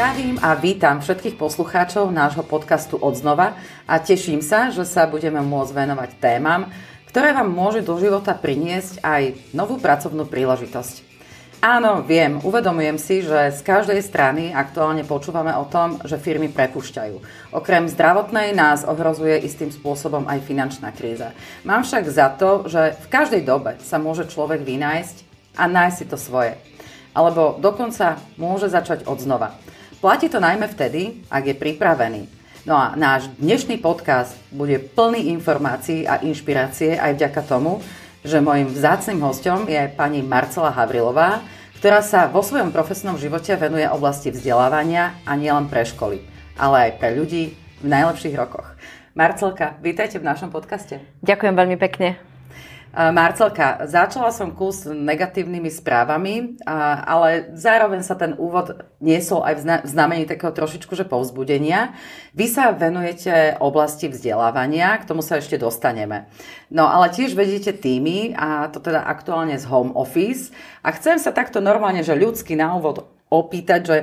Zdravím 0.00 0.40
a 0.40 0.56
vítam 0.56 1.04
všetkých 1.04 1.36
poslucháčov 1.36 2.08
nášho 2.08 2.40
podcastu 2.40 2.96
Odznova 2.96 3.52
a 3.84 4.00
teším 4.00 4.40
sa, 4.40 4.72
že 4.72 4.88
sa 4.88 5.04
budeme 5.04 5.44
môcť 5.44 5.76
venovať 5.76 6.10
témam, 6.16 6.72
ktoré 7.12 7.36
vám 7.36 7.52
môžu 7.52 7.84
do 7.84 8.00
života 8.00 8.32
priniesť 8.32 9.04
aj 9.04 9.52
novú 9.52 9.76
pracovnú 9.76 10.24
príležitosť. 10.24 11.04
Áno, 11.60 12.00
viem, 12.00 12.40
uvedomujem 12.40 12.96
si, 12.96 13.20
že 13.20 13.52
z 13.52 13.60
každej 13.60 14.00
strany 14.00 14.56
aktuálne 14.56 15.04
počúvame 15.04 15.52
o 15.52 15.68
tom, 15.68 16.00
že 16.08 16.16
firmy 16.16 16.48
prepúšťajú. 16.48 17.20
Okrem 17.52 17.84
zdravotnej 17.84 18.56
nás 18.56 18.88
ohrozuje 18.88 19.36
istým 19.44 19.68
spôsobom 19.68 20.24
aj 20.24 20.48
finančná 20.48 20.96
kríza. 20.96 21.36
Mám 21.68 21.84
však 21.84 22.08
za 22.08 22.32
to, 22.40 22.64
že 22.72 22.96
v 23.04 23.06
každej 23.12 23.44
dobe 23.44 23.76
sa 23.84 24.00
môže 24.00 24.24
človek 24.32 24.64
vynájsť 24.64 25.28
a 25.60 25.68
nájsť 25.68 25.96
si 26.00 26.06
to 26.08 26.16
svoje. 26.16 26.56
Alebo 27.12 27.60
dokonca 27.60 28.16
môže 28.40 28.72
začať 28.72 29.04
od 29.04 29.20
znova. 29.20 29.60
Platí 30.00 30.32
to 30.32 30.40
najmä 30.40 30.64
vtedy, 30.64 31.28
ak 31.28 31.44
je 31.44 31.60
pripravený. 31.60 32.24
No 32.64 32.72
a 32.72 32.96
náš 32.96 33.28
dnešný 33.36 33.84
podcast 33.84 34.32
bude 34.48 34.80
plný 34.80 35.28
informácií 35.28 36.08
a 36.08 36.24
inšpirácie 36.24 36.96
aj 36.96 37.20
vďaka 37.20 37.44
tomu, 37.44 37.84
že 38.24 38.40
môjim 38.40 38.72
vzácným 38.72 39.20
hostom 39.20 39.68
je 39.68 39.92
pani 39.92 40.24
Marcela 40.24 40.72
Havrilová, 40.72 41.44
ktorá 41.84 42.00
sa 42.00 42.32
vo 42.32 42.40
svojom 42.40 42.72
profesnom 42.72 43.20
živote 43.20 43.52
venuje 43.60 43.84
oblasti 43.92 44.32
vzdelávania 44.32 45.20
a 45.28 45.36
nielen 45.36 45.68
pre 45.68 45.84
školy, 45.84 46.24
ale 46.56 46.88
aj 46.88 46.90
pre 46.96 47.20
ľudí 47.20 47.52
v 47.84 47.86
najlepších 47.92 48.40
rokoch. 48.40 48.72
Marcelka, 49.12 49.76
vítajte 49.84 50.16
v 50.16 50.24
našom 50.24 50.48
podcaste. 50.48 50.96
Ďakujem 51.20 51.52
veľmi 51.52 51.76
pekne. 51.76 52.29
Marcelka, 52.90 53.86
začala 53.86 54.34
som 54.34 54.50
kus 54.50 54.82
negatívnymi 54.82 55.70
správami, 55.70 56.58
ale 57.06 57.54
zároveň 57.54 58.02
sa 58.02 58.18
ten 58.18 58.34
úvod 58.34 58.82
niesol 58.98 59.46
aj 59.46 59.54
v 59.54 59.62
znamení 59.86 60.24
takého 60.26 60.50
trošičku, 60.50 60.98
že 60.98 61.06
povzbudenia. 61.06 61.94
Vy 62.34 62.50
sa 62.50 62.74
venujete 62.74 63.54
oblasti 63.62 64.10
vzdelávania, 64.10 64.98
k 64.98 65.06
tomu 65.06 65.22
sa 65.22 65.38
ešte 65.38 65.54
dostaneme. 65.54 66.26
No 66.66 66.90
ale 66.90 67.14
tiež 67.14 67.38
vedete 67.38 67.70
týmy, 67.70 68.34
a 68.34 68.66
to 68.74 68.82
teda 68.82 69.06
aktuálne 69.06 69.54
z 69.54 69.70
home 69.70 69.94
office. 69.94 70.50
A 70.82 70.90
chcem 70.90 71.22
sa 71.22 71.30
takto 71.30 71.62
normálne, 71.62 72.02
že 72.02 72.18
ľudsky 72.18 72.58
na 72.58 72.74
úvod 72.74 73.06
opýtať, 73.30 73.80
že 73.86 73.96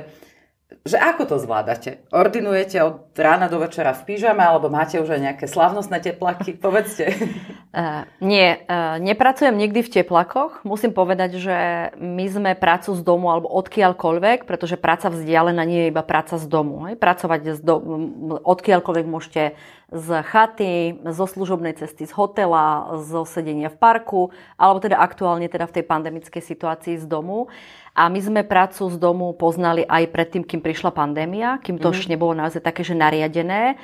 že 0.68 1.00
ako 1.00 1.24
to 1.24 1.36
zvládate? 1.40 2.04
Ordinujete 2.12 2.76
od 2.84 3.16
rána 3.16 3.48
do 3.48 3.56
večera 3.56 3.96
v 3.96 4.04
pyžame 4.04 4.44
alebo 4.44 4.68
máte 4.68 5.00
už 5.00 5.16
aj 5.16 5.20
nejaké 5.24 5.46
slavnostné 5.48 5.96
teplaky? 6.04 6.56
Povedzte. 6.64 7.08
Uh, 7.72 8.04
nie, 8.20 8.52
uh, 8.68 9.00
nepracujem 9.00 9.56
nikdy 9.56 9.80
v 9.80 9.92
teplakoch. 10.00 10.60
Musím 10.68 10.92
povedať, 10.92 11.40
že 11.40 11.56
my 11.96 12.24
sme 12.28 12.50
prácu 12.52 12.92
z 12.92 13.00
domu 13.00 13.32
alebo 13.32 13.48
odkiaľkoľvek, 13.48 14.44
pretože 14.44 14.76
práca 14.76 15.08
vzdialená 15.08 15.64
nie 15.64 15.88
je 15.88 15.92
iba 15.92 16.04
práca 16.04 16.36
z 16.36 16.44
domu. 16.44 16.84
Hej. 16.84 17.00
Pracovať 17.00 17.40
z 17.56 17.60
do, 17.64 17.74
odkiaľkoľvek 18.44 19.06
môžete 19.08 19.56
z 19.88 20.20
chaty, 20.20 21.00
zo 21.00 21.24
služobnej 21.24 21.72
cesty, 21.72 22.04
z 22.04 22.12
hotela, 22.12 22.92
zo 23.08 23.24
sedenia 23.24 23.72
v 23.72 23.80
parku, 23.80 24.28
alebo 24.60 24.84
teda 24.84 25.00
aktuálne 25.00 25.48
teda 25.48 25.64
v 25.64 25.80
tej 25.80 25.84
pandemickej 25.88 26.42
situácii 26.44 27.00
z 27.00 27.08
domu. 27.08 27.48
A 27.98 28.06
my 28.06 28.20
sme 28.22 28.46
prácu 28.46 28.86
z 28.86 28.94
domu 28.94 29.34
poznali 29.34 29.82
aj 29.82 30.06
predtým, 30.14 30.46
kým 30.46 30.62
prišla 30.62 30.94
pandémia, 30.94 31.58
kým 31.58 31.82
to 31.82 31.90
mm-hmm. 31.90 32.06
už 32.06 32.10
nebolo 32.14 32.30
naozaj 32.30 32.62
také, 32.62 32.86
že 32.86 32.94
nariadené. 32.94 33.74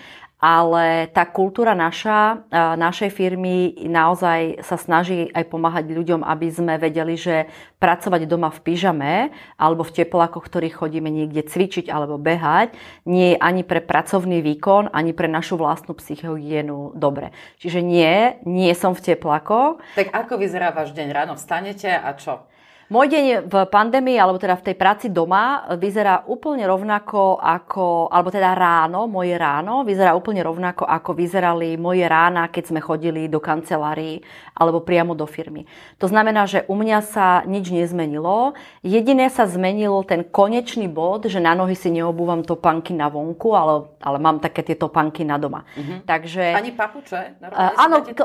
Ale 0.45 1.09
tá 1.09 1.25
kultúra 1.25 1.73
naša, 1.73 2.45
našej 2.77 3.09
firmy 3.17 3.81
naozaj 3.89 4.61
sa 4.61 4.77
snaží 4.77 5.33
aj 5.33 5.49
pomáhať 5.49 5.89
ľuďom, 5.89 6.21
aby 6.21 6.53
sme 6.53 6.77
vedeli, 6.77 7.17
že 7.17 7.49
pracovať 7.81 8.29
doma 8.29 8.53
v 8.53 8.61
pyžame 8.61 9.15
alebo 9.57 9.89
v 9.89 10.05
teplákoch, 10.05 10.45
ktorých 10.45 10.85
chodíme 10.85 11.09
niekde 11.09 11.49
cvičiť 11.49 11.89
alebo 11.89 12.21
behať, 12.21 12.77
nie 13.09 13.35
je 13.35 13.37
ani 13.41 13.65
pre 13.65 13.81
pracovný 13.81 14.45
výkon, 14.45 14.93
ani 14.93 15.17
pre 15.17 15.33
našu 15.33 15.57
vlastnú 15.57 15.97
psychohygienu 15.97 16.93
dobre. 16.93 17.33
Čiže 17.65 17.81
nie, 17.81 18.37
nie 18.45 18.73
som 18.77 18.93
v 18.93 19.17
teplákoch. 19.17 19.81
Tak 19.97 20.13
ako 20.13 20.37
vyzerá 20.37 20.77
váš 20.77 20.93
deň? 20.93 21.09
Ráno 21.09 21.41
vstanete 21.41 21.89
a 21.89 22.13
čo? 22.21 22.45
Môj 22.93 23.09
deň 23.09 23.49
v 23.49 23.55
pandémii, 23.73 24.21
alebo 24.21 24.37
teda 24.37 24.61
v 24.61 24.67
tej 24.69 24.77
práci 24.77 25.07
doma, 25.09 25.65
vyzerá 25.81 26.29
úplne 26.29 26.69
rovnako 26.69 27.41
ako, 27.41 28.13
alebo 28.13 28.29
teda 28.29 28.53
ráno, 28.53 29.09
moje 29.09 29.41
ráno, 29.41 29.89
vyzerá 29.89 30.13
úplne 30.13 30.45
rovnako 30.45 30.85
ako 30.85 31.17
vyzerali 31.17 31.81
moje 31.81 32.05
rána, 32.05 32.53
keď 32.53 32.65
sme 32.69 32.81
chodili 32.85 33.25
do 33.25 33.41
kancelárií 33.41 34.21
alebo 34.53 34.85
priamo 34.85 35.17
do 35.17 35.25
firmy. 35.25 35.65
To 35.97 36.13
znamená, 36.13 36.45
že 36.45 36.69
u 36.69 36.77
mňa 36.77 36.99
sa 37.03 37.27
nič 37.49 37.73
nezmenilo. 37.73 38.53
Jediné 38.85 39.33
sa 39.33 39.49
zmenil 39.49 40.05
ten 40.05 40.21
konečný 40.21 40.85
bod, 40.87 41.25
že 41.25 41.41
na 41.41 41.57
nohy 41.57 41.73
si 41.73 41.89
neobúvam 41.89 42.45
topánky 42.45 42.93
na 42.93 43.09
vonku, 43.09 43.57
ale, 43.57 43.89
ale 44.05 44.21
mám 44.21 44.45
také 44.45 44.61
tie 44.61 44.77
topánky 44.77 45.25
na 45.25 45.41
doma. 45.41 45.65
Uh-huh. 45.73 46.05
Takže... 46.05 46.53
Ani 46.53 46.77
papuče? 46.77 47.41
Uh, 47.41 47.73
áno, 47.81 48.05
to, 48.13 48.25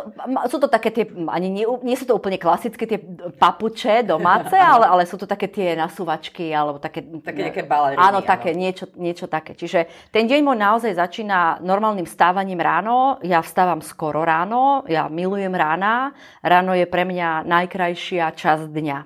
sú 0.52 0.58
to 0.60 0.68
také 0.68 0.92
tie, 0.92 1.06
ani 1.32 1.48
nie, 1.48 1.66
nie 1.82 1.96
sú 1.96 2.04
to 2.04 2.14
úplne 2.20 2.36
klasické 2.36 2.84
tie 2.84 3.00
papuče 3.40 4.04
doma, 4.04 4.49
práce, 4.50 4.58
ale, 4.58 4.86
ale 4.90 5.04
sú 5.06 5.16
to 5.22 5.30
také 5.30 5.46
tie 5.46 5.78
nasúvačky 5.78 6.50
alebo 6.50 6.82
také... 6.82 7.06
Také 7.22 7.54
nejaké 7.54 7.64
baleriny. 7.70 8.02
Áno, 8.02 8.26
také, 8.26 8.58
niečo, 8.58 8.90
niečo 8.98 9.30
také. 9.30 9.54
Čiže 9.54 10.10
ten 10.10 10.26
deň 10.26 10.42
môj 10.42 10.58
naozaj 10.58 10.98
začína 10.98 11.62
normálnym 11.62 12.10
stávaním 12.10 12.60
ráno. 12.60 13.22
Ja 13.22 13.46
vstávam 13.46 13.86
skoro 13.86 14.26
ráno, 14.26 14.84
ja 14.90 15.06
milujem 15.08 15.54
rána. 15.54 16.18
Ráno 16.42 16.74
je 16.74 16.90
pre 16.90 17.06
mňa 17.06 17.46
najkrajšia 17.46 18.34
časť 18.34 18.66
dňa. 18.66 18.98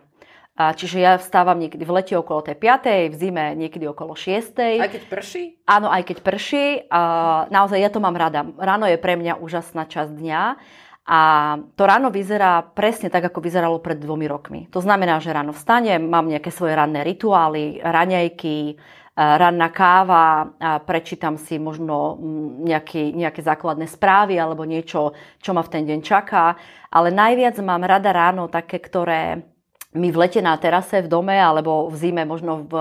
A 0.54 0.70
čiže 0.78 1.02
ja 1.02 1.18
vstávam 1.18 1.58
niekedy 1.58 1.82
v 1.82 1.96
lete 1.98 2.14
okolo 2.14 2.46
tej 2.46 2.54
5. 2.62 3.10
v 3.10 3.16
zime 3.18 3.58
niekedy 3.58 3.90
okolo 3.90 4.14
6. 4.14 4.54
Aj 4.86 4.86
keď 4.86 5.04
prší? 5.10 5.58
Áno, 5.66 5.90
aj 5.90 6.06
keď 6.06 6.18
prší. 6.22 6.86
A 6.94 7.02
naozaj 7.50 7.82
ja 7.82 7.90
to 7.90 7.98
mám 7.98 8.14
rada. 8.14 8.46
Ráno 8.62 8.86
je 8.86 9.02
pre 9.02 9.18
mňa 9.18 9.42
úžasná 9.42 9.90
časť 9.90 10.14
dňa. 10.14 10.42
A 11.04 11.20
to 11.76 11.84
ráno 11.84 12.08
vyzerá 12.08 12.64
presne 12.64 13.12
tak, 13.12 13.28
ako 13.28 13.44
vyzeralo 13.44 13.84
pred 13.84 14.00
dvomi 14.00 14.24
rokmi. 14.24 14.72
To 14.72 14.80
znamená, 14.80 15.20
že 15.20 15.36
ráno 15.36 15.52
vstanem, 15.52 16.00
mám 16.00 16.32
nejaké 16.32 16.48
svoje 16.48 16.80
ranné 16.80 17.04
rituály, 17.04 17.84
raňajky, 17.84 18.72
e, 18.72 18.74
ranná 19.20 19.68
káva, 19.68 20.56
a 20.56 20.80
prečítam 20.80 21.36
si 21.36 21.60
možno 21.60 22.16
nejaký, 22.64 23.12
nejaké 23.20 23.44
základné 23.44 23.84
správy 23.92 24.40
alebo 24.40 24.64
niečo, 24.64 25.12
čo 25.44 25.52
ma 25.52 25.60
v 25.60 25.72
ten 25.76 25.84
deň 25.84 26.00
čaká. 26.00 26.56
Ale 26.88 27.12
najviac 27.12 27.60
mám 27.60 27.84
rada 27.84 28.16
ráno 28.16 28.48
také, 28.48 28.80
ktoré 28.80 29.44
my 29.94 30.10
v 30.10 30.18
lete 30.18 30.42
na 30.42 30.58
terase 30.58 31.06
v 31.06 31.08
dome 31.08 31.38
alebo 31.38 31.88
v 31.88 31.96
zime 31.98 32.26
možno 32.26 32.66
v, 32.66 32.74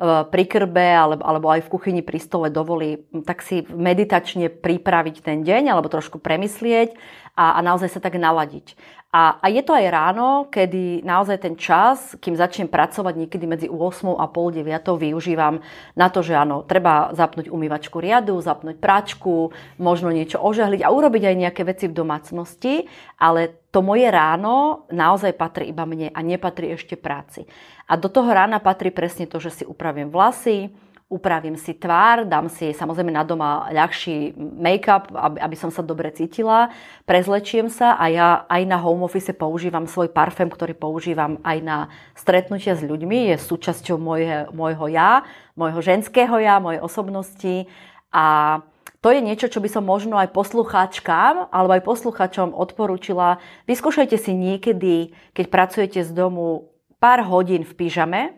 v 0.00 0.10
prikrbe 0.32 0.88
alebo, 0.96 1.22
alebo 1.22 1.46
aj 1.52 1.68
v 1.68 1.72
kuchyni 1.72 2.00
pri 2.00 2.16
stole 2.16 2.48
dovolí 2.48 3.04
tak 3.28 3.44
si 3.44 3.62
meditačne 3.68 4.48
pripraviť 4.48 5.16
ten 5.20 5.44
deň 5.44 5.76
alebo 5.76 5.92
trošku 5.92 6.16
premyslieť 6.16 6.96
a, 7.36 7.56
a 7.56 7.60
naozaj 7.60 7.92
sa 7.92 8.00
tak 8.00 8.16
naladiť. 8.16 8.74
A, 9.16 9.40
a 9.40 9.46
je 9.48 9.64
to 9.64 9.72
aj 9.72 9.86
ráno, 9.88 10.44
kedy 10.52 11.00
naozaj 11.00 11.40
ten 11.40 11.54
čas, 11.56 12.18
kým 12.20 12.36
začnem 12.36 12.68
pracovať 12.68 13.14
niekedy 13.16 13.44
medzi 13.48 13.66
8 13.70 14.12
a 14.12 14.28
pol 14.28 14.52
9, 14.52 14.66
využívam 14.76 15.64
na 15.96 16.12
to, 16.12 16.20
že 16.20 16.36
áno, 16.36 16.66
treba 16.68 17.14
zapnúť 17.16 17.48
umývačku 17.48 17.96
riadu, 17.96 18.36
zapnúť 18.44 18.76
práčku, 18.76 19.56
možno 19.80 20.12
niečo 20.12 20.36
ožehliť 20.36 20.84
a 20.84 20.92
urobiť 20.92 21.22
aj 21.32 21.36
nejaké 21.48 21.62
veci 21.64 21.88
v 21.88 21.96
domácnosti, 21.96 22.74
ale 23.16 23.64
to 23.72 23.80
moje 23.80 24.04
ráno 24.12 24.84
naozaj 24.92 25.32
patrí 25.32 25.72
iba 25.72 25.88
mne 25.88 26.12
a 26.12 26.20
nepatrí 26.20 26.76
ešte 26.76 27.00
práci. 27.00 27.48
A 27.88 27.96
do 27.96 28.12
toho 28.12 28.28
rána 28.28 28.60
patrí 28.60 28.92
presne 28.92 29.24
to, 29.24 29.40
že 29.40 29.62
si 29.62 29.64
upravím 29.64 30.12
vlasy, 30.12 30.76
upravím 31.06 31.54
si 31.54 31.70
tvár, 31.70 32.26
dám 32.26 32.50
si 32.50 32.74
samozrejme 32.74 33.14
na 33.14 33.22
doma 33.22 33.70
ľahší 33.70 34.34
make-up, 34.36 35.06
aby, 35.14 35.38
aby 35.38 35.56
som 35.56 35.70
sa 35.70 35.78
dobre 35.78 36.10
cítila, 36.10 36.74
prezlečiem 37.06 37.70
sa 37.70 37.94
a 37.94 38.10
ja 38.10 38.28
aj 38.50 38.62
na 38.66 38.74
home 38.82 39.06
office 39.06 39.30
používam 39.30 39.86
svoj 39.86 40.10
parfém, 40.10 40.50
ktorý 40.50 40.74
používam 40.74 41.38
aj 41.46 41.58
na 41.62 41.78
stretnutia 42.18 42.74
s 42.74 42.82
ľuďmi, 42.82 43.30
je 43.30 43.36
súčasťou 43.38 44.02
moje, 44.02 44.50
môjho 44.50 44.90
ja, 44.90 45.22
môjho 45.54 45.78
ženského 45.78 46.42
ja, 46.42 46.58
mojej 46.58 46.82
osobnosti 46.82 47.70
a 48.10 48.58
to 48.98 49.14
je 49.14 49.22
niečo, 49.22 49.46
čo 49.46 49.62
by 49.62 49.70
som 49.70 49.86
možno 49.86 50.18
aj 50.18 50.34
poslucháčkám 50.34 51.54
alebo 51.54 51.78
aj 51.78 51.86
poslucháčom 51.86 52.50
odporúčila. 52.50 53.38
Vyskúšajte 53.70 54.18
si 54.18 54.34
niekedy, 54.34 55.14
keď 55.30 55.46
pracujete 55.46 56.00
z 56.02 56.10
domu, 56.10 56.74
pár 56.98 57.22
hodín 57.22 57.62
v 57.62 57.70
pyžame, 57.78 58.34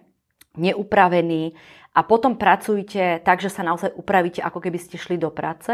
neupravený, 0.58 1.54
a 1.96 2.00
potom 2.04 2.38
pracujte 2.38 3.20
tak, 3.24 3.40
že 3.40 3.50
sa 3.50 3.66
naozaj 3.66 3.96
upravíte, 3.96 4.44
ako 4.44 4.60
keby 4.62 4.78
ste 4.78 5.00
šli 5.00 5.16
do 5.18 5.32
práce 5.32 5.72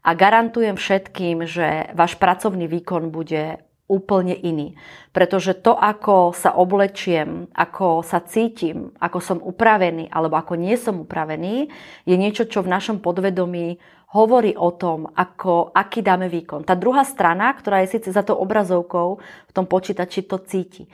a 0.00 0.10
garantujem 0.16 0.74
všetkým, 0.74 1.44
že 1.46 1.92
váš 1.94 2.16
pracovný 2.16 2.66
výkon 2.66 3.12
bude 3.12 3.60
úplne 3.90 4.38
iný. 4.38 4.78
Pretože 5.10 5.58
to, 5.58 5.74
ako 5.74 6.30
sa 6.30 6.54
oblečiem, 6.54 7.50
ako 7.50 8.06
sa 8.06 8.22
cítim, 8.22 8.94
ako 9.02 9.18
som 9.18 9.38
upravený 9.42 10.06
alebo 10.14 10.38
ako 10.38 10.54
nie 10.54 10.78
som 10.78 11.02
upravený, 11.02 11.66
je 12.06 12.14
niečo, 12.14 12.46
čo 12.46 12.62
v 12.62 12.70
našom 12.70 13.02
podvedomí 13.02 13.82
hovorí 14.14 14.54
o 14.54 14.70
tom, 14.74 15.10
ako, 15.10 15.74
aký 15.74 16.02
dáme 16.02 16.30
výkon. 16.30 16.62
Tá 16.62 16.78
druhá 16.78 17.02
strana, 17.02 17.50
ktorá 17.50 17.82
je 17.82 17.98
síce 17.98 18.14
za 18.14 18.22
tou 18.22 18.38
obrazovkou 18.38 19.18
v 19.22 19.52
tom 19.54 19.66
počítači, 19.66 20.26
to 20.26 20.38
cíti. 20.42 20.86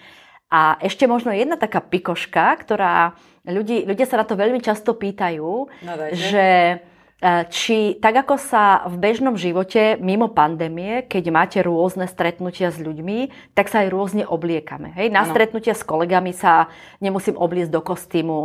A 0.52 0.78
ešte 0.80 1.10
možno 1.10 1.34
jedna 1.34 1.58
taká 1.58 1.82
pikoška, 1.82 2.54
ktorá 2.64 3.18
ľudí, 3.46 3.87
ľudia 3.87 4.06
sa 4.06 4.20
na 4.20 4.26
to 4.26 4.34
veľmi 4.34 4.58
často 4.58 4.98
pýtajú, 4.98 5.50
no, 5.70 5.93
že 6.12 6.46
e, 6.75 6.76
či 7.48 7.96
tak 8.02 8.26
ako 8.26 8.34
sa 8.37 8.84
v 8.90 8.98
bežnom 8.98 9.38
živote 9.38 9.96
mimo 10.02 10.28
pandémie, 10.28 11.06
keď 11.06 11.25
máte 11.31 11.58
rôzne 11.62 12.10
stretnutia 12.10 12.75
s 12.75 12.82
ľuďmi, 12.82 13.54
tak 13.54 13.70
sa 13.70 13.87
aj 13.87 13.88
rôzne 13.94 14.25
obliekame. 14.26 14.93
Hej? 14.98 15.14
Na 15.14 15.25
ano. 15.25 15.31
stretnutia 15.31 15.72
s 15.72 15.87
kolegami 15.87 16.34
sa 16.34 16.69
nemusím 16.98 17.38
obliecť 17.38 17.70
do 17.70 17.81
kostýmu, 17.81 18.38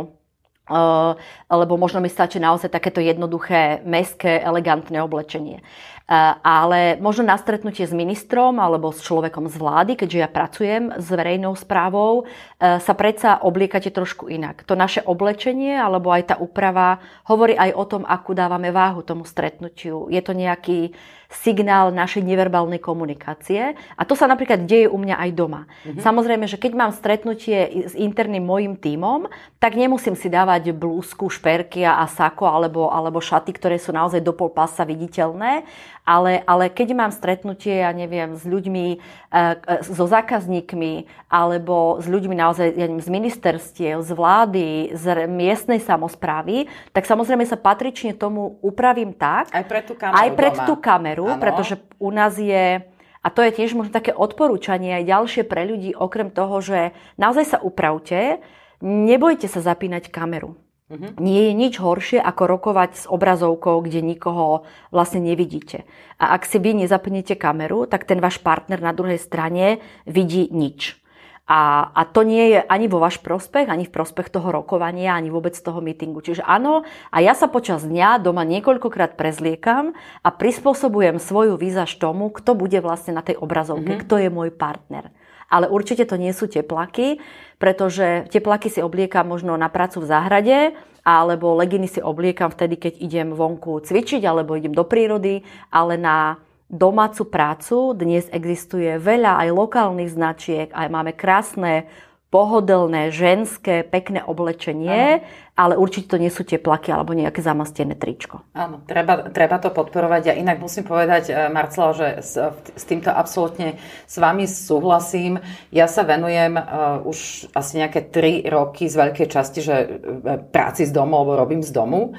uh, 0.70 1.12
lebo 1.50 1.74
možno 1.74 1.98
mi 1.98 2.08
stačí 2.08 2.38
naozaj 2.38 2.70
takéto 2.70 3.02
jednoduché, 3.02 3.82
meské, 3.82 4.38
elegantné 4.40 5.02
oblečenie. 5.02 5.60
Eh, 6.02 6.34
ale 6.42 6.98
možno 6.98 7.30
na 7.30 7.38
stretnutie 7.38 7.86
s 7.86 7.94
ministrom 7.94 8.58
alebo 8.58 8.90
s 8.90 9.00
človekom 9.06 9.46
z 9.46 9.54
vlády, 9.54 9.92
keďže 9.94 10.18
ja 10.18 10.28
pracujem 10.28 10.84
s 10.98 11.06
verejnou 11.06 11.54
správou, 11.54 12.26
eh, 12.26 12.82
sa 12.82 12.92
predsa 12.98 13.38
obliekate 13.38 13.94
trošku 13.94 14.26
inak. 14.26 14.66
To 14.66 14.74
naše 14.74 15.06
oblečenie 15.06 15.78
alebo 15.78 16.10
aj 16.10 16.34
tá 16.34 16.36
úprava 16.42 16.98
hovorí 17.30 17.54
aj 17.54 17.70
o 17.78 17.84
tom, 17.86 18.02
akú 18.02 18.34
dávame 18.34 18.74
váhu 18.74 19.06
tomu 19.06 19.22
stretnutiu. 19.22 20.10
Je 20.10 20.18
to 20.18 20.34
nejaký 20.34 20.90
signál 21.32 21.88
našej 21.90 22.20
neverbálnej 22.20 22.78
komunikácie. 22.78 23.72
A 23.96 24.02
to 24.04 24.12
sa 24.12 24.28
napríklad 24.28 24.68
deje 24.68 24.86
u 24.86 25.00
mňa 25.00 25.16
aj 25.16 25.30
doma. 25.32 25.64
Mm-hmm. 25.64 26.04
Samozrejme, 26.04 26.44
že 26.44 26.60
keď 26.60 26.72
mám 26.76 26.92
stretnutie 26.92 27.88
s 27.88 27.96
interným 27.96 28.44
mojim 28.44 28.76
tímom, 28.76 29.26
tak 29.56 29.74
nemusím 29.74 30.12
si 30.12 30.28
dávať 30.28 30.76
blúzku, 30.76 31.32
šperky 31.32 31.88
a 31.88 32.04
sako 32.04 32.44
alebo, 32.44 32.92
alebo 32.92 33.24
šaty, 33.24 33.56
ktoré 33.56 33.80
sú 33.80 33.96
naozaj 33.96 34.20
do 34.20 34.36
pol 34.36 34.52
pása 34.52 34.84
viditeľné. 34.84 35.64
Ale, 36.02 36.42
ale 36.50 36.66
keď 36.66 36.98
mám 36.98 37.14
stretnutie, 37.14 37.78
ja 37.78 37.94
neviem, 37.94 38.34
s 38.34 38.42
ľuďmi, 38.42 38.86
e, 38.90 38.98
e, 39.30 39.86
so 39.86 40.02
zákazníkmi 40.10 41.06
alebo 41.30 42.02
s 42.02 42.10
ľuďmi 42.10 42.34
naozaj 42.34 42.74
ja 42.74 42.90
neviem, 42.90 42.98
z 42.98 43.10
ministerstiev, 43.10 44.02
z 44.02 44.10
vlády, 44.10 44.68
z 44.98 45.30
miestnej 45.30 45.78
samozprávy, 45.78 46.66
tak 46.90 47.06
samozrejme 47.06 47.46
sa 47.46 47.54
patrične 47.54 48.18
tomu 48.18 48.58
upravím 48.66 49.14
tak. 49.14 49.54
Aj 49.54 49.62
pre 49.62 49.86
tú 49.86 49.94
kameru. 49.94 50.18
Aj 50.18 50.28
pre 50.34 50.50
tú 50.66 50.74
kameru 50.74 51.26
ano. 51.30 51.38
pretože 51.38 51.78
u 52.02 52.10
nás 52.10 52.34
je, 52.34 52.82
a 53.22 53.28
to 53.30 53.46
je 53.46 53.54
tiež 53.54 53.78
možno 53.78 53.94
také 53.94 54.10
odporúčanie 54.10 54.98
aj 54.98 55.06
ďalšie 55.06 55.42
pre 55.46 55.62
ľudí, 55.70 55.94
okrem 55.94 56.34
toho, 56.34 56.58
že 56.58 56.90
naozaj 57.14 57.44
sa 57.46 57.58
upravte, 57.62 58.42
nebojte 58.82 59.46
sa 59.46 59.62
zapínať 59.62 60.10
kameru. 60.10 60.58
Uh-huh. 60.92 61.16
Nie 61.16 61.48
je 61.48 61.52
nič 61.56 61.80
horšie, 61.80 62.20
ako 62.20 62.42
rokovať 62.44 62.90
s 62.92 63.04
obrazovkou, 63.08 63.80
kde 63.80 64.04
nikoho 64.04 64.68
vlastne 64.92 65.24
nevidíte. 65.24 65.88
A 66.20 66.36
ak 66.36 66.44
si 66.44 66.60
vy 66.60 66.76
nezapnete 66.76 67.32
kameru, 67.32 67.88
tak 67.88 68.04
ten 68.04 68.20
váš 68.20 68.36
partner 68.44 68.76
na 68.84 68.92
druhej 68.92 69.16
strane 69.16 69.80
vidí 70.04 70.52
nič. 70.52 71.00
A, 71.48 71.90
a 71.90 72.06
to 72.06 72.22
nie 72.22 72.54
je 72.54 72.60
ani 72.62 72.86
vo 72.86 73.02
váš 73.02 73.18
prospech, 73.18 73.66
ani 73.66 73.88
v 73.88 73.92
prospech 73.92 74.30
toho 74.30 74.54
rokovania, 74.54 75.18
ani 75.18 75.32
vôbec 75.32 75.56
toho 75.58 75.82
meetingu. 75.82 76.22
Čiže 76.22 76.46
áno, 76.46 76.86
a 77.10 77.16
ja 77.18 77.34
sa 77.34 77.50
počas 77.50 77.82
dňa 77.82 78.22
doma 78.22 78.46
niekoľkokrát 78.46 79.18
prezliekam 79.18 79.96
a 80.22 80.28
prispôsobujem 80.30 81.18
svoju 81.18 81.58
výzaž 81.58 81.98
tomu, 81.98 82.30
kto 82.30 82.54
bude 82.54 82.78
vlastne 82.78 83.18
na 83.18 83.26
tej 83.26 83.42
obrazovke, 83.42 83.96
mm-hmm. 83.96 84.04
kto 84.06 84.14
je 84.22 84.28
môj 84.30 84.54
partner. 84.54 85.10
Ale 85.52 85.68
určite 85.68 86.08
to 86.08 86.16
nie 86.16 86.32
sú 86.32 86.48
teplaky, 86.48 87.20
pretože 87.60 88.24
teplaky 88.32 88.72
si 88.72 88.80
obliekam 88.80 89.28
možno 89.28 89.52
na 89.60 89.68
prácu 89.68 90.00
v 90.00 90.08
záhrade, 90.08 90.58
alebo 91.04 91.52
leginy 91.60 91.92
si 91.92 92.00
obliekam 92.00 92.48
vtedy, 92.48 92.80
keď 92.80 92.92
idem 93.04 93.28
vonku 93.36 93.84
cvičiť, 93.84 94.24
alebo 94.24 94.56
idem 94.56 94.72
do 94.72 94.88
prírody, 94.88 95.44
ale 95.68 96.00
na 96.00 96.40
domácu 96.72 97.28
prácu. 97.28 97.92
Dnes 97.92 98.32
existuje 98.32 98.96
veľa 98.96 99.44
aj 99.44 99.48
lokálnych 99.52 100.08
značiek, 100.08 100.72
aj 100.72 100.88
máme 100.88 101.12
krásne 101.12 101.84
pohodlné, 102.32 103.12
ženské, 103.12 103.84
pekné 103.84 104.24
oblečenie, 104.24 105.20
Áno. 105.20 105.52
ale 105.52 105.76
určite 105.76 106.16
to 106.16 106.16
nie 106.16 106.32
sú 106.32 106.48
teplaky 106.48 106.88
alebo 106.88 107.12
nejaké 107.12 107.44
zamastené 107.44 107.92
tričko. 107.92 108.40
Áno, 108.56 108.80
treba, 108.88 109.28
treba 109.28 109.60
to 109.60 109.68
podporovať. 109.68 110.32
Ja 110.32 110.34
inak 110.40 110.56
musím 110.56 110.88
povedať, 110.88 111.28
eh, 111.28 111.52
Marcela, 111.52 111.92
že 111.92 112.24
s, 112.24 112.40
s 112.72 112.84
týmto 112.88 113.12
absolútne 113.12 113.76
s 114.08 114.16
vami 114.16 114.48
súhlasím. 114.48 115.44
Ja 115.68 115.84
sa 115.84 116.08
venujem 116.08 116.56
uh, 116.56 117.04
už 117.04 117.52
asi 117.52 117.84
nejaké 117.84 118.08
3 118.08 118.48
roky 118.48 118.88
z 118.88 118.96
veľkej 118.96 119.28
časti, 119.28 119.60
že 119.60 119.76
uh, 119.84 120.40
práci 120.40 120.88
z 120.88 120.92
domu, 120.96 121.20
alebo 121.20 121.36
robím 121.36 121.60
z 121.60 121.68
domu. 121.68 122.16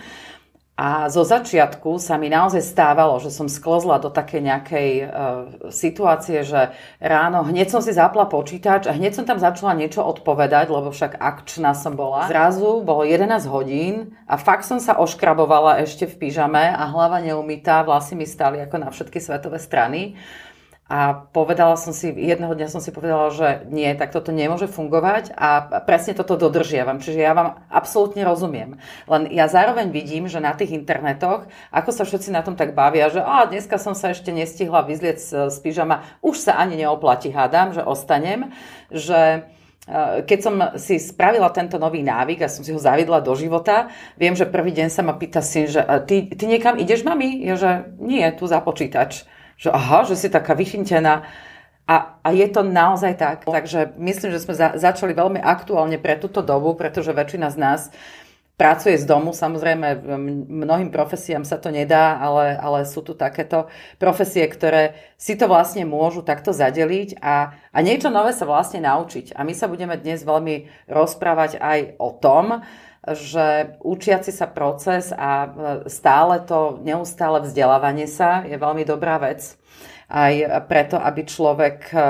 A 0.74 1.06
zo 1.06 1.22
začiatku 1.22 2.02
sa 2.02 2.18
mi 2.18 2.34
naozaj 2.34 2.66
stávalo, 2.66 3.22
že 3.22 3.30
som 3.30 3.46
sklzla 3.46 4.02
do 4.02 4.10
také 4.10 4.42
nejakej 4.42 4.90
uh, 5.06 5.10
situácie, 5.70 6.42
že 6.42 6.74
ráno 6.98 7.46
hneď 7.46 7.70
som 7.70 7.78
si 7.78 7.94
zapla 7.94 8.25
počítač 8.25 8.90
a 8.90 8.98
hneď 8.98 9.14
som 9.14 9.25
tam 9.30 9.38
začala 9.38 9.78
niečo 9.78 10.02
odpovedať, 10.02 10.74
lebo 10.74 10.90
však 10.90 11.22
akčná 11.22 11.78
som 11.78 11.94
bola. 11.94 12.25
Zrazu 12.25 12.81
bolo 12.81 13.06
11 13.06 13.46
hodín 13.54 14.18
a 14.25 14.42
fakt 14.42 14.66
som 14.66 14.81
sa 14.81 14.98
oškrabovala 14.98 15.86
ešte 15.86 16.10
v 16.10 16.25
pyžame 16.25 16.66
a 16.66 16.90
hlava 16.90 17.22
neumytá, 17.22 17.86
vlasy 17.86 18.18
mi 18.18 18.25
stali 18.25 18.58
ako 18.58 18.75
na 18.81 18.90
všetky 18.90 19.22
svetové 19.22 19.62
strany. 19.62 20.18
A 20.94 21.25
povedala 21.34 21.74
som 21.74 21.90
si, 21.90 22.13
jedného 22.13 22.54
dňa 22.54 22.69
som 22.69 22.78
si 22.78 22.94
povedala, 22.94 23.34
že 23.34 23.66
nie, 23.74 23.90
tak 23.98 24.13
toto 24.13 24.30
nemôže 24.30 24.69
fungovať 24.69 25.34
a 25.34 25.81
presne 25.90 26.13
toto 26.13 26.38
dodržiavam. 26.38 27.01
Čiže 27.01 27.18
ja 27.18 27.34
vám 27.34 27.66
absolútne 27.74 28.22
rozumiem. 28.22 28.78
Len 29.10 29.25
ja 29.34 29.50
zároveň 29.50 29.90
vidím, 29.90 30.30
že 30.30 30.38
na 30.38 30.54
tých 30.54 30.69
internetoch, 30.69 31.50
ako 31.74 31.90
sa 31.90 32.06
všetci 32.06 32.30
na 32.30 32.45
tom 32.45 32.54
tak 32.54 32.78
bavia, 32.78 33.10
že 33.10 33.25
a 33.25 33.50
dneska 33.50 33.81
som 33.81 33.98
sa 33.98 34.13
ešte 34.13 34.30
nestihla 34.30 34.86
vyzlieť 34.86 35.50
z, 35.50 35.57
pyžama, 35.66 36.06
už 36.22 36.38
sa 36.38 36.62
ani 36.62 36.86
neoplatí, 36.86 37.34
hádam, 37.34 37.74
že 37.74 37.81
ostanem, 37.81 38.54
že 38.94 39.50
e, 39.89 40.22
keď 40.30 40.39
som 40.46 40.78
si 40.78 41.01
spravila 41.01 41.50
tento 41.50 41.81
nový 41.81 42.06
návyk 42.06 42.46
a 42.46 42.54
som 42.54 42.62
si 42.62 42.69
ho 42.69 42.78
zavidla 42.78 43.18
do 43.18 43.34
života, 43.34 43.89
viem, 44.13 44.38
že 44.38 44.46
prvý 44.46 44.69
deň 44.69 44.94
sa 44.94 45.01
ma 45.01 45.18
pýta 45.18 45.42
syn, 45.42 45.74
že 45.74 45.81
ty, 46.06 46.30
ty 46.30 46.46
niekam 46.46 46.78
ideš, 46.78 47.01
mami? 47.01 47.42
Ja, 47.50 47.57
že 47.57 47.72
nie, 47.98 48.22
tu 48.38 48.46
za 48.46 48.62
počítač 48.62 49.25
že 49.57 49.69
aha, 49.71 50.03
že 50.07 50.15
si 50.17 50.27
taká 50.29 50.53
vyfintená. 50.53 51.25
A, 51.83 52.15
a 52.23 52.29
je 52.31 52.47
to 52.47 52.63
naozaj 52.63 53.19
tak. 53.19 53.44
Takže 53.44 53.95
myslím, 54.00 54.31
že 54.31 54.44
sme 54.44 54.55
za, 54.55 54.79
začali 54.79 55.11
veľmi 55.11 55.44
aktuálne 55.44 56.00
pre 56.00 56.15
túto 56.15 56.39
dobu, 56.39 56.73
pretože 56.79 57.11
väčšina 57.11 57.51
z 57.51 57.57
nás 57.59 57.81
pracuje 58.53 58.95
z 58.95 59.03
domu. 59.03 59.33
Samozrejme, 59.35 60.05
mnohým 60.47 60.94
profesiám 60.94 61.44
sa 61.44 61.57
to 61.59 61.73
nedá, 61.73 62.15
ale, 62.21 62.55
ale 62.55 62.79
sú 62.85 63.03
tu 63.03 63.17
takéto 63.17 63.67
profesie, 63.97 64.45
ktoré 64.45 64.95
si 65.17 65.33
to 65.33 65.50
vlastne 65.50 65.83
môžu 65.83 66.21
takto 66.23 66.53
zadeliť 66.53 67.19
a, 67.19 67.57
a 67.73 67.77
niečo 67.81 68.13
nové 68.13 68.31
sa 68.31 68.45
vlastne 68.45 68.79
naučiť. 68.85 69.33
A 69.35 69.44
my 69.44 69.51
sa 69.51 69.67
budeme 69.67 69.97
dnes 69.97 70.23
veľmi 70.23 70.88
rozprávať 70.88 71.57
aj 71.59 72.00
o 72.00 72.09
tom, 72.15 72.63
že 73.11 73.75
učiaci 73.83 74.31
sa 74.31 74.48
proces 74.48 75.12
a 75.12 75.31
e, 75.43 75.50
stále 75.91 76.39
to 76.48 76.79
neustále 76.88 77.43
vzdelávanie 77.43 78.07
sa 78.07 78.48
je 78.48 78.55
veľmi 78.55 78.88
dobrá 78.88 79.19
vec. 79.19 79.60
Aj 80.07 80.63
preto, 80.72 80.95
aby 80.95 81.27
človek 81.27 81.91
e, 81.91 81.95
e, 82.00 82.01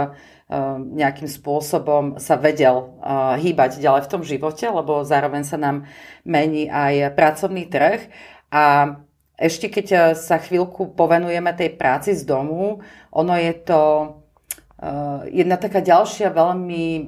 nejakým 0.94 1.26
spôsobom 1.26 2.22
sa 2.22 2.38
vedel 2.38 2.94
hýbať 3.42 3.82
ďalej 3.82 4.06
v 4.06 4.12
tom 4.12 4.22
živote, 4.22 4.70
lebo 4.70 5.02
zároveň 5.02 5.42
sa 5.42 5.58
nám 5.58 5.90
mení 6.22 6.70
aj 6.70 7.18
pracovný 7.18 7.66
trh. 7.66 8.06
A 8.54 8.94
ešte 9.34 9.74
keď 9.74 10.14
sa 10.14 10.38
chvíľku 10.38 10.94
povenujeme 10.94 11.50
tej 11.58 11.74
práci 11.74 12.14
z 12.14 12.22
domu, 12.22 12.86
ono 13.10 13.34
je 13.34 13.54
to 13.66 13.82
jedna 15.32 15.56
taká 15.56 15.80
ďalšia 15.80 16.28
veľmi 16.36 16.86
e, 16.86 17.02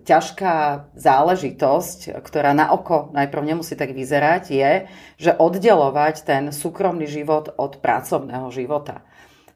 ťažká 0.00 0.54
záležitosť, 0.96 2.16
ktorá 2.24 2.56
na 2.56 2.72
oko 2.72 3.12
najprv 3.12 3.42
nemusí 3.52 3.76
tak 3.76 3.92
vyzerať, 3.92 4.42
je, 4.48 4.72
že 5.20 5.36
oddelovať 5.36 6.24
ten 6.24 6.42
súkromný 6.48 7.04
život 7.04 7.52
od 7.60 7.84
pracovného 7.84 8.48
života. 8.48 9.04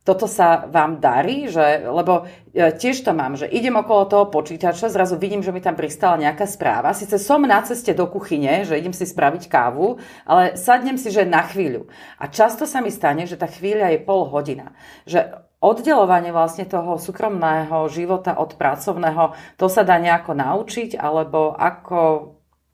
Toto 0.06 0.30
sa 0.30 0.70
vám 0.70 1.02
darí, 1.02 1.50
že, 1.50 1.82
lebo 1.82 2.30
e, 2.54 2.70
tiež 2.70 3.02
to 3.02 3.10
mám, 3.10 3.34
že 3.34 3.50
idem 3.50 3.74
okolo 3.74 4.06
toho 4.06 4.24
počítača, 4.30 4.86
zrazu 4.86 5.18
vidím, 5.18 5.42
že 5.42 5.50
mi 5.50 5.58
tam 5.58 5.74
pristala 5.74 6.14
nejaká 6.14 6.46
správa. 6.46 6.94
Sice 6.94 7.18
som 7.18 7.42
na 7.42 7.58
ceste 7.66 7.90
do 7.90 8.06
kuchyne, 8.06 8.62
že 8.62 8.78
idem 8.78 8.94
si 8.94 9.02
spraviť 9.02 9.50
kávu, 9.50 9.98
ale 10.22 10.54
sadnem 10.54 10.94
si, 10.94 11.10
že 11.10 11.26
na 11.26 11.42
chvíľu. 11.42 11.90
A 12.22 12.30
často 12.30 12.70
sa 12.70 12.78
mi 12.78 12.94
stane, 12.94 13.26
že 13.26 13.34
tá 13.34 13.50
chvíľa 13.50 13.98
je 13.98 14.06
pol 14.06 14.30
hodina. 14.30 14.78
Že 15.10 15.42
oddelovanie 15.58 16.30
vlastne 16.30 16.70
toho 16.70 17.02
súkromného 17.02 17.90
života 17.90 18.38
od 18.38 18.54
pracovného, 18.54 19.34
to 19.58 19.66
sa 19.66 19.82
dá 19.82 19.98
nejako 19.98 20.38
naučiť, 20.38 20.94
alebo 20.94 21.50
ako, 21.50 22.00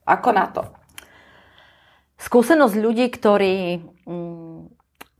ako 0.04 0.30
na 0.36 0.46
to? 0.52 0.62
Skúsenosť 2.22 2.76
ľudí, 2.78 3.08
ktorí 3.08 3.82
mm, 4.04 4.41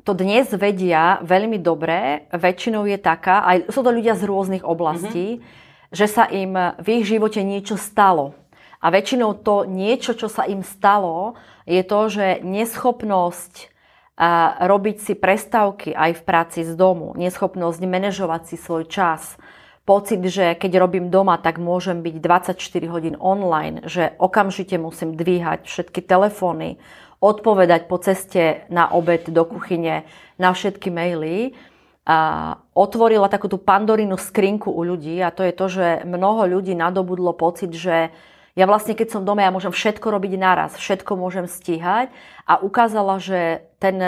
to 0.03 0.13
dnes 0.19 0.51
vedia 0.51 1.23
veľmi 1.23 1.63
dobre, 1.63 2.27
väčšinou 2.35 2.87
je 2.91 2.99
taká, 2.99 3.47
aj 3.47 3.71
sú 3.71 3.87
to 3.87 3.91
ľudia 3.95 4.19
z 4.19 4.27
rôznych 4.27 4.65
oblastí, 4.67 5.39
mm-hmm. 5.39 5.95
že 5.95 6.07
sa 6.11 6.27
im 6.27 6.55
v 6.83 6.87
ich 6.99 7.05
živote 7.07 7.39
niečo 7.43 7.79
stalo. 7.79 8.35
A 8.83 8.91
väčšinou 8.91 9.39
to 9.39 9.63
niečo, 9.63 10.19
čo 10.19 10.27
sa 10.27 10.43
im 10.43 10.67
stalo, 10.67 11.39
je 11.71 11.87
to, 11.87 12.01
že 12.11 12.27
neschopnosť 12.43 13.71
a 14.13 14.61
robiť 14.69 14.97
si 15.01 15.15
prestávky 15.17 15.97
aj 15.97 16.21
v 16.21 16.23
práci 16.23 16.61
z 16.69 16.77
domu, 16.77 17.17
neschopnosť 17.17 17.81
manažovať 17.81 18.55
si 18.55 18.57
svoj 18.61 18.85
čas, 18.85 19.41
pocit, 19.83 20.21
že 20.23 20.55
keď 20.55 20.79
robím 20.79 21.11
doma, 21.11 21.41
tak 21.41 21.59
môžem 21.59 22.05
byť 22.05 22.15
24 22.21 22.93
hodín 22.93 23.17
online, 23.19 23.83
že 23.89 24.15
okamžite 24.21 24.79
musím 24.79 25.17
dvíhať 25.19 25.67
všetky 25.67 26.05
telefóny, 26.05 26.79
odpovedať 27.23 27.87
po 27.87 28.03
ceste 28.03 28.67
na 28.67 28.91
obed 28.91 29.31
do 29.31 29.47
kuchyne 29.47 30.03
na 30.43 30.51
všetky 30.51 30.91
maily, 30.91 31.55
a 32.03 32.59
otvorila 32.75 33.31
takú 33.31 33.47
tú 33.47 33.63
pandorinu 33.63 34.19
skrinku 34.19 34.75
u 34.75 34.83
ľudí 34.83 35.23
a 35.23 35.31
to 35.31 35.47
je 35.47 35.55
to, 35.55 35.67
že 35.71 35.87
mnoho 36.03 36.51
ľudí 36.51 36.75
nadobudlo 36.75 37.31
pocit, 37.31 37.71
že 37.71 38.11
ja 38.59 38.65
vlastne 38.67 38.99
keď 38.99 39.09
som 39.15 39.23
doma, 39.23 39.47
ja 39.47 39.55
môžem 39.55 39.71
všetko 39.71 40.11
robiť 40.11 40.33
naraz, 40.35 40.75
všetko 40.75 41.15
môžem 41.15 41.47
stíhať 41.47 42.11
a 42.43 42.59
ukázala, 42.59 43.23
že 43.23 43.71
ten 43.79 44.03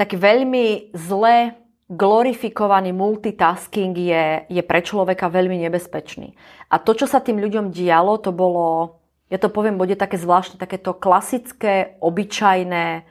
taký 0.00 0.16
veľmi 0.16 0.96
zle 0.96 1.60
glorifikovaný 1.92 2.90
multitasking 2.90 3.94
je, 3.94 4.24
je 4.48 4.62
pre 4.64 4.80
človeka 4.80 5.28
veľmi 5.28 5.60
nebezpečný. 5.68 6.34
A 6.72 6.82
to, 6.82 6.96
čo 6.98 7.06
sa 7.06 7.22
tým 7.22 7.38
ľuďom 7.38 7.70
dialo, 7.70 8.18
to 8.18 8.34
bolo, 8.34 8.95
ja 9.26 9.38
to 9.42 9.50
poviem, 9.50 9.74
bude 9.74 9.98
také 9.98 10.18
zvláštne, 10.18 10.58
takéto 10.58 10.94
klasické, 10.94 11.98
obyčajné 11.98 13.02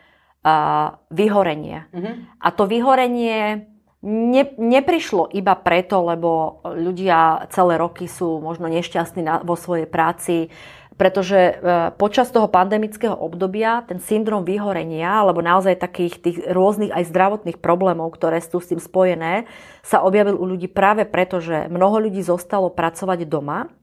vyhorenie. 1.10 1.90
Mm-hmm. 1.90 2.14
A 2.38 2.48
to 2.54 2.70
vyhorenie 2.70 3.66
ne, 4.06 4.44
neprišlo 4.62 5.34
iba 5.34 5.58
preto, 5.58 6.06
lebo 6.06 6.62
ľudia 6.70 7.50
celé 7.50 7.82
roky 7.82 8.06
sú 8.06 8.38
možno 8.46 8.70
nešťastní 8.70 9.26
na, 9.26 9.42
vo 9.42 9.58
svojej 9.58 9.90
práci, 9.90 10.54
pretože 10.96 11.36
e, 11.36 11.54
počas 11.98 12.30
toho 12.30 12.46
pandemického 12.46 13.18
obdobia 13.18 13.84
ten 13.90 13.98
syndrom 13.98 14.46
vyhorenia, 14.46 15.26
alebo 15.26 15.42
naozaj 15.42 15.82
takých 15.82 16.22
tých 16.22 16.38
rôznych 16.46 16.94
aj 16.94 17.10
zdravotných 17.10 17.58
problémov, 17.58 18.14
ktoré 18.14 18.38
sú 18.40 18.62
s 18.62 18.70
tým 18.70 18.80
spojené, 18.80 19.50
sa 19.82 20.06
objavil 20.06 20.38
u 20.38 20.46
ľudí 20.46 20.70
práve 20.70 21.10
preto, 21.10 21.42
že 21.42 21.68
mnoho 21.74 22.06
ľudí 22.06 22.22
zostalo 22.22 22.70
pracovať 22.70 23.26
doma 23.26 23.74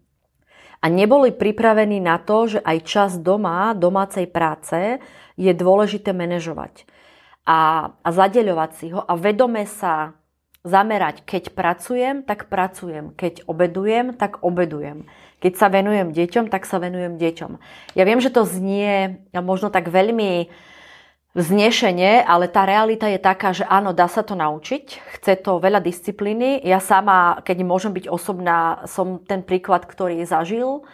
a 0.83 0.87
neboli 0.91 1.31
pripravení 1.31 2.03
na 2.03 2.19
to, 2.19 2.59
že 2.59 2.61
aj 2.61 2.79
čas 2.83 3.11
doma, 3.15 3.71
domácej 3.79 4.27
práce 4.27 4.99
je 5.39 5.53
dôležité 5.55 6.11
manažovať 6.11 6.85
a, 7.47 7.91
a 8.03 8.09
zadeľovať 8.11 8.71
si 8.75 8.87
ho 8.91 9.01
a 9.03 9.15
vedome 9.15 9.63
sa 9.67 10.19
zamerať, 10.63 11.27
keď 11.27 11.59
pracujem, 11.59 12.23
tak 12.23 12.47
pracujem, 12.47 13.11
keď 13.19 13.43
obedujem, 13.51 14.15
tak 14.15 14.39
obedujem. 14.47 15.11
Keď 15.43 15.53
sa 15.59 15.67
venujem 15.67 16.15
deťom, 16.15 16.47
tak 16.47 16.71
sa 16.71 16.79
venujem 16.79 17.19
deťom. 17.19 17.59
Ja 17.99 18.07
viem, 18.07 18.23
že 18.23 18.31
to 18.31 18.47
znie 18.47 19.27
možno 19.35 19.75
tak 19.75 19.91
veľmi 19.91 20.47
vznešenie, 21.33 22.21
ale 22.29 22.45
tá 22.49 22.69
realita 22.69 23.09
je 23.09 23.17
taká, 23.17 23.57
že 23.57 23.65
áno, 23.65 23.97
dá 23.97 24.05
sa 24.05 24.21
to 24.21 24.37
naučiť, 24.37 25.01
chce 25.17 25.41
to 25.41 25.57
veľa 25.65 25.81
disciplíny. 25.81 26.61
Ja 26.61 26.77
sama, 26.77 27.41
keď 27.41 27.65
môžem 27.65 27.97
byť 27.97 28.07
osobná, 28.13 28.85
som 28.85 29.17
ten 29.25 29.41
príklad, 29.41 29.89
ktorý 29.89 30.21
zažil 30.29 30.85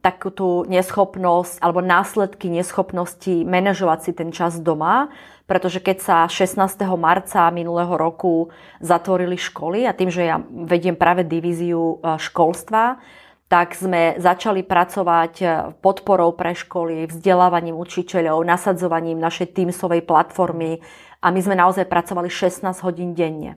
takú 0.00 0.32
tú 0.32 0.64
neschopnosť 0.72 1.60
alebo 1.60 1.84
následky 1.84 2.48
neschopnosti 2.48 3.44
manažovať 3.44 3.98
si 4.00 4.12
ten 4.16 4.32
čas 4.32 4.56
doma, 4.56 5.12
pretože 5.44 5.84
keď 5.84 5.98
sa 6.00 6.16
16. 6.24 6.56
marca 6.96 7.52
minulého 7.52 7.92
roku 7.92 8.48
zatvorili 8.80 9.36
školy 9.36 9.84
a 9.84 9.92
tým, 9.92 10.08
že 10.08 10.32
ja 10.32 10.40
vediem 10.48 10.96
práve 10.96 11.28
divíziu 11.28 12.00
školstva, 12.00 13.04
tak 13.48 13.72
sme 13.72 14.20
začali 14.20 14.60
pracovať 14.60 15.34
e, 15.40 15.46
podporou 15.80 16.36
pre 16.36 16.52
školy, 16.52 17.08
vzdelávaním 17.08 17.80
učiteľov, 17.80 18.44
nasadzovaním 18.44 19.16
našej 19.16 19.56
Teamsovej 19.56 20.04
platformy 20.04 20.84
a 21.24 21.32
my 21.32 21.40
sme 21.40 21.56
naozaj 21.56 21.88
pracovali 21.88 22.28
16 22.28 22.68
hodín 22.84 23.16
denne. 23.16 23.56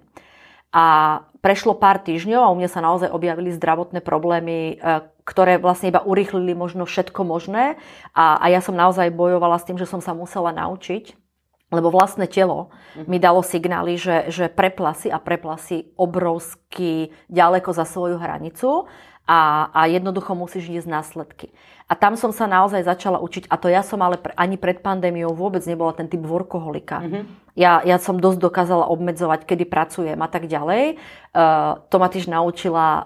A 0.71 1.19
prešlo 1.43 1.75
pár 1.75 2.00
týždňov 2.00 2.39
a 2.39 2.51
u 2.51 2.55
mňa 2.55 2.69
sa 2.71 2.79
naozaj 2.79 3.12
objavili 3.12 3.51
zdravotné 3.51 4.00
problémy, 4.00 4.79
e, 4.79 5.03
ktoré 5.27 5.60
vlastne 5.60 5.91
iba 5.91 6.00
urýchlili 6.00 6.55
možno 6.55 6.88
všetko 6.88 7.27
možné. 7.27 7.75
A, 8.15 8.39
a 8.39 8.45
ja 8.48 8.63
som 8.63 8.74
naozaj 8.74 9.12
bojovala 9.12 9.60
s 9.60 9.67
tým, 9.67 9.75
že 9.75 9.91
som 9.91 10.00
sa 10.00 10.15
musela 10.15 10.55
naučiť, 10.55 11.19
lebo 11.67 11.91
vlastné 11.91 12.31
telo 12.31 12.71
mhm. 12.95 13.12
mi 13.12 13.19
dalo 13.19 13.43
signály, 13.43 14.00
že, 14.00 14.31
že 14.31 14.48
preplasy 14.48 15.12
a 15.12 15.19
preplasy 15.19 15.91
obrovsky 16.00 17.12
ďaleko 17.27 17.75
za 17.75 17.83
svoju 17.83 18.15
hranicu 18.15 18.88
a, 19.31 19.71
a 19.71 19.88
jednoducho 19.88 20.35
musíš 20.35 20.83
ísť 20.83 20.91
následky. 20.91 21.47
A 21.88 21.95
tam 21.95 22.19
som 22.19 22.35
sa 22.35 22.51
naozaj 22.51 22.83
začala 22.83 23.19
učiť, 23.23 23.47
a 23.47 23.55
to 23.55 23.71
ja 23.71 23.79
som 23.79 24.03
ale 24.03 24.19
ani 24.35 24.59
pred 24.59 24.83
pandémiou 24.83 25.31
vôbec 25.31 25.63
nebola 25.63 25.95
ten 25.95 26.11
typ 26.11 26.19
workoholika. 26.23 27.00
Mm-hmm. 27.00 27.23
Ja, 27.55 27.83
ja 27.83 28.00
som 28.00 28.15
dosť 28.15 28.39
dokázala 28.39 28.88
obmedzovať, 28.88 29.43
kedy 29.43 29.67
pracujem 29.67 30.15
a 30.15 30.27
tak 30.31 30.47
ďalej. 30.47 30.95
Uh, 31.35 31.83
to 31.91 32.00
ma 32.00 32.07
tiež 32.07 32.31
naučila 32.31 32.88
uh, 32.88 33.03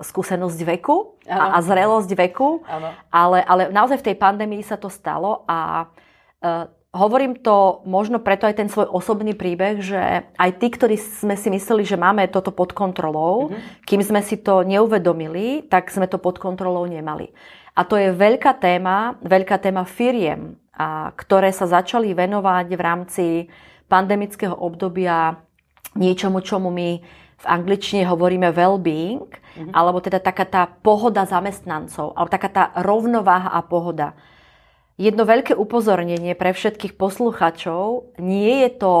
skúsenosť 0.00 0.56
veku 0.76 1.20
a, 1.28 1.56
a 1.56 1.58
zrelosť 1.60 2.16
veku. 2.16 2.64
Ale, 3.12 3.44
ale 3.44 3.62
naozaj 3.68 4.00
v 4.00 4.06
tej 4.12 4.16
pandémii 4.16 4.64
sa 4.64 4.80
to 4.80 4.88
stalo 4.88 5.44
a 5.44 5.84
uh, 5.84 6.64
Hovorím 6.94 7.34
to 7.42 7.82
možno 7.90 8.22
preto 8.22 8.46
aj 8.46 8.54
ten 8.54 8.70
svoj 8.70 8.86
osobný 8.86 9.34
príbeh, 9.34 9.82
že 9.82 10.30
aj 10.38 10.50
tí, 10.62 10.70
ktorí 10.70 10.94
sme 10.94 11.34
si 11.34 11.50
mysleli, 11.50 11.82
že 11.82 11.98
máme 11.98 12.30
toto 12.30 12.54
pod 12.54 12.70
kontrolou, 12.70 13.50
mm-hmm. 13.50 13.82
kým 13.82 13.98
sme 13.98 14.22
si 14.22 14.38
to 14.38 14.62
neuvedomili, 14.62 15.66
tak 15.66 15.90
sme 15.90 16.06
to 16.06 16.22
pod 16.22 16.38
kontrolou 16.38 16.86
nemali. 16.86 17.34
A 17.74 17.82
to 17.82 17.98
je 17.98 18.14
veľká 18.14 18.62
téma, 18.62 19.18
veľká 19.26 19.58
téma 19.58 19.82
firiem, 19.82 20.54
a, 20.70 21.10
ktoré 21.18 21.50
sa 21.50 21.66
začali 21.66 22.14
venovať 22.14 22.66
v 22.70 22.80
rámci 22.80 23.26
pandemického 23.90 24.54
obdobia 24.54 25.42
niečomu, 25.98 26.46
čomu 26.46 26.70
my 26.70 27.02
v 27.34 27.46
angličtine 27.50 28.06
hovoríme 28.06 28.54
well-being, 28.54 29.26
mm-hmm. 29.26 29.74
alebo 29.74 29.98
teda 29.98 30.22
taká 30.22 30.46
tá 30.46 30.62
pohoda 30.70 31.26
zamestnancov, 31.26 32.14
alebo 32.14 32.30
taká 32.30 32.48
tá 32.54 32.64
rovnováha 32.78 33.50
a 33.50 33.66
pohoda. 33.66 34.14
Jedno 34.94 35.26
veľké 35.26 35.58
upozornenie 35.58 36.38
pre 36.38 36.54
všetkých 36.54 36.94
posluchačov, 36.94 38.14
nie 38.22 38.62
je 38.62 38.70
to 38.78 38.94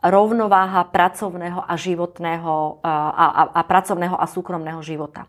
rovnováha 0.00 0.88
pracovného 0.88 1.60
a 1.60 1.74
životného 1.76 2.80
a, 2.80 2.94
a, 3.12 3.26
a 3.56 3.60
pracovného 3.66 4.16
a 4.16 4.24
súkromného 4.24 4.80
života. 4.80 5.28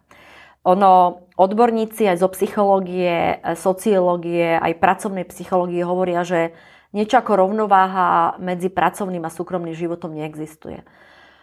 Ono, 0.67 1.23
odborníci 1.39 2.07
aj 2.07 2.23
zo 2.23 2.29
psychológie, 2.31 3.39
sociológie, 3.55 4.59
aj 4.59 4.79
pracovnej 4.79 5.23
psychológie 5.27 5.83
hovoria, 5.83 6.27
že 6.27 6.55
niečo 6.91 7.19
ako 7.19 7.47
rovnováha 7.47 8.39
medzi 8.39 8.71
pracovným 8.71 9.23
a 9.23 9.31
súkromným 9.31 9.75
životom 9.75 10.15
neexistuje. 10.15 10.83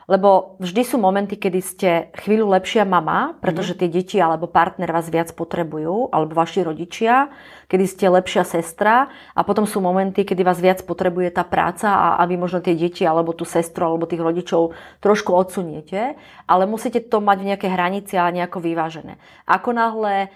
Lebo 0.04 0.60
vždy 0.60 0.82
sú 0.84 0.96
momenty, 1.00 1.40
kedy 1.40 1.60
ste 1.64 1.90
chvíľu 2.20 2.52
lepšia 2.52 2.84
mama, 2.84 3.40
pretože 3.40 3.72
mhm. 3.72 3.78
tie 3.80 3.88
deti 3.88 4.16
alebo 4.20 4.44
partner 4.44 4.92
vás 4.92 5.08
viac 5.08 5.32
potrebujú, 5.32 6.12
alebo 6.12 6.36
vaši 6.36 6.60
rodičia, 6.60 7.32
kedy 7.72 7.84
ste 7.88 8.12
lepšia 8.12 8.44
sestra 8.44 9.08
a 9.32 9.40
potom 9.42 9.64
sú 9.64 9.80
momenty, 9.80 10.28
kedy 10.28 10.44
vás 10.44 10.60
viac 10.60 10.84
potrebuje 10.84 11.32
tá 11.32 11.42
práca 11.42 11.88
a, 11.88 12.08
a 12.20 12.22
vy 12.28 12.36
možno 12.36 12.60
tie 12.60 12.76
deti 12.76 13.08
alebo 13.08 13.32
tú 13.32 13.48
sestru 13.48 13.88
alebo 13.88 14.04
tých 14.04 14.20
rodičov 14.20 14.76
trošku 15.00 15.32
odsuniete, 15.32 16.20
ale 16.44 16.68
musíte 16.68 17.00
to 17.00 17.24
mať 17.24 17.38
v 17.40 17.48
nejaké 17.54 17.68
hranici 17.72 18.20
a 18.20 18.28
nejako 18.28 18.60
vyvážené. 18.60 19.16
Ako 19.48 19.72
náhle 19.72 20.28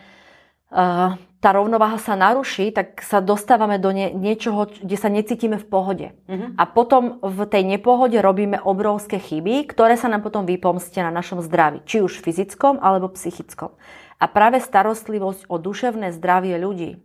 uh, 0.73 1.21
tá 1.39 1.55
rovnováha 1.55 2.03
sa 2.03 2.19
naruší, 2.19 2.75
tak 2.75 2.99
sa 2.99 3.23
dostávame 3.23 3.79
do 3.79 3.95
nie, 3.95 4.11
niečoho, 4.11 4.67
kde 4.67 4.97
sa 4.99 5.07
necítime 5.07 5.55
v 5.55 5.67
pohode. 5.71 6.07
Mm-hmm. 6.27 6.59
A 6.59 6.63
potom 6.67 7.23
v 7.23 7.47
tej 7.47 7.63
nepohode 7.63 8.19
robíme 8.19 8.59
obrovské 8.59 9.23
chyby, 9.23 9.71
ktoré 9.71 9.95
sa 9.95 10.11
nám 10.11 10.27
potom 10.27 10.43
vypomstia 10.43 11.07
na 11.07 11.23
našom 11.23 11.39
zdraví, 11.39 11.87
či 11.87 12.03
už 12.03 12.19
fyzickom 12.19 12.83
alebo 12.83 13.15
psychickom. 13.15 13.71
A 14.19 14.27
práve 14.27 14.59
starostlivosť 14.59 15.47
o 15.47 15.63
duševné 15.63 16.11
zdravie 16.19 16.59
ľudí, 16.59 16.99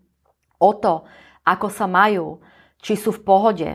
o 0.58 0.72
to, 0.74 1.06
ako 1.46 1.70
sa 1.70 1.86
majú, 1.86 2.42
či 2.82 2.98
sú 2.98 3.14
v 3.14 3.22
pohode, 3.22 3.70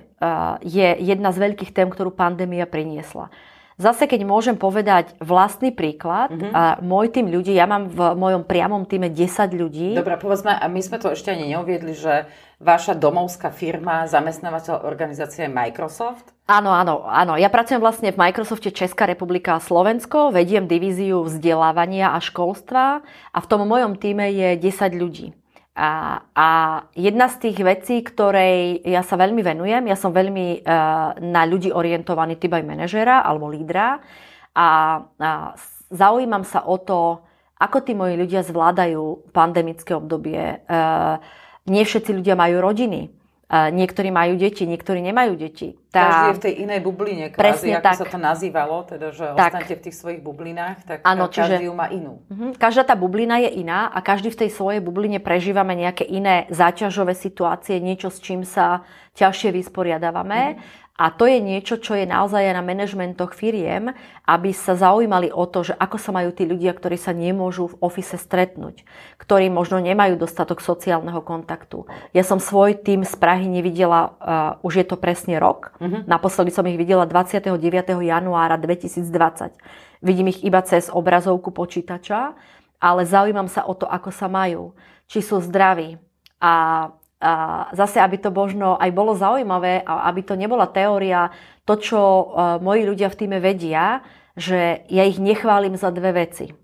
je 0.67 0.89
jedna 0.99 1.31
z 1.31 1.39
veľkých 1.39 1.71
tém, 1.71 1.87
ktorú 1.87 2.13
pandémia 2.13 2.67
priniesla. 2.67 3.31
Zase, 3.79 4.11
keď 4.11 4.27
môžem 4.27 4.59
povedať 4.59 5.15
vlastný 5.23 5.71
príklad, 5.71 6.35
mm-hmm. 6.35 6.51
a 6.51 6.63
môj 6.83 7.15
tým 7.15 7.31
ľudí, 7.31 7.55
ja 7.55 7.71
mám 7.71 7.87
v 7.87 8.19
mojom 8.19 8.43
priamom 8.43 8.83
týme 8.83 9.07
10 9.07 9.55
ľudí. 9.55 9.95
Dobre, 9.95 10.19
povedzme, 10.19 10.51
a 10.51 10.67
my 10.67 10.83
sme 10.83 10.99
to 10.99 11.15
ešte 11.15 11.31
ani 11.31 11.55
neuviedli, 11.55 11.95
že 11.95 12.27
vaša 12.59 12.99
domovská 12.99 13.55
firma, 13.55 14.11
zamestnávateľ 14.11 14.83
organizácie 14.83 15.47
Microsoft? 15.47 16.35
Áno, 16.51 16.75
áno, 16.75 17.07
áno. 17.07 17.39
Ja 17.39 17.47
pracujem 17.55 17.79
vlastne 17.79 18.11
v 18.11 18.19
Microsofte 18.19 18.75
Česká 18.75 19.07
republika 19.07 19.55
a 19.55 19.63
Slovensko, 19.63 20.35
vediem 20.35 20.67
divíziu 20.67 21.23
vzdelávania 21.23 22.13
a 22.13 22.19
školstva 22.19 23.07
a 23.07 23.39
v 23.39 23.47
tom 23.47 23.63
mojom 23.63 23.95
týme 23.95 24.27
je 24.35 24.59
10 24.59 24.91
ľudí. 24.99 25.39
A, 25.79 26.27
a 26.35 26.49
jedna 26.99 27.31
z 27.31 27.37
tých 27.39 27.59
vecí, 27.63 28.03
ktorej 28.03 28.83
ja 28.83 29.07
sa 29.07 29.15
veľmi 29.15 29.47
venujem, 29.47 29.87
ja 29.87 29.95
som 29.95 30.11
veľmi 30.11 30.67
uh, 30.67 31.15
na 31.23 31.47
ľudí 31.47 31.71
orientovaný 31.71 32.35
typ 32.35 32.51
aj 32.51 32.67
manažera 32.67 33.23
alebo 33.23 33.47
lídra 33.47 34.03
a, 34.59 34.69
a 35.07 35.55
zaujímam 35.87 36.43
sa 36.43 36.67
o 36.67 36.83
to, 36.83 37.23
ako 37.63 37.87
tí 37.87 37.95
moji 37.95 38.19
ľudia 38.19 38.43
zvládajú 38.43 39.31
pandemické 39.31 39.95
obdobie. 39.95 40.67
Uh, 40.67 41.23
nie 41.71 41.87
všetci 41.87 42.11
ľudia 42.11 42.35
majú 42.35 42.59
rodiny. 42.59 43.15
Niektorí 43.49 44.13
majú 44.13 44.37
deti, 44.37 44.69
niektorí 44.69 45.01
nemajú 45.01 45.33
deti. 45.41 45.73
Tá... 45.89 46.05
Každý 46.05 46.29
je 46.29 46.37
v 46.37 46.43
tej 46.45 46.55
inej 46.69 46.81
bubline, 46.85 47.33
kvázi, 47.33 47.41
presne 47.41 47.73
ako 47.81 47.87
tak. 47.89 47.97
sa 47.97 48.07
to 48.13 48.19
nazývalo, 48.21 48.77
teda, 48.85 49.07
že 49.09 49.25
tak. 49.33 49.57
ostanete 49.57 49.75
v 49.81 49.83
tých 49.89 49.97
svojich 49.97 50.21
bublinách, 50.21 50.77
tak 50.85 50.99
ano, 51.01 51.33
každý 51.33 51.65
čiže, 51.65 51.69
ju 51.69 51.73
má 51.73 51.87
inú. 51.89 52.21
Uh-huh. 52.29 52.53
Každá 52.61 52.85
tá 52.85 52.93
bublina 52.93 53.41
je 53.41 53.65
iná 53.65 53.89
a 53.89 54.05
každý 54.05 54.29
v 54.29 54.45
tej 54.45 54.51
svojej 54.53 54.85
bubline 54.85 55.17
prežívame 55.17 55.73
nejaké 55.73 56.05
iné 56.05 56.45
záťažové 56.53 57.17
situácie, 57.17 57.81
niečo, 57.81 58.13
s 58.13 58.21
čím 58.21 58.45
sa 58.45 58.85
ťažšie 59.17 59.49
vysporiadávame. 59.57 60.61
Uh-huh. 60.61 60.87
A 60.99 61.15
to 61.15 61.31
je 61.31 61.39
niečo, 61.39 61.79
čo 61.79 61.95
je 61.95 62.11
naozaj 62.11 62.43
na 62.51 62.59
manažmentoch 62.59 63.31
firiem, 63.31 63.95
aby 64.27 64.51
sa 64.51 64.75
zaujímali 64.75 65.31
o 65.31 65.47
to, 65.47 65.71
že 65.71 65.79
ako 65.79 65.95
sa 65.95 66.11
majú 66.11 66.35
tí 66.35 66.43
ľudia, 66.43 66.75
ktorí 66.75 66.99
sa 66.99 67.15
nemôžu 67.15 67.71
v 67.71 67.79
ofise 67.87 68.19
stretnúť, 68.19 68.83
ktorí 69.23 69.47
možno 69.47 69.79
nemajú 69.79 70.19
dostatok 70.19 70.59
sociálneho 70.59 71.23
kontaktu. 71.23 71.87
Ja 72.11 72.27
som 72.27 72.43
svoj 72.43 72.83
tým 72.83 73.07
z 73.07 73.15
Prahy 73.15 73.47
nevidela, 73.47 74.19
uh, 74.19 74.67
už 74.67 74.83
je 74.83 74.87
to 74.91 74.99
presne 74.99 75.39
rok. 75.39 75.71
Uh-huh. 75.79 76.03
Naposledy 76.03 76.51
som 76.51 76.67
ich 76.67 76.75
videla 76.75 77.07
29. 77.07 77.47
januára 78.03 78.59
2020. 78.59 79.55
Vidím 80.03 80.35
ich 80.35 80.43
iba 80.43 80.59
cez 80.67 80.91
obrazovku 80.91 81.55
počítača, 81.55 82.35
ale 82.83 83.07
zaujímam 83.07 83.47
sa 83.47 83.63
o 83.71 83.75
to, 83.79 83.87
ako 83.87 84.11
sa 84.11 84.27
majú, 84.27 84.75
či 85.07 85.23
sú 85.23 85.39
zdraví. 85.39 85.95
A 86.43 86.91
a 87.19 87.67
zase, 87.75 87.99
aby 87.99 88.15
to 88.23 88.31
možno 88.31 88.79
aj 88.79 88.95
bolo 88.95 89.19
zaujímavé 89.19 89.83
a 89.83 90.07
aby 90.07 90.23
to 90.23 90.39
nebola 90.39 90.71
teória, 90.71 91.35
to, 91.67 91.75
čo 91.75 91.99
e, 92.01 92.25
moji 92.63 92.87
ľudia 92.87 93.11
v 93.11 93.19
týme 93.19 93.39
vedia, 93.43 94.07
že 94.39 94.87
ja 94.87 95.03
ich 95.03 95.19
nechválim 95.19 95.75
za 95.75 95.91
dve 95.91 96.15
veci. 96.15 96.55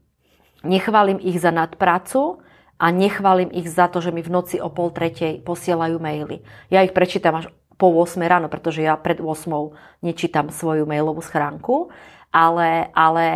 Nechválim 0.63 1.19
ich 1.19 1.43
za 1.43 1.51
nadprácu 1.51 2.39
a 2.79 2.87
nechválim 2.95 3.51
ich 3.51 3.67
za 3.67 3.91
to, 3.91 3.99
že 3.99 4.15
mi 4.15 4.23
v 4.23 4.31
noci 4.31 4.63
o 4.63 4.71
pol 4.71 4.95
tretej 4.95 5.43
posielajú 5.43 5.99
maily. 5.99 6.47
Ja 6.71 6.87
ich 6.87 6.95
prečítam 6.95 7.35
až 7.35 7.51
po 7.75 7.91
8 7.91 8.23
ráno, 8.23 8.47
pretože 8.47 8.87
ja 8.87 8.95
pred 8.95 9.19
8 9.19 10.07
nečítam 10.07 10.55
svoju 10.55 10.87
mailovú 10.87 11.19
schránku, 11.19 11.91
ale, 12.31 12.95
ale 12.95 13.27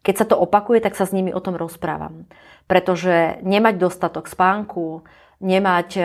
keď 0.00 0.14
sa 0.16 0.26
to 0.28 0.40
opakuje, 0.40 0.80
tak 0.80 0.96
sa 0.96 1.04
s 1.04 1.12
nimi 1.12 1.36
o 1.36 1.40
tom 1.44 1.56
rozprávam. 1.56 2.24
Pretože 2.64 3.44
nemať 3.44 3.74
dostatok 3.76 4.24
spánku, 4.24 5.04
nemať 5.40 6.00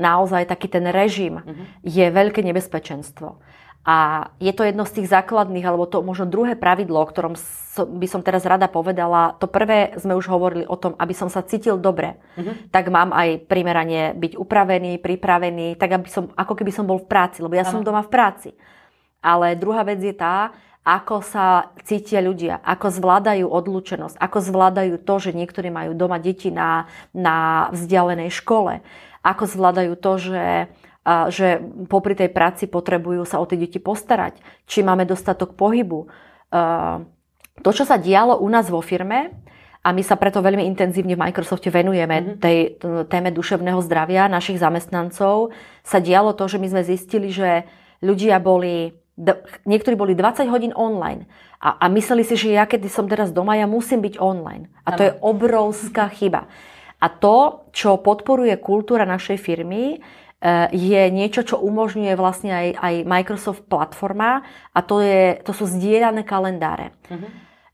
naozaj 0.00 0.48
taký 0.48 0.72
ten 0.72 0.88
režim 0.88 1.38
uh-huh. 1.38 1.64
je 1.84 2.06
veľké 2.08 2.40
nebezpečenstvo. 2.40 3.36
A 3.80 4.28
je 4.36 4.52
to 4.52 4.68
jedno 4.68 4.84
z 4.84 5.00
tých 5.00 5.08
základných, 5.08 5.64
alebo 5.64 5.88
to 5.88 6.04
možno 6.04 6.28
druhé 6.28 6.52
pravidlo, 6.52 7.00
o 7.00 7.08
ktorom 7.08 7.32
by 7.80 8.06
som 8.08 8.20
teraz 8.20 8.44
rada 8.44 8.68
povedala. 8.68 9.40
To 9.40 9.48
prvé 9.48 9.96
sme 9.96 10.12
už 10.12 10.28
hovorili 10.28 10.68
o 10.68 10.76
tom, 10.76 10.92
aby 11.00 11.16
som 11.16 11.32
sa 11.32 11.40
cítil 11.40 11.80
dobre. 11.80 12.20
Uh-huh. 12.36 12.52
Tak 12.68 12.92
mám 12.92 13.12
aj 13.12 13.48
primerane 13.48 14.12
byť 14.16 14.36
upravený, 14.36 15.00
pripravený, 15.00 15.80
tak 15.80 15.96
aby 15.96 16.08
som, 16.12 16.28
ako 16.36 16.52
keby 16.60 16.72
som 16.72 16.84
bol 16.84 17.00
v 17.00 17.08
práci, 17.08 17.40
lebo 17.40 17.56
ja 17.56 17.64
uh-huh. 17.64 17.80
som 17.80 17.86
doma 17.86 18.04
v 18.04 18.12
práci. 18.12 18.50
Ale 19.24 19.56
druhá 19.56 19.80
vec 19.84 20.00
je 20.00 20.12
tá, 20.12 20.52
ako 20.80 21.20
sa 21.20 21.76
cítia 21.84 22.24
ľudia, 22.24 22.56
ako 22.64 22.88
zvládajú 22.88 23.44
odlúčenosť, 23.44 24.16
ako 24.16 24.38
zvládajú 24.40 24.94
to, 25.04 25.14
že 25.20 25.36
niektorí 25.36 25.68
majú 25.68 25.92
doma 25.92 26.16
deti 26.16 26.48
na, 26.48 26.88
na 27.12 27.68
vzdialenej 27.68 28.32
škole, 28.32 28.80
ako 29.20 29.44
zvládajú 29.46 29.94
to, 30.00 30.12
že 30.16 30.44
že 31.32 31.64
popri 31.88 32.12
tej 32.12 32.28
práci 32.28 32.68
potrebujú 32.68 33.24
sa 33.24 33.40
o 33.40 33.48
tie 33.48 33.56
deti 33.56 33.80
postarať, 33.80 34.36
či 34.68 34.84
máme 34.84 35.08
dostatok 35.08 35.56
pohybu. 35.56 36.06
To, 37.60 37.70
čo 37.72 37.84
sa 37.88 37.96
dialo 37.96 38.36
u 38.36 38.48
nás 38.52 38.68
vo 38.68 38.84
firme, 38.84 39.32
a 39.80 39.96
my 39.96 40.04
sa 40.04 40.20
preto 40.20 40.44
veľmi 40.44 40.60
intenzívne 40.68 41.16
v 41.16 41.24
Microsofte 41.24 41.72
venujeme 41.72 42.16
mm-hmm. 42.20 42.36
tej 42.36 42.58
téme 43.08 43.32
duševného 43.32 43.80
zdravia 43.80 44.28
našich 44.28 44.60
zamestnancov, 44.60 45.56
sa 45.80 46.04
dialo 46.04 46.36
to, 46.36 46.44
že 46.52 46.60
my 46.60 46.68
sme 46.68 46.82
zistili, 46.84 47.32
že 47.32 47.64
ľudia 48.04 48.36
boli, 48.44 48.92
niektorí 49.64 49.96
boli 49.96 50.12
20 50.12 50.52
hodín 50.52 50.76
online 50.76 51.24
a, 51.64 51.80
a 51.80 51.88
mysleli 51.88 52.28
si, 52.28 52.36
že 52.36 52.52
ja 52.52 52.68
keď 52.68 52.92
som 52.92 53.08
teraz 53.08 53.32
doma, 53.32 53.56
ja 53.56 53.64
musím 53.64 54.04
byť 54.04 54.20
online. 54.20 54.68
A 54.84 54.92
to 54.92 55.00
je 55.00 55.16
obrovská 55.24 56.12
chyba. 56.12 56.44
A 57.00 57.06
to, 57.08 57.68
čo 57.72 57.96
podporuje 58.00 58.60
kultúra 58.60 59.08
našej 59.08 59.40
firmy, 59.40 59.96
eh, 59.96 60.68
je 60.70 61.02
niečo, 61.08 61.42
čo 61.42 61.56
umožňuje 61.56 62.12
vlastne 62.16 62.52
aj, 62.52 62.68
aj 62.76 62.94
Microsoft 63.08 63.64
platforma 63.66 64.44
a 64.76 64.78
to, 64.84 65.00
je, 65.00 65.40
to 65.40 65.56
sú 65.56 65.64
zdieľané 65.64 66.22
kalendáre. 66.28 66.92
Uh-huh. 67.08 67.28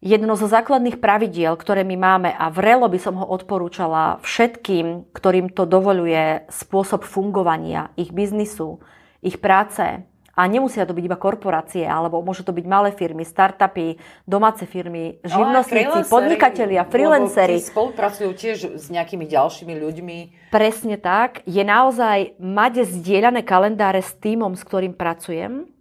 Jedno 0.06 0.38
zo 0.38 0.46
základných 0.46 1.02
pravidiel, 1.02 1.58
ktoré 1.58 1.82
my 1.82 1.96
máme 1.98 2.30
a 2.30 2.46
vrelo 2.52 2.86
by 2.86 3.00
som 3.00 3.18
ho 3.18 3.26
odporúčala 3.26 4.22
všetkým, 4.22 5.10
ktorým 5.10 5.50
to 5.50 5.66
dovoluje 5.66 6.46
spôsob 6.46 7.02
fungovania 7.02 7.90
ich 7.98 8.14
biznisu, 8.14 8.78
ich 9.24 9.42
práce, 9.42 10.06
a 10.36 10.44
nemusia 10.44 10.84
to 10.84 10.92
byť 10.92 11.04
iba 11.08 11.16
korporácie, 11.16 11.88
alebo 11.88 12.20
môžu 12.20 12.44
to 12.44 12.52
byť 12.52 12.66
malé 12.68 12.92
firmy, 12.92 13.24
startupy, 13.24 13.96
domáce 14.28 14.68
firmy, 14.68 15.16
živnostníci, 15.24 16.12
podnikatelia, 16.12 16.84
freelancery. 16.84 17.64
spolupracujú 17.64 18.30
tiež 18.36 18.76
s 18.76 18.92
nejakými 18.92 19.24
ďalšími 19.24 19.72
ľuďmi. 19.72 20.18
Presne 20.52 21.00
tak. 21.00 21.40
Je 21.48 21.64
naozaj 21.64 22.36
mať 22.36 22.84
zdieľané 22.84 23.48
kalendáre 23.48 24.04
s 24.04 24.12
týmom, 24.20 24.52
s 24.52 24.62
ktorým 24.68 24.92
pracujem 24.92 25.72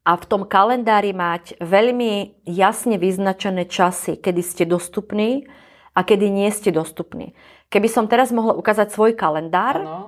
a 0.00 0.16
v 0.16 0.24
tom 0.24 0.48
kalendári 0.48 1.12
mať 1.12 1.60
veľmi 1.60 2.40
jasne 2.48 2.96
vyznačené 2.96 3.68
časy, 3.68 4.16
kedy 4.16 4.40
ste 4.40 4.64
dostupní 4.64 5.44
a 5.92 6.00
kedy 6.00 6.32
nie 6.32 6.48
ste 6.48 6.72
dostupní. 6.72 7.36
Keby 7.68 7.86
som 7.92 8.08
teraz 8.08 8.32
mohla 8.32 8.56
ukázať 8.56 8.96
svoj 8.96 9.12
kalendár, 9.12 9.76
ano. 9.76 9.98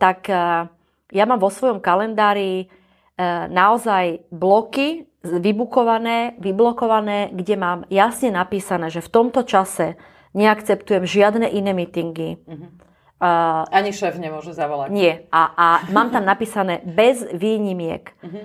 tak 0.00 0.26
ja 1.12 1.24
mám 1.28 1.36
vo 1.36 1.52
svojom 1.52 1.84
kalendári 1.84 2.72
naozaj 3.48 4.24
bloky 4.32 5.06
vybukované, 5.22 6.34
vyblokované, 6.42 7.30
kde 7.30 7.54
mám 7.54 7.78
jasne 7.86 8.34
napísané, 8.34 8.90
že 8.90 9.04
v 9.04 9.12
tomto 9.12 9.46
čase 9.46 9.94
neakceptujem 10.34 11.06
žiadne 11.06 11.46
iné 11.46 11.70
meetingy. 11.76 12.42
Uh-huh. 12.42 12.68
Uh, 13.22 13.62
Ani 13.70 13.94
šéf 13.94 14.18
nemôže 14.18 14.50
zavolať. 14.50 14.90
Nie. 14.90 15.30
A, 15.30 15.54
a 15.54 15.66
mám 15.94 16.10
tam 16.10 16.26
napísané 16.26 16.82
bez 16.82 17.22
výnimiek. 17.30 18.10
Uh-huh. 18.18 18.42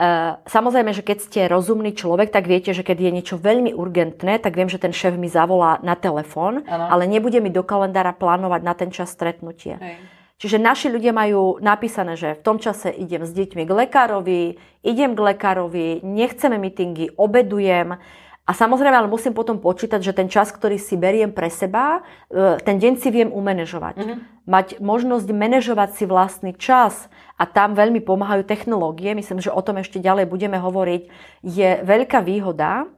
Uh, 0.00 0.38
samozrejme, 0.46 0.94
že 0.94 1.02
keď 1.02 1.18
ste 1.18 1.40
rozumný 1.50 1.92
človek, 1.98 2.30
tak 2.30 2.46
viete, 2.46 2.70
že 2.70 2.86
keď 2.86 3.10
je 3.10 3.10
niečo 3.10 3.36
veľmi 3.36 3.74
urgentné, 3.74 4.38
tak 4.38 4.54
viem, 4.54 4.70
že 4.70 4.78
ten 4.78 4.94
šéf 4.94 5.18
mi 5.18 5.26
zavolá 5.26 5.82
na 5.82 5.98
telefón, 5.98 6.62
ale 6.64 7.10
nebude 7.10 7.42
mi 7.42 7.50
do 7.50 7.66
kalendára 7.66 8.14
plánovať 8.14 8.60
na 8.62 8.72
ten 8.78 8.94
čas 8.94 9.10
stretnutie. 9.10 9.76
Hej. 9.76 10.19
Čiže 10.40 10.56
naši 10.56 10.88
ľudia 10.88 11.12
majú 11.12 11.60
napísané, 11.60 12.16
že 12.16 12.32
v 12.32 12.44
tom 12.44 12.56
čase 12.56 12.88
idem 12.88 13.28
s 13.28 13.36
deťmi 13.36 13.68
k 13.68 13.72
lekárovi, 13.84 14.56
idem 14.80 15.12
k 15.12 15.20
lekárovi, 15.20 16.00
nechceme 16.00 16.56
meetingy, 16.56 17.12
obedujem. 17.12 18.00
A 18.48 18.50
samozrejme, 18.56 18.96
ale 18.96 19.12
musím 19.12 19.36
potom 19.36 19.60
počítať, 19.60 20.00
že 20.00 20.16
ten 20.16 20.32
čas, 20.32 20.48
ktorý 20.48 20.80
si 20.80 20.96
beriem 20.96 21.28
pre 21.28 21.52
seba, 21.52 22.00
e, 22.32 22.56
ten 22.64 22.80
deň 22.80 22.92
si 22.96 23.12
viem 23.12 23.28
umanežovať. 23.28 24.00
Mm-hmm. 24.00 24.18
Mať 24.48 24.66
možnosť 24.80 25.28
manažovať 25.28 25.90
si 26.00 26.04
vlastný 26.08 26.56
čas 26.56 27.12
a 27.36 27.44
tam 27.44 27.76
veľmi 27.76 28.00
pomáhajú 28.00 28.48
technológie, 28.48 29.12
myslím, 29.12 29.44
že 29.44 29.52
o 29.52 29.60
tom 29.60 29.76
ešte 29.76 30.00
ďalej 30.00 30.24
budeme 30.24 30.56
hovoriť, 30.56 31.02
je 31.44 31.84
veľká 31.84 32.24
výhoda, 32.24 32.88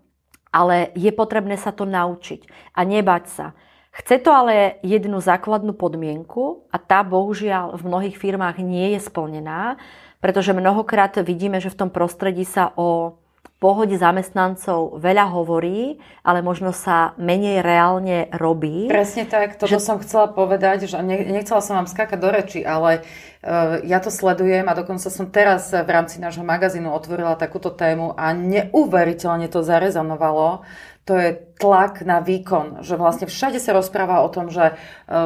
ale 0.54 0.94
je 0.94 1.10
potrebné 1.10 1.58
sa 1.58 1.74
to 1.74 1.90
naučiť 1.90 2.46
a 2.78 2.86
nebať 2.86 3.24
sa. 3.26 3.46
Chce 3.92 4.24
to 4.24 4.32
ale 4.32 4.80
jednu 4.80 5.20
základnú 5.20 5.76
podmienku 5.76 6.64
a 6.72 6.80
tá 6.80 7.04
bohužiaľ 7.04 7.76
v 7.76 7.82
mnohých 7.84 8.16
firmách 8.16 8.64
nie 8.64 8.96
je 8.96 9.04
splnená, 9.04 9.76
pretože 10.24 10.56
mnohokrát 10.56 11.12
vidíme, 11.20 11.60
že 11.60 11.68
v 11.68 11.84
tom 11.84 11.90
prostredí 11.92 12.48
sa 12.48 12.72
o 12.80 13.20
pohode 13.62 13.94
zamestnancov 13.94 14.98
veľa 14.98 15.30
hovorí, 15.30 16.02
ale 16.26 16.42
možno 16.42 16.74
sa 16.74 17.14
menej 17.14 17.62
reálne 17.62 18.26
robí. 18.34 18.90
Presne 18.90 19.22
tak, 19.22 19.54
toto 19.54 19.78
že... 19.78 19.78
som 19.78 20.02
chcela 20.02 20.26
povedať, 20.26 20.90
že 20.90 20.98
nechcela 21.06 21.62
som 21.62 21.78
vám 21.78 21.86
skákať 21.86 22.18
do 22.18 22.28
reči, 22.34 22.60
ale 22.66 23.06
uh, 23.46 23.78
ja 23.86 24.02
to 24.02 24.10
sledujem 24.10 24.66
a 24.66 24.74
dokonca 24.74 25.06
som 25.06 25.30
teraz 25.30 25.70
v 25.70 25.86
rámci 25.86 26.18
nášho 26.18 26.42
magazínu 26.42 26.90
otvorila 26.90 27.38
takúto 27.38 27.70
tému 27.70 28.18
a 28.18 28.34
neuveriteľne 28.34 29.46
to 29.46 29.62
zarezonovalo 29.62 30.66
to 31.02 31.18
je 31.18 31.34
tlak 31.58 32.06
na 32.06 32.22
výkon, 32.22 32.86
že 32.86 32.94
vlastne 32.94 33.26
všade 33.26 33.58
sa 33.58 33.74
rozpráva 33.74 34.22
o 34.22 34.30
tom, 34.30 34.54
že 34.54 34.70
e, 34.70 34.74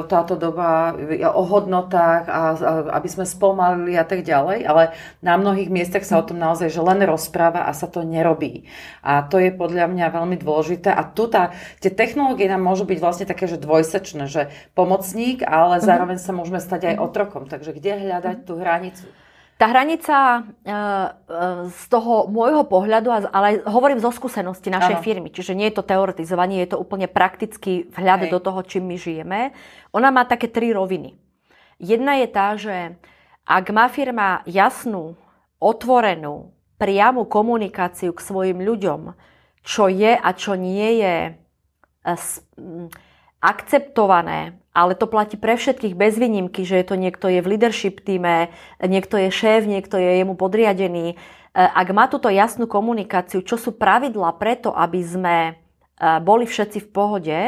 táto 0.08 0.32
doba 0.32 0.96
je 0.96 1.28
o 1.28 1.44
hodnotách 1.44 2.24
a 2.28 2.40
aby 2.96 3.08
sme 3.12 3.28
spomalili 3.28 3.92
a 3.92 4.08
tak 4.08 4.24
ďalej, 4.24 4.64
ale 4.64 4.96
na 5.20 5.36
mnohých 5.36 5.68
miestach 5.68 6.08
sa 6.08 6.16
o 6.16 6.24
tom 6.24 6.40
naozaj 6.40 6.72
že 6.72 6.80
len 6.80 7.04
rozpráva 7.04 7.68
a 7.68 7.76
sa 7.76 7.92
to 7.92 8.08
nerobí. 8.08 8.64
A 9.04 9.20
to 9.28 9.36
je 9.36 9.52
podľa 9.52 9.92
mňa 9.92 10.16
veľmi 10.16 10.40
dôležité 10.40 10.88
a 10.96 11.04
tu 11.04 11.28
tá, 11.28 11.52
tie 11.84 11.92
technológie 11.92 12.48
nám 12.48 12.64
môžu 12.64 12.88
byť 12.88 12.98
vlastne 13.00 13.26
také, 13.28 13.44
že 13.44 13.60
dvojsečné, 13.60 14.32
že 14.32 14.48
pomocník, 14.72 15.44
ale 15.44 15.76
mhm. 15.76 15.84
zároveň 15.84 16.18
sa 16.20 16.32
môžeme 16.32 16.60
stať 16.60 16.96
aj 16.96 17.04
otrokom. 17.04 17.44
Takže 17.52 17.76
kde 17.76 18.00
hľadať 18.00 18.48
tú 18.48 18.56
hranicu? 18.56 19.04
Tá 19.56 19.72
hranica 19.72 20.16
e, 20.16 20.40
e, 20.44 21.10
z 21.72 21.82
toho 21.88 22.28
môjho 22.28 22.68
pohľadu, 22.68 23.08
ale 23.08 23.64
hovorím 23.64 24.04
zo 24.04 24.12
skúsenosti 24.12 24.68
našej 24.68 25.00
ano. 25.00 25.04
firmy, 25.04 25.28
čiže 25.32 25.56
nie 25.56 25.72
je 25.72 25.80
to 25.80 25.88
teoretizovanie, 25.88 26.60
je 26.60 26.76
to 26.76 26.80
úplne 26.80 27.08
praktický 27.08 27.88
vhľad 27.88 28.28
Hej. 28.28 28.32
do 28.36 28.38
toho, 28.44 28.60
čím 28.68 28.84
my 28.92 28.96
žijeme. 29.00 29.56
Ona 29.96 30.12
má 30.12 30.28
také 30.28 30.52
tri 30.52 30.76
roviny. 30.76 31.16
Jedna 31.80 32.20
je 32.20 32.28
tá, 32.28 32.52
že 32.56 33.00
Ak 33.46 33.70
má 33.70 33.86
firma 33.86 34.42
jasnú, 34.42 35.14
otvorenú, 35.62 36.50
priamu 36.82 37.24
komunikáciu 37.30 38.10
k 38.10 38.20
svojim 38.20 38.58
ľuďom, 38.58 39.14
čo 39.62 39.86
je 39.86 40.18
a 40.18 40.30
čo 40.34 40.58
nie 40.58 40.98
je 40.98 41.16
e, 41.30 41.32
akceptované, 43.40 44.58
ale 44.76 44.92
to 44.92 45.08
platí 45.08 45.40
pre 45.40 45.56
všetkých 45.56 45.96
bez 45.96 46.20
výnimky, 46.20 46.68
že 46.68 46.84
je 46.84 46.86
to 46.86 47.00
niekto 47.00 47.32
je 47.32 47.40
v 47.40 47.56
leadership 47.56 48.04
týme, 48.04 48.52
niekto 48.84 49.16
je 49.16 49.32
šéf, 49.32 49.64
niekto 49.64 49.96
je 49.96 50.20
jemu 50.20 50.36
podriadený. 50.36 51.06
E, 51.12 51.16
ak 51.56 51.88
má 51.96 52.04
túto 52.12 52.28
jasnú 52.28 52.68
komunikáciu, 52.68 53.40
čo 53.40 53.56
sú 53.56 53.72
pravidla 53.72 54.36
preto, 54.36 54.76
aby 54.76 55.00
sme 55.00 55.36
e, 55.48 55.52
boli 56.20 56.44
všetci 56.44 56.84
v 56.84 56.88
pohode, 56.92 57.38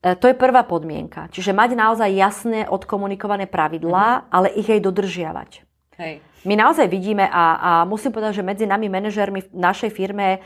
to 0.00 0.32
je 0.32 0.32
prvá 0.32 0.64
podmienka. 0.64 1.28
Čiže 1.28 1.52
mať 1.52 1.76
naozaj 1.76 2.08
jasné 2.16 2.64
odkomunikované 2.64 3.44
pravidlá, 3.44 4.06
mm-hmm. 4.08 4.32
ale 4.32 4.48
ich 4.56 4.64
aj 4.64 4.80
dodržiavať. 4.80 5.50
Hej. 6.00 6.24
My 6.48 6.56
naozaj 6.56 6.88
vidíme 6.88 7.28
a, 7.28 7.44
a 7.60 7.70
musím 7.84 8.16
povedať, 8.16 8.40
že 8.40 8.48
medzi 8.48 8.64
nami 8.64 8.88
manažermi 8.88 9.44
v 9.44 9.48
našej 9.52 9.92
firme 9.92 10.28
e, 10.32 10.38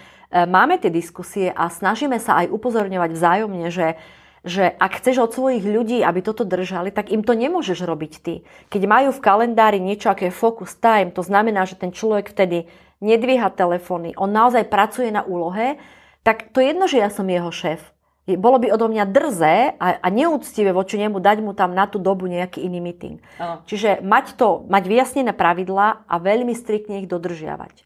máme 0.43 0.75
tie 0.83 0.91
diskusie 0.91 1.55
a 1.55 1.71
snažíme 1.71 2.19
sa 2.19 2.43
aj 2.43 2.51
upozorňovať 2.51 3.11
vzájomne, 3.15 3.71
že 3.71 3.95
že 4.45 4.69
ak 4.77 5.01
chceš 5.01 5.25
od 5.25 5.33
svojich 5.33 5.65
ľudí, 5.65 6.05
aby 6.05 6.21
toto 6.21 6.45
držali, 6.45 6.93
tak 6.93 7.09
im 7.11 7.25
to 7.25 7.33
nemôžeš 7.33 7.83
robiť 7.83 8.13
ty. 8.21 8.35
Keď 8.69 8.83
majú 8.85 9.11
v 9.11 9.25
kalendári 9.25 9.81
niečo, 9.81 10.13
aké 10.13 10.29
je 10.29 10.37
focus 10.37 10.77
time, 10.77 11.11
to 11.11 11.25
znamená, 11.25 11.65
že 11.65 11.81
ten 11.81 11.91
človek 11.91 12.31
vtedy 12.31 12.69
nedvíha 13.01 13.49
telefóny, 13.51 14.13
on 14.21 14.31
naozaj 14.31 14.69
pracuje 14.69 15.09
na 15.09 15.25
úlohe, 15.25 15.81
tak 16.21 16.53
to 16.53 16.61
je 16.61 16.73
jedno, 16.73 16.85
že 16.85 17.01
ja 17.01 17.09
som 17.09 17.25
jeho 17.25 17.49
šéf 17.49 17.95
bolo 18.25 18.57
by 18.57 18.73
odo 18.73 18.89
mňa 18.89 19.05
drzé 19.05 19.77
a, 19.77 20.01
a 20.01 20.09
neúctivé 20.09 20.73
voči 20.73 20.97
nemu 20.97 21.21
dať 21.21 21.45
mu 21.45 21.53
tam 21.53 21.77
na 21.77 21.85
tú 21.85 22.01
dobu 22.01 22.25
nejaký 22.25 22.65
iný 22.65 22.81
meeting. 22.81 23.21
Ano. 23.37 23.61
Čiže 23.69 24.01
mať 24.01 24.41
to, 24.41 24.65
mať 24.65 24.85
vyjasnené 24.89 25.37
pravidlá 25.37 26.09
a 26.09 26.15
veľmi 26.17 26.57
striktne 26.57 27.05
ich 27.05 27.09
dodržiavať. 27.09 27.85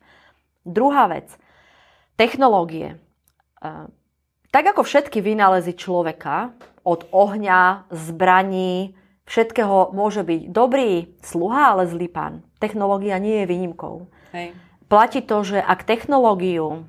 Druhá 0.62 1.10
vec. 1.10 1.26
Technológie. 2.14 3.02
Tak 4.48 4.64
ako 4.76 4.82
všetky 4.84 5.20
vynálezy 5.20 5.76
človeka, 5.76 6.56
od 6.88 7.04
ohňa, 7.12 7.92
zbraní, 7.92 8.96
všetkého 9.28 9.92
môže 9.92 10.24
byť 10.24 10.48
dobrý 10.48 11.12
sluha, 11.20 11.76
ale 11.76 11.84
zlý 11.84 12.08
pán. 12.08 12.40
Technológia 12.56 13.20
nie 13.20 13.44
je 13.44 13.50
výnimkou. 13.50 14.08
Hej. 14.32 14.56
Platí 14.88 15.20
to, 15.20 15.44
že 15.44 15.60
ak 15.60 15.84
technológiu 15.84 16.88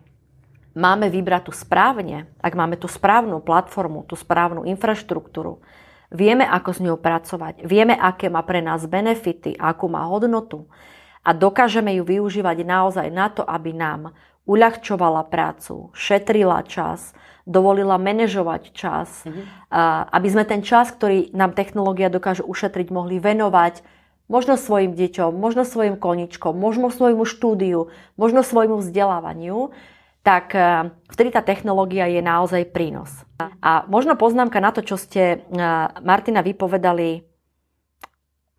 máme 0.72 1.12
vybrať 1.12 1.52
tu 1.52 1.54
správne, 1.54 2.32
ak 2.40 2.56
máme 2.56 2.80
tú 2.80 2.88
správnu 2.88 3.44
platformu, 3.44 4.08
tú 4.08 4.16
správnu 4.16 4.64
infraštruktúru, 4.64 5.60
vieme, 6.08 6.48
ako 6.48 6.70
s 6.72 6.80
ňou 6.80 6.96
pracovať, 6.96 7.68
vieme, 7.68 8.00
aké 8.00 8.32
má 8.32 8.40
pre 8.48 8.64
nás 8.64 8.88
benefity, 8.88 9.60
akú 9.60 9.92
má 9.92 10.08
hodnotu 10.08 10.64
a 11.28 11.36
dokážeme 11.36 11.92
ju 12.00 12.08
využívať 12.08 12.64
naozaj 12.64 13.08
na 13.12 13.28
to, 13.28 13.44
aby 13.44 13.76
nám 13.76 14.16
uľahčovala 14.48 15.28
prácu, 15.28 15.92
šetrila 15.92 16.64
čas, 16.64 17.12
dovolila 17.50 17.98
manažovať 17.98 18.70
čas, 18.78 19.10
mm-hmm. 19.26 19.74
aby 20.14 20.28
sme 20.30 20.46
ten 20.46 20.62
čas, 20.62 20.94
ktorý 20.94 21.34
nám 21.34 21.58
technológia 21.58 22.14
dokáže 22.14 22.46
ušetriť, 22.46 22.94
mohli 22.94 23.18
venovať 23.18 23.82
možno 24.30 24.62
svojim 24.62 24.94
deťom, 24.94 25.34
možno 25.34 25.66
svojim 25.66 25.98
koničkom, 25.98 26.54
možno 26.54 26.94
svojmu 26.94 27.26
štúdiu, 27.26 27.90
možno 28.14 28.46
svojmu 28.46 28.78
vzdelávaniu 28.78 29.74
tak 30.20 30.52
e, 30.54 30.92
vtedy 31.16 31.32
tá 31.32 31.42
technológia 31.42 32.06
je 32.12 32.20
naozaj 32.20 32.70
prínos. 32.76 33.10
A 33.64 33.88
možno 33.88 34.20
poznámka 34.20 34.60
na 34.60 34.76
to, 34.76 34.84
čo 34.84 35.00
ste, 35.00 35.42
e, 35.42 35.58
Martina, 36.04 36.44
vypovedali, 36.44 37.24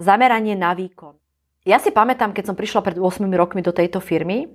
zameranie 0.01 0.57
na 0.57 0.73
výkon. 0.73 1.15
Ja 1.69 1.77
si 1.77 1.93
pamätám, 1.93 2.33
keď 2.33 2.51
som 2.51 2.57
prišla 2.57 2.81
pred 2.81 2.97
8 2.97 3.29
rokmi 3.37 3.61
do 3.61 3.77
tejto 3.77 4.01
firmy, 4.01 4.49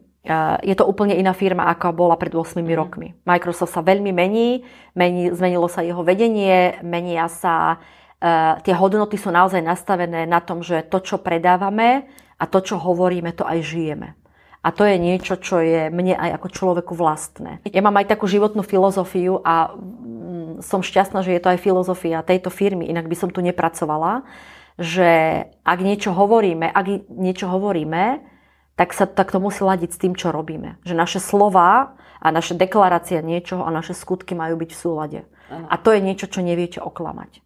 je 0.66 0.76
to 0.76 0.84
úplne 0.90 1.14
iná 1.14 1.32
firma, 1.32 1.70
ako 1.70 1.94
bola 1.94 2.18
pred 2.18 2.34
8 2.34 2.60
mm. 2.60 2.70
rokmi. 2.76 3.14
Microsoft 3.24 3.72
sa 3.72 3.86
veľmi 3.86 4.10
mení, 4.10 4.66
mení, 4.98 5.30
zmenilo 5.32 5.70
sa 5.70 5.86
jeho 5.86 6.02
vedenie, 6.02 6.82
menia 6.82 7.30
sa, 7.30 7.80
tie 8.66 8.74
hodnoty 8.74 9.16
sú 9.16 9.30
naozaj 9.30 9.62
nastavené 9.62 10.26
na 10.26 10.42
tom, 10.42 10.66
že 10.66 10.82
to, 10.90 11.00
čo 11.00 11.22
predávame 11.22 12.10
a 12.36 12.44
to, 12.50 12.60
čo 12.60 12.82
hovoríme, 12.82 13.32
to 13.38 13.46
aj 13.46 13.62
žijeme. 13.62 14.18
A 14.66 14.74
to 14.74 14.82
je 14.82 14.98
niečo, 14.98 15.38
čo 15.38 15.62
je 15.62 15.94
mne 15.94 16.18
aj 16.18 16.42
ako 16.42 16.48
človeku 16.50 16.98
vlastné. 16.98 17.62
Ja 17.70 17.86
mám 17.86 18.02
aj 18.02 18.18
takú 18.18 18.26
životnú 18.26 18.66
filozofiu 18.66 19.38
a 19.46 19.70
mm, 19.78 20.66
som 20.66 20.82
šťastná, 20.82 21.22
že 21.22 21.38
je 21.38 21.42
to 21.42 21.54
aj 21.54 21.62
filozofia 21.62 22.26
tejto 22.26 22.50
firmy, 22.50 22.90
inak 22.90 23.06
by 23.06 23.14
som 23.14 23.30
tu 23.30 23.46
nepracovala, 23.46 24.26
že 24.82 25.46
ak 25.62 25.80
niečo 25.86 26.18
hovoríme, 26.18 26.66
ak 26.66 27.14
niečo 27.14 27.46
hovoríme, 27.46 28.35
tak, 28.76 28.92
sa, 28.92 29.08
tak 29.08 29.32
to 29.32 29.40
musí 29.40 29.64
ladiť 29.64 29.90
s 29.92 30.02
tým, 30.02 30.14
čo 30.14 30.36
robíme. 30.36 30.80
Že 30.84 30.96
naše 30.96 31.20
slova 31.24 31.96
a 32.20 32.28
naše 32.32 32.56
deklarácia 32.60 33.24
niečoho 33.24 33.64
a 33.64 33.72
naše 33.72 33.96
skutky 33.96 34.36
majú 34.36 34.60
byť 34.60 34.70
v 34.72 34.80
súlade. 34.80 35.20
A 35.50 35.76
to 35.80 35.96
je 35.96 36.04
niečo, 36.04 36.28
čo 36.28 36.44
neviete 36.44 36.84
oklamať. 36.84 37.40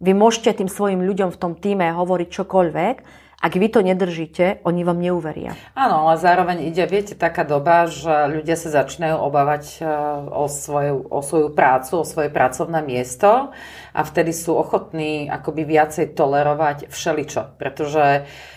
Vy 0.00 0.12
môžete 0.12 0.64
tým 0.64 0.70
svojim 0.70 1.00
ľuďom 1.04 1.30
v 1.32 1.40
tom 1.40 1.52
týme 1.56 1.88
hovoriť 1.92 2.28
čokoľvek, 2.28 2.96
ak 3.44 3.60
vy 3.60 3.68
to 3.68 3.84
nedržíte, 3.84 4.64
oni 4.64 4.88
vám 4.88 5.04
neuveria. 5.04 5.52
Áno, 5.76 6.08
ale 6.08 6.16
zároveň 6.16 6.64
ide, 6.64 6.80
viete, 6.88 7.12
taká 7.12 7.44
doba, 7.44 7.84
že 7.84 8.08
ľudia 8.08 8.56
sa 8.56 8.72
začínajú 8.72 9.20
obávať 9.20 9.84
e, 9.84 9.92
o 10.32 10.48
svoju, 10.48 11.12
o 11.12 11.20
svoju 11.20 11.48
prácu, 11.52 12.00
o 12.00 12.08
svoje 12.08 12.32
pracovné 12.32 12.80
miesto 12.80 13.52
a 13.92 14.00
vtedy 14.00 14.32
sú 14.32 14.56
ochotní 14.56 15.28
akoby 15.28 15.68
viacej 15.68 16.16
tolerovať 16.16 16.88
všeličo, 16.88 17.60
pretože 17.60 18.24
Uh, 18.24 18.53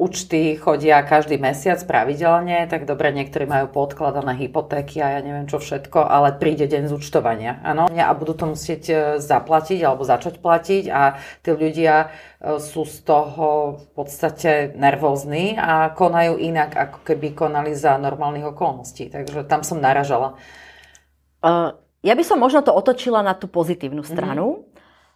účty 0.00 0.56
chodia 0.56 1.04
každý 1.04 1.36
mesiac 1.36 1.76
pravidelne, 1.84 2.64
tak 2.64 2.88
dobre, 2.88 3.12
niektorí 3.12 3.44
majú 3.44 3.68
podkladané 3.68 4.32
hypotéky 4.40 5.04
a 5.04 5.18
ja 5.18 5.20
neviem 5.20 5.44
čo 5.44 5.60
všetko, 5.60 6.00
ale 6.00 6.40
príde 6.40 6.64
deň 6.64 6.88
zúčtovania, 6.88 7.60
áno, 7.60 7.92
a 7.92 8.12
budú 8.16 8.32
to 8.32 8.48
musieť 8.48 8.82
uh, 8.88 8.98
zaplatiť 9.20 9.84
alebo 9.84 10.00
začať 10.00 10.40
platiť 10.40 10.84
a 10.88 11.20
tí 11.44 11.50
ľudia 11.52 12.08
uh, 12.08 12.56
sú 12.56 12.88
z 12.88 13.04
toho 13.04 13.76
v 13.76 13.86
podstate 13.92 14.72
nervózni 14.72 15.60
a 15.60 15.92
konajú 15.92 16.40
inak, 16.40 16.72
ako 16.72 16.98
keby 17.04 17.36
konali 17.36 17.76
za 17.76 18.00
normálnych 18.00 18.48
okolností. 18.56 19.12
Takže 19.12 19.44
tam 19.44 19.60
som 19.60 19.76
naražala. 19.76 20.40
Ja 22.00 22.14
by 22.16 22.24
som 22.24 22.40
možno 22.40 22.60
to 22.64 22.72
otočila 22.72 23.20
na 23.20 23.36
tú 23.36 23.48
pozitívnu 23.48 24.04
stranu. 24.04 24.68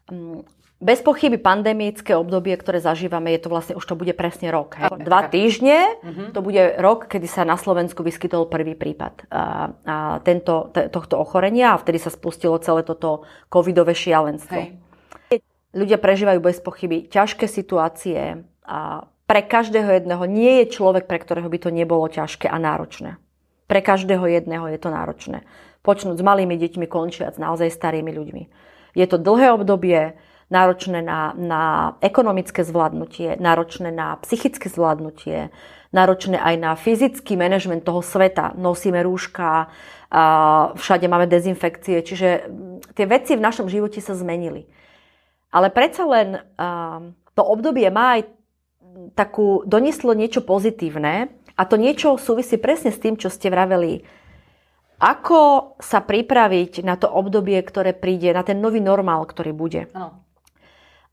Mm-hmm. 0.08 0.63
Bez 0.84 1.00
pochyby 1.00 1.40
pandemické 1.40 2.12
obdobie, 2.12 2.52
ktoré 2.60 2.76
zažívame, 2.76 3.32
je 3.32 3.40
to 3.40 3.48
vlastne, 3.48 3.72
už 3.72 3.88
to 3.88 3.96
bude 3.96 4.12
presne 4.12 4.52
rok. 4.52 4.76
Hej. 4.76 5.00
Dva 5.00 5.24
týždne, 5.32 5.96
uh-huh. 6.04 6.28
to 6.36 6.44
bude 6.44 6.60
rok, 6.76 7.08
kedy 7.08 7.24
sa 7.24 7.48
na 7.48 7.56
Slovensku 7.56 8.04
vyskytol 8.04 8.52
prvý 8.52 8.76
prípad 8.76 9.24
a, 9.32 9.72
a 9.88 9.96
tento, 10.20 10.68
t- 10.76 10.92
tohto 10.92 11.16
ochorenia 11.16 11.72
a 11.72 11.80
vtedy 11.80 11.96
sa 11.96 12.12
spustilo 12.12 12.60
celé 12.60 12.84
toto 12.84 13.24
covidové 13.48 13.96
šialenstvo. 13.96 14.60
Hej. 14.60 15.40
Ľudia 15.72 15.96
prežívajú 15.96 16.38
bez 16.44 16.60
pochyby 16.60 17.08
ťažké 17.08 17.48
situácie 17.48 18.44
a 18.68 19.08
pre 19.24 19.40
každého 19.40 19.88
jedného 19.88 20.28
nie 20.28 20.60
je 20.62 20.76
človek, 20.76 21.08
pre 21.08 21.16
ktorého 21.16 21.48
by 21.48 21.58
to 21.64 21.72
nebolo 21.72 22.04
ťažké 22.12 22.44
a 22.44 22.60
náročné. 22.60 23.16
Pre 23.64 23.80
každého 23.80 24.28
jedného 24.28 24.68
je 24.68 24.76
to 24.76 24.92
náročné. 24.92 25.48
Počnúť 25.80 26.20
s 26.20 26.22
malými 26.22 26.60
deťmi, 26.60 26.84
končiac 26.84 27.40
naozaj 27.40 27.72
starými 27.72 28.12
ľuďmi. 28.12 28.42
Je 28.92 29.06
to 29.08 29.16
dlhé 29.16 29.56
obdobie, 29.56 30.20
náročné 30.54 31.02
na, 31.02 31.34
na 31.34 31.62
ekonomické 31.98 32.62
zvládnutie, 32.62 33.42
náročné 33.42 33.90
na 33.90 34.14
psychické 34.22 34.70
zvládnutie, 34.70 35.50
náročné 35.90 36.38
aj 36.38 36.54
na 36.62 36.78
fyzický 36.78 37.34
manažment 37.34 37.82
toho 37.82 37.98
sveta. 37.98 38.54
Nosíme 38.54 39.02
rúška, 39.02 39.66
všade 40.78 41.06
máme 41.10 41.26
dezinfekcie, 41.26 42.06
čiže 42.06 42.46
mm, 42.46 42.94
tie 42.94 43.06
veci 43.10 43.34
v 43.34 43.42
našom 43.42 43.66
živote 43.66 43.98
sa 43.98 44.14
zmenili. 44.14 44.70
Ale 45.54 45.70
predsa 45.70 46.02
len 46.06 46.42
to 47.34 47.42
obdobie 47.42 47.86
má 47.90 48.18
aj 48.18 48.26
takú, 49.14 49.62
donieslo 49.66 50.14
niečo 50.14 50.42
pozitívne 50.42 51.30
a 51.54 51.62
to 51.62 51.78
niečo 51.78 52.18
súvisí 52.18 52.58
presne 52.58 52.90
s 52.90 52.98
tým, 52.98 53.14
čo 53.14 53.30
ste 53.30 53.54
vraveli. 53.54 54.02
Ako 54.98 55.74
sa 55.78 56.02
pripraviť 56.02 56.82
na 56.86 56.98
to 56.98 57.10
obdobie, 57.10 57.58
ktoré 57.62 57.94
príde, 57.94 58.34
na 58.34 58.42
ten 58.46 58.58
nový 58.58 58.82
normál, 58.82 59.26
ktorý 59.26 59.54
bude? 59.54 59.90
Ano. 59.94 60.23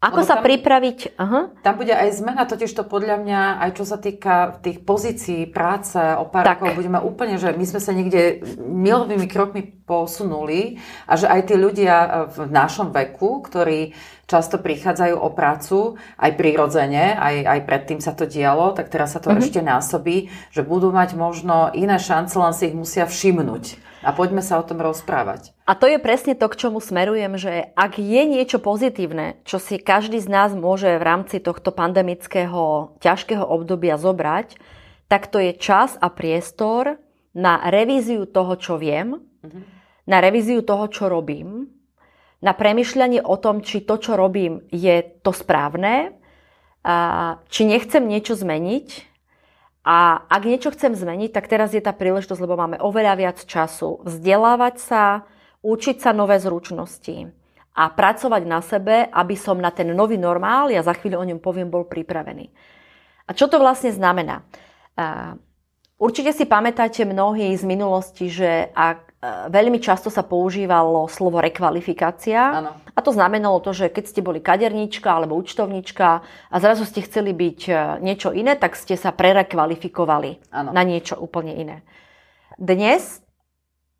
Ako 0.01 0.25
sa 0.25 0.41
tam, 0.41 0.49
pripraviť? 0.49 1.13
Aha. 1.21 1.53
Tam 1.61 1.77
bude 1.77 1.93
aj 1.93 2.09
zmena, 2.17 2.49
totiž 2.49 2.73
to 2.73 2.81
podľa 2.81 3.21
mňa, 3.21 3.41
aj 3.61 3.71
čo 3.77 3.85
sa 3.85 4.01
týka 4.01 4.57
tých 4.65 4.81
pozícií 4.81 5.45
práce, 5.45 6.01
o 6.01 6.25
pár 6.25 6.41
tak. 6.41 6.57
rokov 6.57 6.81
budeme 6.81 6.97
úplne, 6.97 7.37
že 7.37 7.53
my 7.53 7.65
sme 7.69 7.77
sa 7.77 7.93
niekde 7.93 8.41
milovými 8.57 9.29
krokmi 9.29 9.61
posunuli 9.85 10.81
a 11.05 11.13
že 11.21 11.29
aj 11.29 11.53
tí 11.53 11.55
ľudia 11.55 12.25
v 12.33 12.49
našom 12.49 12.89
veku, 12.89 13.45
ktorí 13.45 13.93
často 14.25 14.57
prichádzajú 14.57 15.21
o 15.21 15.29
prácu, 15.37 16.01
aj 16.17 16.31
prirodzene, 16.33 17.13
aj, 17.13 17.35
aj 17.45 17.59
predtým 17.69 18.01
sa 18.01 18.17
to 18.17 18.25
dialo, 18.25 18.73
tak 18.73 18.89
teraz 18.89 19.13
sa 19.13 19.21
to 19.21 19.29
mm-hmm. 19.29 19.43
ešte 19.45 19.61
násobí, 19.61 20.33
že 20.49 20.65
budú 20.65 20.89
mať 20.89 21.13
možno 21.13 21.69
iné 21.77 22.01
šance, 22.01 22.33
len 22.41 22.57
si 22.57 22.73
ich 22.73 22.75
musia 22.75 23.05
všimnúť. 23.05 23.90
A 24.01 24.09
poďme 24.17 24.41
sa 24.41 24.57
o 24.57 24.65
tom 24.65 24.81
rozprávať. 24.81 25.53
A 25.69 25.77
to 25.77 25.85
je 25.85 26.01
presne 26.01 26.33
to, 26.33 26.49
k 26.49 26.57
čomu 26.57 26.81
smerujem, 26.81 27.37
že 27.37 27.69
ak 27.77 28.01
je 28.01 28.21
niečo 28.25 28.57
pozitívne, 28.57 29.37
čo 29.45 29.61
si 29.61 29.77
každý 29.77 30.17
z 30.17 30.25
nás 30.25 30.51
môže 30.57 30.97
v 30.97 31.05
rámci 31.05 31.37
tohto 31.37 31.69
pandemického 31.69 32.97
ťažkého 32.97 33.45
obdobia 33.45 34.01
zobrať, 34.01 34.57
tak 35.05 35.29
to 35.29 35.37
je 35.37 35.53
čas 35.53 36.01
a 36.01 36.09
priestor 36.09 36.97
na 37.37 37.61
revíziu 37.69 38.25
toho, 38.25 38.57
čo 38.57 38.81
viem, 38.81 39.21
mm-hmm. 39.21 39.63
na 40.09 40.17
revíziu 40.17 40.65
toho, 40.65 40.89
čo 40.89 41.05
robím, 41.05 41.69
na 42.41 42.57
premyšľanie 42.57 43.21
o 43.21 43.37
tom, 43.37 43.61
či 43.61 43.85
to, 43.85 44.01
čo 44.01 44.17
robím, 44.17 44.65
je 44.73 45.05
to 45.21 45.29
správne, 45.29 46.17
a 46.81 47.37
či 47.53 47.69
nechcem 47.69 48.01
niečo 48.01 48.33
zmeniť, 48.33 49.11
a 49.81 50.29
ak 50.29 50.45
niečo 50.45 50.69
chcem 50.69 50.93
zmeniť, 50.93 51.33
tak 51.33 51.49
teraz 51.49 51.73
je 51.73 51.81
tá 51.81 51.89
príležitosť, 51.89 52.41
lebo 52.41 52.53
máme 52.53 52.77
oveľa 52.77 53.13
viac 53.17 53.37
času 53.41 54.05
vzdelávať 54.05 54.75
sa, 54.77 55.03
učiť 55.65 55.97
sa 55.97 56.13
nové 56.13 56.37
zručnosti 56.37 57.33
a 57.73 57.83
pracovať 57.89 58.43
na 58.45 58.61
sebe, 58.61 59.09
aby 59.09 59.33
som 59.33 59.57
na 59.57 59.73
ten 59.73 59.89
nový 59.89 60.21
normál, 60.21 60.69
ja 60.69 60.85
za 60.85 60.93
chvíľu 60.93 61.17
o 61.23 61.27
ňom 61.33 61.39
poviem, 61.41 61.71
bol 61.71 61.89
pripravený. 61.89 62.51
A 63.25 63.31
čo 63.33 63.49
to 63.49 63.57
vlastne 63.57 63.89
znamená? 63.89 64.45
Určite 66.01 66.33
si 66.33 66.49
pamätáte 66.49 67.05
mnohí 67.05 67.53
z 67.53 67.61
minulosti, 67.61 68.25
že 68.25 68.73
ak 68.73 69.11
E, 69.21 69.53
veľmi 69.53 69.77
často 69.77 70.09
sa 70.09 70.25
používalo 70.25 71.05
slovo 71.05 71.37
rekvalifikácia. 71.37 72.41
Ano. 72.41 72.71
A 72.97 72.99
to 73.05 73.13
znamenalo 73.13 73.61
to, 73.61 73.69
že 73.69 73.93
keď 73.93 74.03
ste 74.09 74.25
boli 74.25 74.41
kaderníčka 74.41 75.13
alebo 75.13 75.37
účtovníčka 75.37 76.25
a 76.25 76.55
zrazu 76.57 76.89
ste 76.89 77.05
chceli 77.05 77.29
byť 77.29 77.59
e, 77.69 77.73
niečo 78.01 78.33
iné, 78.33 78.57
tak 78.57 78.73
ste 78.73 78.97
sa 78.97 79.13
prerekvalifikovali 79.13 80.49
ano. 80.49 80.73
na 80.73 80.81
niečo 80.81 81.21
úplne 81.21 81.53
iné. 81.53 81.77
Dnes 82.57 83.21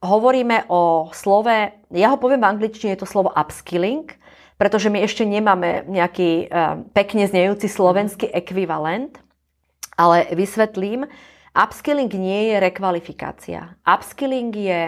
hovoríme 0.02 0.66
o 0.74 1.14
slove, 1.14 1.70
ja 1.94 2.08
ho 2.10 2.18
poviem 2.18 2.42
v 2.42 2.50
angličtine, 2.58 2.98
je 2.98 3.06
to 3.06 3.10
slovo 3.14 3.30
upskilling, 3.30 4.10
pretože 4.58 4.90
my 4.90 5.06
ešte 5.06 5.22
nemáme 5.22 5.86
nejaký 5.86 6.50
uh, 6.50 6.82
pekne 6.94 7.30
znejúci 7.30 7.70
slovenský 7.70 8.30
ekvivalent, 8.30 9.18
ale 9.98 10.30
vysvetlím. 10.34 11.06
Upskilling 11.52 12.12
nie 12.16 12.52
je 12.52 12.56
rekvalifikácia. 12.64 13.76
Upskilling 13.84 14.56
je 14.56 14.82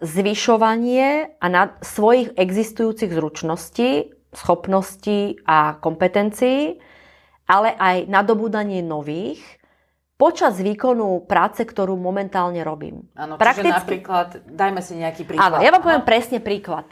zvyšovanie 0.00 1.36
a 1.36 1.46
na 1.52 1.76
svojich 1.84 2.32
existujúcich 2.40 3.12
zručností, 3.12 4.16
schopností 4.32 5.36
a 5.44 5.76
kompetencií, 5.76 6.80
ale 7.44 7.76
aj 7.76 8.08
nadobúdanie 8.08 8.80
nových 8.80 9.44
počas 10.16 10.60
výkonu 10.60 11.24
práce, 11.24 11.64
ktorú 11.64 11.96
momentálne 11.96 12.60
robím. 12.60 13.08
Áno, 13.16 13.40
Prakticky... 13.40 13.68
čiže 13.68 13.76
napríklad, 13.76 14.28
dajme 14.48 14.80
si 14.84 14.92
nejaký 15.00 15.22
príklad. 15.24 15.48
Áno, 15.48 15.64
ja 15.64 15.72
vám 15.72 15.80
poviem 15.84 16.04
presne 16.04 16.44
príklad. 16.44 16.88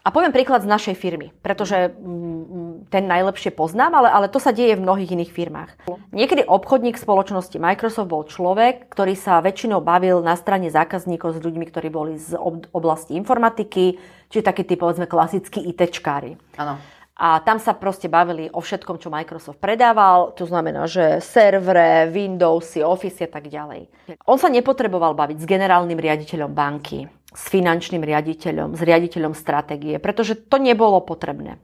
A 0.00 0.08
poviem 0.08 0.32
príklad 0.32 0.64
z 0.64 0.72
našej 0.72 0.96
firmy, 0.96 1.28
pretože 1.44 1.92
mm, 1.92 2.88
ten 2.88 3.04
najlepšie 3.04 3.52
poznám, 3.52 4.00
ale, 4.00 4.08
ale 4.08 4.26
to 4.32 4.40
sa 4.40 4.48
deje 4.48 4.80
v 4.80 4.84
mnohých 4.84 5.12
iných 5.12 5.32
firmách. 5.32 5.70
Niekedy 6.16 6.48
obchodník 6.48 6.96
spoločnosti 6.96 7.60
Microsoft 7.60 8.08
bol 8.08 8.24
človek, 8.24 8.88
ktorý 8.88 9.12
sa 9.12 9.44
väčšinou 9.44 9.84
bavil 9.84 10.24
na 10.24 10.40
strane 10.40 10.72
zákazníkov 10.72 11.36
s 11.36 11.42
ľuďmi, 11.44 11.64
ktorí 11.68 11.88
boli 11.92 12.16
z 12.16 12.32
oblasti 12.72 13.12
informatiky, 13.12 14.00
čiže 14.32 14.48
takí 14.48 14.64
tí 14.64 14.80
povedzme 14.80 15.04
klasickí 15.04 15.60
ITčkári. 15.68 16.40
Áno. 16.56 16.80
A 17.20 17.44
tam 17.44 17.60
sa 17.60 17.76
proste 17.76 18.08
bavili 18.08 18.48
o 18.48 18.64
všetkom, 18.64 18.96
čo 18.96 19.12
Microsoft 19.12 19.60
predával, 19.60 20.32
to 20.32 20.48
znamená, 20.48 20.88
že 20.88 21.20
servere, 21.20 22.08
Windowsy, 22.08 22.80
Office 22.80 23.20
a 23.20 23.28
tak 23.28 23.52
ďalej. 23.52 23.92
On 24.24 24.40
sa 24.40 24.48
nepotreboval 24.48 25.12
baviť 25.12 25.44
s 25.44 25.44
generálnym 25.44 26.00
riaditeľom 26.00 26.48
banky, 26.48 27.04
s 27.30 27.42
finančným 27.50 28.02
riaditeľom, 28.02 28.74
s 28.74 28.80
riaditeľom 28.82 29.38
stratégie, 29.38 30.02
pretože 30.02 30.34
to 30.34 30.58
nebolo 30.58 30.98
potrebné. 30.98 31.62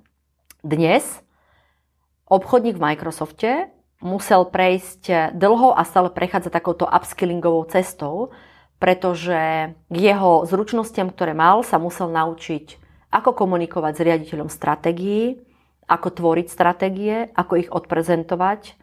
Dnes 0.62 1.02
obchodník 2.30 2.78
v 2.78 2.84
Microsofte 2.94 3.50
musel 3.98 4.46
prejsť 4.46 5.34
dlho 5.34 5.74
a 5.74 5.82
stále 5.82 6.12
prechádza 6.14 6.54
takouto 6.54 6.86
upskillingovou 6.86 7.66
cestou, 7.66 8.30
pretože 8.76 9.72
k 9.72 9.96
jeho 9.96 10.44
zručnostiam, 10.44 11.08
ktoré 11.10 11.32
mal, 11.32 11.64
sa 11.64 11.80
musel 11.80 12.12
naučiť, 12.12 12.78
ako 13.10 13.32
komunikovať 13.32 13.92
s 13.96 14.04
riaditeľom 14.04 14.48
stratégií, 14.52 15.40
ako 15.86 16.08
tvoriť 16.12 16.46
stratégie, 16.50 17.30
ako 17.32 17.52
ich 17.56 17.70
odprezentovať, 17.70 18.74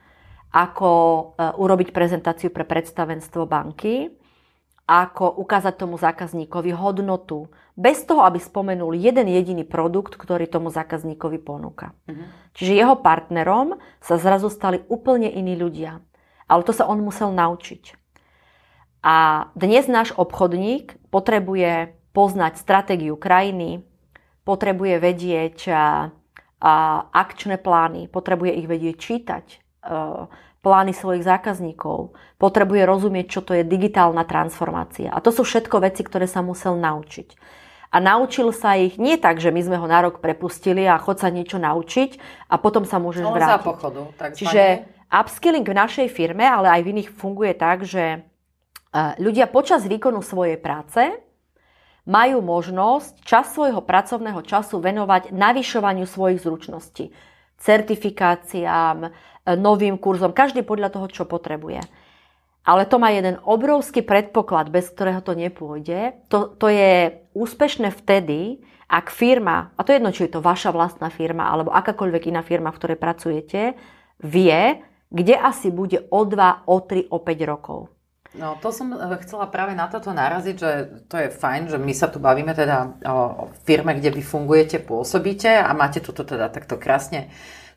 ako 0.55 0.89
e, 0.89 1.23
urobiť 1.59 1.91
prezentáciu 1.91 2.49
pre 2.49 2.63
predstavenstvo 2.63 3.43
banky 3.43 4.13
ako 4.83 5.31
ukázať 5.39 5.73
tomu 5.79 5.95
zákazníkovi 5.95 6.75
hodnotu, 6.75 7.47
bez 7.73 8.03
toho, 8.03 8.27
aby 8.27 8.37
spomenul 8.37 8.93
jeden 8.93 9.31
jediný 9.31 9.63
produkt, 9.63 10.19
ktorý 10.19 10.45
tomu 10.45 10.69
zákazníkovi 10.69 11.39
ponúka. 11.41 11.95
Uh-huh. 12.05 12.27
Čiže 12.53 12.77
jeho 12.77 12.95
partnerom 12.99 13.79
sa 14.03 14.19
zrazu 14.19 14.51
stali 14.51 14.83
úplne 14.91 15.31
iní 15.31 15.57
ľudia. 15.57 16.03
Ale 16.45 16.61
to 16.67 16.75
sa 16.75 16.85
on 16.85 16.99
musel 17.01 17.31
naučiť. 17.31 17.95
A 19.03 19.47
dnes 19.57 19.87
náš 19.87 20.13
obchodník 20.15 20.99
potrebuje 21.09 21.95
poznať 22.13 22.61
stratégiu 22.61 23.17
krajiny, 23.17 23.83
potrebuje 24.45 24.99
vedieť 24.99 25.57
a, 25.71 26.13
a 26.59 26.73
akčné 27.11 27.57
plány, 27.57 28.11
potrebuje 28.11 28.51
ich 28.63 28.67
vedieť 28.69 28.95
čítať, 28.99 29.45
plány 30.63 30.95
svojich 30.95 31.27
zákazníkov, 31.27 32.15
potrebuje 32.39 32.87
rozumieť, 32.87 33.27
čo 33.27 33.41
to 33.43 33.51
je 33.51 33.67
digitálna 33.67 34.23
transformácia. 34.23 35.11
A 35.11 35.19
to 35.19 35.35
sú 35.35 35.43
všetko 35.43 35.83
veci, 35.83 36.07
ktoré 36.07 36.23
sa 36.23 36.39
musel 36.39 36.79
naučiť. 36.79 37.35
A 37.93 38.01
naučil 38.01 38.49
sa 38.55 38.73
ich 38.73 38.97
nie 38.97 39.21
tak, 39.21 39.37
že 39.37 39.53
my 39.53 39.61
sme 39.61 39.77
ho 39.77 39.85
na 39.85 40.01
rok 40.01 40.17
prepustili 40.17 40.87
a 40.89 40.97
chod 40.97 41.21
sa 41.21 41.29
niečo 41.29 41.61
naučiť 41.61 42.17
a 42.49 42.57
potom 42.57 42.89
sa 42.89 42.97
môžeš 42.97 43.27
On 43.27 43.35
vrátiť. 43.37 43.53
za 43.53 43.59
pochodu. 43.61 44.01
Tak 44.17 44.29
Čiže 44.33 44.63
upskilling 45.13 45.67
v 45.67 45.77
našej 45.77 46.07
firme, 46.09 46.47
ale 46.47 46.73
aj 46.73 46.81
v 46.81 46.89
iných 46.89 47.09
funguje 47.13 47.53
tak, 47.53 47.85
že 47.85 48.17
e, 48.17 48.19
ľudia 49.21 49.45
počas 49.45 49.85
výkonu 49.85 50.25
svojej 50.25 50.57
práce 50.57 51.05
majú 52.09 52.41
možnosť 52.41 53.21
čas 53.21 53.53
svojho 53.53 53.85
pracovného 53.85 54.41
času 54.41 54.81
venovať 54.81 55.29
navyšovaniu 55.29 56.09
svojich 56.09 56.41
zručností 56.41 57.13
certifikáciám, 57.63 59.07
e, 59.07 59.09
novým 59.55 59.95
kurzom, 59.95 60.35
každý 60.35 60.67
podľa 60.67 60.91
toho, 60.91 61.07
čo 61.07 61.23
potrebuje. 61.23 61.79
Ale 62.63 62.87
to 62.87 62.95
má 62.95 63.11
jeden 63.11 63.39
obrovský 63.43 64.03
predpoklad, 64.03 64.71
bez 64.71 64.87
ktorého 64.91 65.19
to 65.19 65.35
nepôjde. 65.35 66.15
To, 66.31 66.51
to 66.55 66.71
je 66.71 67.11
úspešné 67.35 67.91
vtedy, 67.91 68.63
ak 68.87 69.11
firma, 69.11 69.75
a 69.75 69.83
to 69.83 69.91
je 69.91 69.99
jedno, 69.99 70.11
či 70.15 70.27
je 70.27 70.35
to 70.37 70.43
vaša 70.43 70.71
vlastná 70.71 71.11
firma, 71.11 71.51
alebo 71.51 71.75
akákoľvek 71.75 72.31
iná 72.31 72.39
firma, 72.45 72.71
v 72.71 72.79
ktorej 72.79 72.97
pracujete, 72.99 73.61
vie, 74.23 74.61
kde 75.11 75.35
asi 75.35 75.73
bude 75.73 76.07
o 76.07 76.23
2, 76.23 76.69
o 76.69 76.77
3, 76.79 77.11
o 77.11 77.17
5 77.19 77.51
rokov. 77.51 77.79
No 78.33 78.57
to 78.57 78.73
som 78.73 78.89
e, 78.93 78.97
chcela 79.21 79.45
práve 79.45 79.77
na 79.77 79.85
toto 79.85 80.09
naraziť, 80.09 80.55
že 80.57 80.71
to 81.05 81.15
je 81.21 81.29
fajn, 81.29 81.69
že 81.69 81.77
my 81.77 81.93
sa 81.93 82.09
tu 82.09 82.17
bavíme 82.17 82.53
teda 82.57 82.97
o 83.05 83.49
firme, 83.61 83.93
kde 83.93 84.09
vy 84.09 84.23
fungujete, 84.25 84.81
pôsobíte 84.81 85.53
a 85.53 85.69
máte 85.77 86.01
toto 86.01 86.25
teda 86.25 86.49
takto 86.49 86.81
krásne 86.81 87.29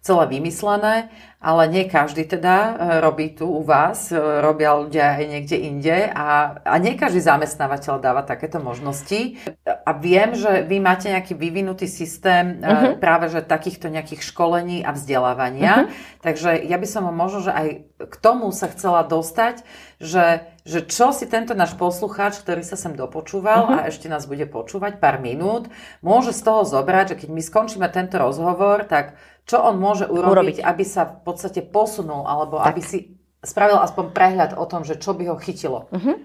celé 0.07 0.39
vymyslené, 0.39 1.11
ale 1.37 1.69
nie 1.69 1.85
každý 1.87 2.25
teda 2.25 2.57
e, 2.57 2.71
robí 3.03 3.35
tu 3.35 3.45
u 3.45 3.63
vás, 3.63 4.09
e, 4.09 4.17
robia 4.19 4.73
ľudia 4.79 5.21
aj 5.21 5.25
niekde 5.27 5.57
inde 5.59 5.99
a, 6.11 6.59
a 6.63 6.75
nie 6.79 6.95
každý 6.95 7.21
zamestnávateľ 7.23 7.99
dáva 8.01 8.23
takéto 8.23 8.63
možnosti. 8.63 9.37
A 9.67 9.91
viem, 9.95 10.33
že 10.39 10.65
vy 10.65 10.79
máte 10.83 11.13
nejaký 11.13 11.37
vyvinutý 11.39 11.87
systém 11.87 12.59
uh-huh. 12.59 12.99
práve 12.99 13.31
že 13.31 13.45
takýchto 13.47 13.93
nejakých 13.93 14.27
školení 14.27 14.83
a 14.83 14.91
vzdelávania. 14.97 15.87
Uh-huh. 15.87 15.93
Takže 16.25 16.57
ja 16.67 16.79
by 16.81 16.87
som 16.89 17.07
možno, 17.13 17.47
že 17.47 17.53
aj 17.53 17.69
k 18.01 18.17
tomu 18.19 18.51
sa 18.51 18.67
chcela 18.73 19.07
dostať, 19.07 19.63
že, 20.03 20.51
že 20.67 20.83
čo 20.89 21.15
si 21.15 21.31
tento 21.31 21.55
náš 21.55 21.79
poslucháč, 21.79 22.43
ktorý 22.43 22.65
sa 22.65 22.75
sem 22.75 22.97
dopočúval 22.99 23.71
uh-huh. 23.71 23.79
a 23.85 23.89
ešte 23.93 24.11
nás 24.11 24.27
bude 24.27 24.49
počúvať 24.49 24.99
pár 24.99 25.23
minút, 25.23 25.71
môže 26.01 26.33
z 26.33 26.43
toho 26.43 26.65
zobrať, 26.65 27.15
že 27.15 27.19
keď 27.23 27.29
my 27.31 27.43
skončíme 27.45 27.87
tento 27.93 28.17
rozhovor, 28.19 28.89
tak 28.89 29.15
čo 29.47 29.63
on 29.63 29.79
môže 29.79 30.11
urobiť, 30.11 30.31
urobiť. 30.31 30.57
aby 30.61 30.85
sa 30.85 31.07
v 31.07 31.23
podstate 31.23 31.63
posunul, 31.63 32.27
alebo 32.27 32.59
tak. 32.59 32.75
aby 32.75 32.81
si 32.83 32.99
spravil 33.47 33.79
aspoň 33.79 34.05
prehľad 34.11 34.51
o 34.59 34.67
tom, 34.67 34.83
že 34.83 34.99
čo 34.99 35.15
by 35.15 35.31
ho 35.31 35.37
chytilo. 35.39 35.87
Uh-huh. 35.95 36.19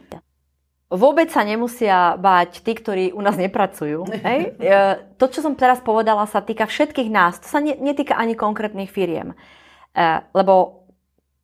Vôbec 0.91 1.31
sa 1.31 1.45
nemusia 1.45 2.17
báť 2.19 2.65
tí, 2.65 2.73
ktorí 2.75 3.15
u 3.15 3.21
nás 3.21 3.37
nepracujú. 3.37 4.09
Hej? 4.27 4.57
E, 4.57 4.77
to, 5.21 5.29
čo 5.29 5.45
som 5.45 5.53
teraz 5.53 5.79
povedala, 5.79 6.25
sa 6.25 6.41
týka 6.41 6.65
všetkých 6.65 7.07
nás. 7.13 7.39
To 7.39 7.47
sa 7.47 7.61
netýka 7.61 8.17
ani 8.17 8.33
konkrétnych 8.33 8.89
firiem. 8.89 9.31
E, 9.31 10.05
lebo 10.33 10.83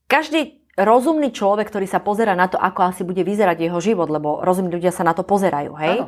každý 0.10 0.66
rozumný 0.76 1.30
človek, 1.32 1.70
ktorý 1.70 1.88
sa 1.88 2.02
pozera 2.02 2.34
na 2.34 2.50
to, 2.50 2.58
ako 2.58 2.90
asi 2.90 3.06
bude 3.06 3.22
vyzerať 3.22 3.70
jeho 3.70 3.80
život, 3.80 4.10
lebo 4.10 4.42
rozumní 4.42 4.74
ľudia 4.78 4.92
sa 4.92 5.06
na 5.06 5.14
to 5.18 5.26
pozerajú, 5.26 5.74
hej? 5.80 6.06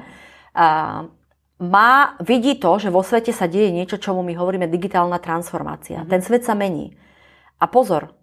Má, 1.60 2.16
vidí 2.24 2.56
to, 2.56 2.80
že 2.80 2.90
vo 2.90 3.04
svete 3.04 3.36
sa 3.36 3.46
deje 3.46 3.70
niečo, 3.76 4.00
čomu 4.00 4.24
my 4.24 4.34
hovoríme 4.34 4.72
digitálna 4.72 5.20
transformácia. 5.20 6.02
Mm-hmm. 6.02 6.12
Ten 6.12 6.22
svet 6.24 6.44
sa 6.48 6.56
mení. 6.56 6.96
A 7.60 7.68
pozor, 7.68 8.16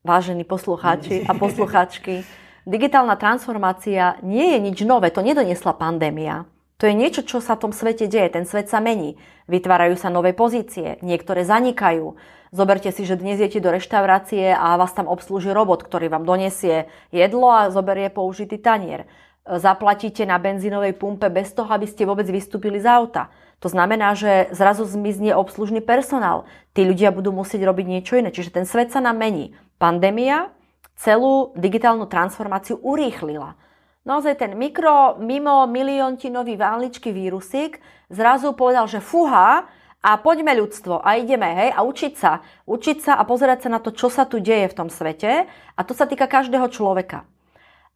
vážení 0.00 0.48
poslucháči 0.48 1.28
a 1.28 1.36
poslucháčky, 1.36 2.24
digitálna 2.64 3.20
transformácia 3.20 4.16
nie 4.24 4.56
je 4.56 4.58
nič 4.64 4.78
nové, 4.88 5.12
to 5.12 5.20
nedoniesla 5.20 5.76
pandémia. 5.76 6.48
To 6.82 6.90
je 6.90 6.96
niečo, 6.96 7.22
čo 7.22 7.38
sa 7.38 7.54
v 7.54 7.68
tom 7.68 7.72
svete 7.72 8.10
deje. 8.10 8.34
Ten 8.34 8.44
svet 8.44 8.66
sa 8.66 8.82
mení. 8.82 9.14
Vytvárajú 9.46 9.94
sa 9.94 10.10
nové 10.10 10.34
pozície, 10.34 10.98
niektoré 11.06 11.46
zanikajú. 11.46 12.18
Zoberte 12.50 12.90
si, 12.90 13.06
že 13.06 13.14
dnes 13.14 13.38
idete 13.38 13.62
do 13.62 13.70
reštaurácie 13.70 14.50
a 14.50 14.74
vás 14.74 14.90
tam 14.90 15.06
obslúži 15.06 15.54
robot, 15.54 15.86
ktorý 15.86 16.10
vám 16.10 16.26
donesie 16.26 16.90
jedlo 17.14 17.50
a 17.50 17.70
zoberie 17.70 18.10
použitý 18.10 18.58
tanier. 18.58 19.06
Zaplatíte 19.44 20.24
na 20.24 20.40
benzínovej 20.40 20.96
pumpe 20.96 21.28
bez 21.28 21.52
toho, 21.52 21.68
aby 21.68 21.84
ste 21.84 22.08
vôbec 22.08 22.24
vystúpili 22.24 22.80
z 22.80 22.88
auta. 22.88 23.28
To 23.60 23.68
znamená, 23.68 24.16
že 24.16 24.48
zrazu 24.56 24.88
zmizne 24.88 25.36
obslužný 25.36 25.84
personál. 25.84 26.48
Tí 26.72 26.84
ľudia 26.84 27.12
budú 27.12 27.28
musieť 27.28 27.64
robiť 27.68 27.86
niečo 27.88 28.16
iné. 28.16 28.32
Čiže 28.32 28.56
ten 28.56 28.64
svet 28.64 28.88
sa 28.88 29.04
nám 29.04 29.20
mení. 29.20 29.52
Pandémia 29.76 30.48
celú 30.96 31.52
digitálnu 31.60 32.08
transformáciu 32.08 32.80
urýchlila. 32.80 33.56
Naozaj 34.04 34.36
ten 34.36 34.52
mikro, 34.56 35.16
mimo 35.20 35.64
miliontinový 35.64 36.60
válničký 36.60 37.08
vírusík 37.12 37.80
zrazu 38.12 38.52
povedal, 38.52 38.84
že 38.84 39.00
fuha 39.00 39.64
a 40.04 40.10
poďme 40.20 40.52
ľudstvo 40.60 41.00
a 41.00 41.16
ideme, 41.16 41.48
hej, 41.48 41.70
a 41.72 41.80
učiť 41.80 42.12
sa. 42.12 42.44
Učiť 42.68 43.00
sa 43.00 43.12
a 43.16 43.24
pozerať 43.24 43.64
sa 43.64 43.72
na 43.72 43.80
to, 43.80 43.96
čo 43.96 44.12
sa 44.12 44.28
tu 44.28 44.44
deje 44.44 44.68
v 44.68 44.76
tom 44.76 44.88
svete 44.92 45.48
a 45.48 45.80
to 45.80 45.96
sa 45.96 46.04
týka 46.04 46.28
každého 46.28 46.68
človeka. 46.68 47.24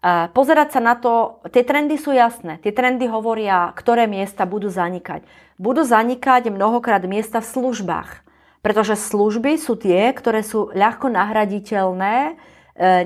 Pozerať 0.06 0.78
sa 0.78 0.80
na 0.80 0.94
to, 0.94 1.42
tie 1.50 1.66
trendy 1.66 1.98
sú 1.98 2.14
jasné. 2.14 2.62
Tie 2.62 2.70
trendy 2.70 3.10
hovoria, 3.10 3.74
ktoré 3.74 4.06
miesta 4.06 4.46
budú 4.46 4.70
zanikať. 4.70 5.26
Budú 5.58 5.82
zanikať 5.82 6.54
mnohokrát 6.54 7.02
miesta 7.02 7.42
v 7.42 7.50
službách. 7.50 8.22
Pretože 8.62 8.94
služby 8.94 9.58
sú 9.58 9.74
tie, 9.74 10.14
ktoré 10.14 10.46
sú 10.46 10.70
ľahko 10.70 11.10
nahraditeľné 11.10 12.14
e, 12.30 12.32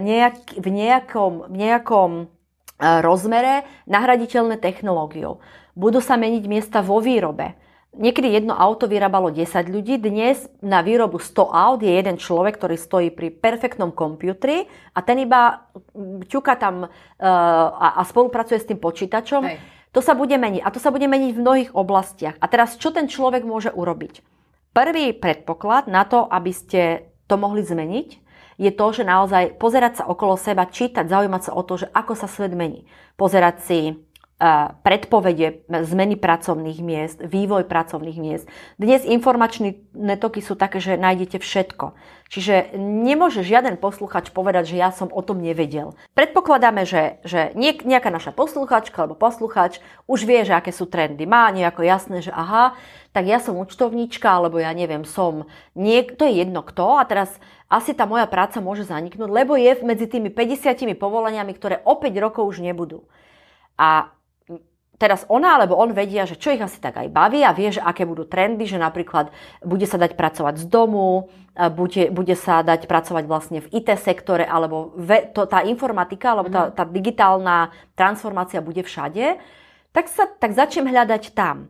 nejak, 0.05 0.61
v 0.61 0.69
nejakom, 0.69 1.33
v 1.49 1.55
nejakom 1.57 2.11
rozmere 2.83 3.63
nahraditeľné 3.87 4.59
technológiou. 4.59 5.39
Budú 5.79 6.03
sa 6.03 6.19
meniť 6.19 6.45
miesta 6.51 6.83
vo 6.83 6.99
výrobe. 6.99 7.55
Niekedy 7.93 8.33
jedno 8.33 8.57
auto 8.57 8.89
vyrábalo 8.89 9.29
10 9.29 9.69
ľudí, 9.69 10.01
dnes 10.01 10.49
na 10.65 10.81
výrobu 10.81 11.21
100 11.21 11.45
aut 11.45 11.81
je 11.85 11.93
jeden 11.93 12.17
človek, 12.17 12.57
ktorý 12.57 12.81
stojí 12.81 13.09
pri 13.13 13.29
perfektnom 13.29 13.93
počítači 13.93 14.65
a 14.97 15.05
ten 15.05 15.21
iba 15.21 15.69
ťuka 16.25 16.57
tam 16.57 16.89
uh, 16.89 16.91
a, 17.21 18.01
a 18.01 18.03
spolupracuje 18.09 18.65
s 18.65 18.69
tým 18.73 18.81
počítačom. 18.81 19.45
Hej. 19.45 19.61
To 19.93 20.01
sa 20.01 20.17
bude 20.17 20.33
meniť 20.33 20.65
a 20.65 20.73
to 20.73 20.81
sa 20.81 20.89
bude 20.89 21.05
meniť 21.05 21.37
v 21.37 21.43
mnohých 21.45 21.71
oblastiach. 21.77 22.41
A 22.41 22.49
teraz, 22.49 22.81
čo 22.81 22.97
ten 22.97 23.13
človek 23.13 23.45
môže 23.45 23.69
urobiť? 23.69 24.25
Prvý 24.73 25.13
predpoklad 25.13 25.85
na 25.85 26.09
to, 26.09 26.25
aby 26.25 26.49
ste 26.49 27.13
to 27.29 27.37
mohli 27.37 27.61
zmeniť, 27.61 28.09
je 28.57 28.73
to, 28.73 28.87
že 28.89 29.05
naozaj 29.05 29.61
pozerať 29.61 30.01
sa 30.01 30.05
okolo 30.09 30.41
seba, 30.41 30.65
čítať, 30.65 31.05
zaujímať 31.05 31.43
sa 31.45 31.53
o 31.53 31.61
to, 31.61 31.85
že 31.85 31.93
ako 31.93 32.17
sa 32.17 32.25
svet 32.25 32.57
mení. 32.57 32.89
Pozerať 33.21 33.57
si 33.69 33.79
predpovede 34.83 35.71
zmeny 35.71 36.19
pracovných 36.19 36.81
miest, 36.83 37.19
vývoj 37.23 37.63
pracovných 37.71 38.19
miest. 38.19 38.51
Dnes 38.75 39.07
informačné 39.07 39.87
toky 40.19 40.43
sú 40.43 40.59
také, 40.59 40.83
že 40.83 40.99
nájdete 40.99 41.39
všetko. 41.39 41.95
Čiže 42.33 42.75
nemôže 42.81 43.45
žiaden 43.45 43.77
posluchač 43.77 44.33
povedať, 44.33 44.73
že 44.75 44.81
ja 44.81 44.89
som 44.89 45.13
o 45.13 45.21
tom 45.21 45.45
nevedel. 45.45 45.93
Predpokladáme, 46.17 46.89
že, 46.89 47.21
že 47.23 47.53
nejaká 47.55 48.09
naša 48.09 48.33
posluchačka 48.33 49.05
alebo 49.05 49.21
posluchač 49.21 49.79
už 50.09 50.25
vie, 50.25 50.43
že 50.43 50.57
aké 50.57 50.73
sú 50.73 50.89
trendy. 50.89 51.29
Má 51.29 51.53
nejako 51.53 51.85
jasné, 51.85 52.25
že 52.25 52.33
aha, 52.33 52.75
tak 53.13 53.29
ja 53.29 53.37
som 53.37 53.61
účtovníčka, 53.61 54.27
alebo 54.27 54.57
ja 54.57 54.73
neviem, 54.73 55.05
som 55.05 55.45
niek- 55.77 56.17
to 56.17 56.25
je 56.25 56.41
jedno 56.41 56.65
kto 56.65 56.97
a 56.99 57.05
teraz 57.05 57.37
asi 57.69 57.93
tá 57.93 58.09
moja 58.09 58.25
práca 58.25 58.65
môže 58.65 58.89
zaniknúť, 58.89 59.29
lebo 59.29 59.53
je 59.55 59.85
medzi 59.85 60.09
tými 60.09 60.33
50 60.33 60.97
povolaniami, 60.97 61.53
ktoré 61.53 61.85
o 61.85 62.01
5 62.01 62.17
rokov 62.17 62.49
už 62.49 62.65
nebudú. 62.65 63.05
A 63.77 64.09
teraz 65.03 65.27
ona 65.27 65.59
alebo 65.59 65.75
on 65.75 65.91
vedia, 65.91 66.23
že 66.31 66.39
čo 66.39 66.55
ich 66.55 66.63
asi 66.63 66.79
tak 66.79 66.95
aj 67.03 67.11
baví 67.11 67.43
a 67.43 67.51
vie, 67.51 67.75
že 67.75 67.83
aké 67.83 68.07
budú 68.07 68.23
trendy, 68.23 68.71
že 68.71 68.79
napríklad 68.79 69.35
bude 69.59 69.83
sa 69.91 69.99
dať 69.99 70.15
pracovať 70.15 70.63
z 70.63 70.67
domu, 70.71 71.27
bude, 71.75 72.15
bude 72.15 72.39
sa 72.39 72.63
dať 72.63 72.87
pracovať 72.87 73.25
vlastne 73.27 73.59
v 73.67 73.83
IT 73.83 73.99
sektore, 73.99 74.47
alebo 74.47 74.95
ve, 74.95 75.27
to, 75.35 75.51
tá 75.51 75.67
informatika, 75.67 76.39
alebo 76.39 76.49
tá, 76.55 76.71
mhm. 76.71 76.73
tá 76.79 76.85
digitálna 76.87 77.59
transformácia 77.99 78.63
bude 78.63 78.87
všade, 78.87 79.43
tak, 79.91 80.07
sa, 80.07 80.31
tak 80.31 80.55
začnem 80.55 80.87
hľadať 80.87 81.35
tam. 81.35 81.69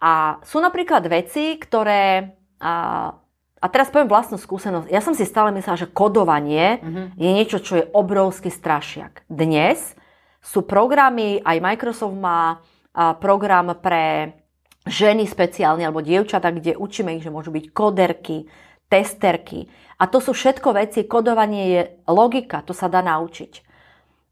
A 0.00 0.40
sú 0.46 0.62
napríklad 0.62 1.04
veci, 1.10 1.60
ktoré... 1.60 2.32
A, 2.56 3.12
a 3.60 3.66
teraz 3.68 3.92
poviem 3.92 4.08
vlastnú 4.08 4.40
skúsenosť. 4.40 4.88
Ja 4.88 5.04
som 5.04 5.12
si 5.12 5.28
stále 5.28 5.52
myslela, 5.52 5.84
že 5.84 5.92
kodovanie 5.92 6.80
uh-huh. 6.80 7.12
je 7.20 7.30
niečo, 7.36 7.60
čo 7.60 7.76
je 7.76 7.84
obrovský 7.92 8.48
strašiak. 8.48 9.28
Dnes 9.28 9.99
sú 10.40 10.64
programy, 10.64 11.44
aj 11.44 11.56
Microsoft 11.60 12.16
má 12.16 12.58
program 13.20 13.76
pre 13.78 14.34
ženy 14.88 15.28
speciálne 15.28 15.84
alebo 15.84 16.00
dievčata, 16.00 16.50
kde 16.50 16.74
učíme 16.74 17.14
ich, 17.16 17.24
že 17.24 17.32
môžu 17.32 17.52
byť 17.52 17.64
koderky, 17.70 18.48
testerky. 18.88 19.68
A 20.00 20.08
to 20.08 20.18
sú 20.18 20.32
všetko 20.32 20.72
veci, 20.72 21.04
kodovanie 21.04 21.64
je 21.70 21.82
logika, 22.08 22.64
to 22.64 22.72
sa 22.72 22.88
dá 22.88 23.04
naučiť. 23.04 23.68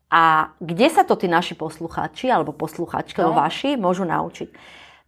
A 0.08 0.56
kde 0.56 0.88
sa 0.88 1.04
to 1.04 1.20
tí 1.20 1.28
naši 1.28 1.52
poslucháči 1.52 2.32
alebo 2.32 2.56
posluchačky, 2.56 3.20
no. 3.20 3.36
vaši, 3.36 3.76
môžu 3.76 4.08
naučiť? 4.08 4.48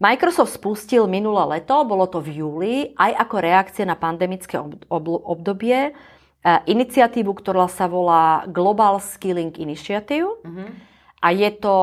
Microsoft 0.00 0.52
spustil 0.56 1.08
minulé 1.08 1.60
leto, 1.60 1.76
bolo 1.84 2.08
to 2.08 2.20
v 2.20 2.44
júli, 2.44 2.74
aj 2.96 3.20
ako 3.24 3.36
reakcia 3.40 3.84
na 3.84 3.96
pandemické 3.96 4.56
obdobie, 4.88 5.78
e, 5.88 5.92
iniciatívu, 6.68 7.32
ktorá 7.36 7.68
sa 7.68 7.84
volá 7.84 8.44
Global 8.48 9.00
Skilling 9.00 9.56
Initiative. 9.60 10.40
Mm-hmm 10.44 10.89
a 11.20 11.28
je 11.30 11.50
to 11.56 11.76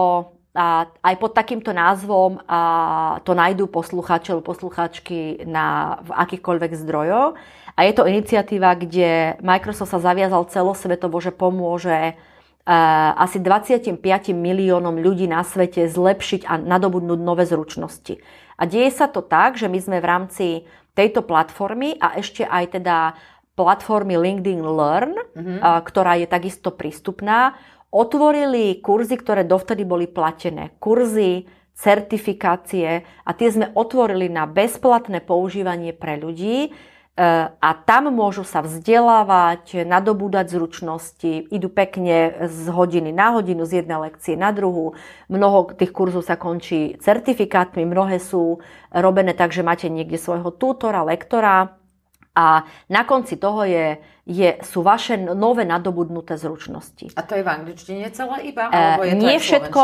a 0.57 0.89
aj 0.89 1.15
pod 1.21 1.37
takýmto 1.37 1.69
názvom 1.69 2.41
a 2.49 2.61
to 3.21 3.37
nájdú 3.37 3.69
poslucháči 3.69 4.33
alebo 4.33 4.49
poslucháčky 4.49 5.45
na, 5.45 6.01
v 6.01 6.09
akýchkoľvek 6.17 6.71
zdrojoch. 6.81 7.37
A 7.77 7.79
je 7.85 7.93
to 7.93 8.09
iniciatíva, 8.09 8.73
kde 8.73 9.37
Microsoft 9.45 9.93
sa 9.93 10.01
zaviazal 10.01 10.49
celosvetovo, 10.49 11.21
že 11.21 11.29
pomôže 11.29 12.17
asi 12.65 13.37
25 13.37 14.01
miliónom 14.33 14.97
ľudí 14.97 15.29
na 15.29 15.45
svete 15.45 15.85
zlepšiť 15.85 16.49
a 16.49 16.57
nadobudnúť 16.57 17.19
nové 17.21 17.45
zručnosti. 17.45 18.17
A 18.57 18.65
deje 18.65 18.89
sa 18.91 19.05
to 19.05 19.21
tak, 19.21 19.61
že 19.61 19.69
my 19.69 19.77
sme 19.77 19.97
v 20.01 20.09
rámci 20.09 20.47
tejto 20.97 21.21
platformy 21.21 22.01
a 22.01 22.17
ešte 22.17 22.43
aj 22.43 22.81
teda 22.81 23.13
platformy 23.53 24.17
LinkedIn 24.17 24.61
Learn, 24.65 25.13
mm-hmm. 25.15 25.61
ktorá 25.85 26.17
je 26.17 26.27
takisto 26.29 26.73
prístupná, 26.73 27.53
otvorili 27.91 28.79
kurzy, 28.83 29.15
ktoré 29.15 29.47
dovtedy 29.47 29.87
boli 29.87 30.07
platené. 30.07 30.75
Kurzy, 30.79 31.47
certifikácie 31.77 33.05
a 33.21 33.31
tie 33.37 33.49
sme 33.53 33.69
otvorili 33.77 34.33
na 34.33 34.49
bezplatné 34.49 35.21
používanie 35.21 35.93
pre 35.93 36.17
ľudí 36.17 36.55
e, 36.65 36.69
a 37.53 37.69
tam 37.85 38.09
môžu 38.09 38.41
sa 38.41 38.65
vzdelávať, 38.65 39.85
nadobúdať 39.85 40.57
zručnosti, 40.57 41.45
idú 41.53 41.69
pekne 41.69 42.49
z 42.49 42.73
hodiny 42.73 43.13
na 43.13 43.37
hodinu, 43.37 43.61
z 43.69 43.85
jednej 43.85 44.09
lekcie 44.09 44.33
na 44.33 44.49
druhú. 44.49 44.97
Mnoho 45.29 45.77
tých 45.77 45.93
kurzov 45.93 46.25
sa 46.25 46.33
končí 46.33 46.97
certifikátmi, 46.97 47.85
mnohé 47.85 48.17
sú 48.17 48.57
robené 48.89 49.37
tak, 49.37 49.53
že 49.53 49.61
máte 49.61 49.85
niekde 49.85 50.17
svojho 50.17 50.49
tutora, 50.57 51.05
lektora 51.05 51.77
a 52.33 52.65
na 52.89 53.01
konci 53.05 53.37
toho 53.37 53.65
je 53.69 54.01
je, 54.27 54.59
sú 54.59 54.83
vaše 54.83 55.15
nové 55.15 55.63
nadobudnuté 55.63 56.35
zručnosti. 56.35 57.15
A 57.15 57.23
to 57.23 57.39
je 57.39 57.43
v 57.47 57.49
angličtine 57.49 58.11
celé 58.11 58.51
iba? 58.51 58.67
Alebo 58.67 59.07
je 59.07 59.15
to 59.15 59.23
Nie 59.23 59.37
všetko, 59.39 59.81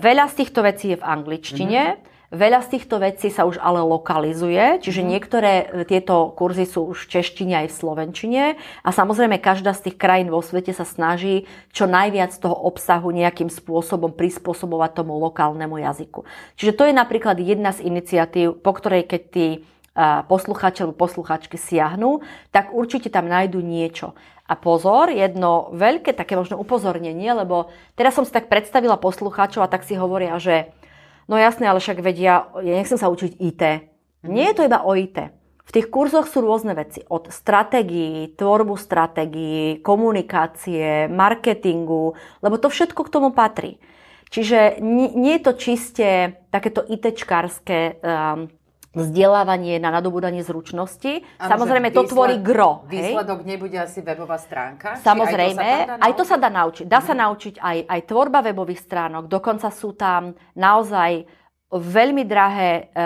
veľa 0.00 0.24
z 0.32 0.34
týchto 0.40 0.60
vecí 0.64 0.86
je 0.96 0.98
v 0.98 1.04
angličtine. 1.04 1.80
Mm-hmm. 1.92 2.10
Veľa 2.32 2.64
z 2.64 2.68
týchto 2.80 2.96
vecí 2.96 3.28
sa 3.28 3.44
už 3.44 3.60
ale 3.60 3.84
lokalizuje, 3.84 4.80
čiže 4.80 5.04
mm. 5.04 5.08
niektoré 5.12 5.52
e, 5.52 5.64
tieto 5.84 6.32
kurzy 6.32 6.64
sú 6.64 6.88
už 6.88 7.04
v 7.04 7.20
češtine 7.20 7.60
aj 7.60 7.66
v 7.68 7.76
slovenčine 7.76 8.42
a 8.56 8.88
samozrejme 8.88 9.36
každá 9.36 9.76
z 9.76 9.92
tých 9.92 10.00
krajín 10.00 10.32
vo 10.32 10.40
svete 10.40 10.72
sa 10.72 10.88
snaží 10.88 11.44
čo 11.76 11.84
najviac 11.84 12.32
toho 12.40 12.56
obsahu 12.56 13.12
nejakým 13.12 13.52
spôsobom 13.52 14.16
prispôsobovať 14.16 15.04
tomu 15.04 15.20
lokálnemu 15.20 15.84
jazyku. 15.84 16.24
Čiže 16.56 16.72
to 16.72 16.88
je 16.88 16.94
napríklad 16.96 17.36
jedna 17.36 17.68
z 17.76 17.84
iniciatív, 17.84 18.64
po 18.64 18.72
ktorej 18.72 19.12
keď 19.12 19.22
tí 19.28 19.46
poslucháči 20.28 20.84
alebo 20.84 20.96
posluchačky 20.96 21.60
siahnu, 21.60 22.24
tak 22.48 22.72
určite 22.72 23.12
tam 23.12 23.28
nájdu 23.28 23.60
niečo. 23.60 24.16
A 24.48 24.56
pozor, 24.56 25.12
jedno 25.12 25.72
veľké 25.72 26.12
také 26.16 26.36
možno 26.36 26.60
upozornenie, 26.60 27.32
lebo 27.32 27.72
teraz 27.96 28.16
som 28.16 28.24
si 28.24 28.32
tak 28.32 28.48
predstavila 28.48 29.00
poslucháčov 29.00 29.64
a 29.64 29.70
tak 29.70 29.84
si 29.84 29.96
hovoria, 29.96 30.36
že 30.40 30.72
no 31.28 31.36
jasné, 31.36 31.68
ale 31.68 31.80
však 31.80 32.04
vedia, 32.04 32.48
ja 32.60 32.72
nechcem 32.76 32.98
sa 33.00 33.12
učiť 33.12 33.32
IT. 33.38 33.62
Nie 34.28 34.52
je 34.52 34.56
to 34.56 34.66
iba 34.66 34.84
o 34.84 34.92
IT. 34.96 35.18
V 35.62 35.70
tých 35.70 35.88
kurzoch 35.94 36.26
sú 36.26 36.42
rôzne 36.42 36.74
veci. 36.74 37.06
Od 37.06 37.30
stratégií, 37.30 38.34
tvorbu 38.34 38.74
stratégií, 38.74 39.78
komunikácie, 39.80 41.06
marketingu, 41.06 42.18
lebo 42.42 42.58
to 42.58 42.66
všetko 42.66 43.00
k 43.06 43.12
tomu 43.12 43.30
patrí. 43.30 43.78
Čiže 44.32 44.80
nie, 44.80 45.12
nie 45.12 45.38
je 45.38 45.44
to 45.44 45.52
čiste 45.54 46.08
takéto 46.48 46.80
ITčkárske 46.82 48.00
um, 48.00 48.48
vzdelávanie 48.92 49.80
na 49.80 49.88
nadobudanie 49.88 50.44
zručnosti. 50.44 51.24
Ano, 51.40 51.50
Samozrejme, 51.56 51.88
to 51.90 52.04
výsled, 52.04 52.12
tvorí 52.12 52.36
gro. 52.44 52.84
Výsledok 52.88 53.40
hej? 53.42 53.48
nebude 53.48 53.76
asi 53.80 54.04
webová 54.04 54.36
stránka? 54.36 55.00
Samozrejme, 55.00 55.96
aj 55.96 56.12
to 56.12 56.24
sa 56.28 56.36
dá 56.36 56.52
naučiť. 56.52 56.84
Dá 56.84 57.00
sa 57.00 57.16
naučiť 57.16 57.56
aj, 57.56 57.78
aj 57.88 58.00
tvorba 58.04 58.44
webových 58.44 58.84
stránok. 58.84 59.32
Dokonca 59.32 59.72
sú 59.72 59.96
tam 59.96 60.36
naozaj 60.52 61.24
veľmi 61.72 62.28
drahé 62.28 62.70
e, 62.72 62.82
e, 62.84 63.04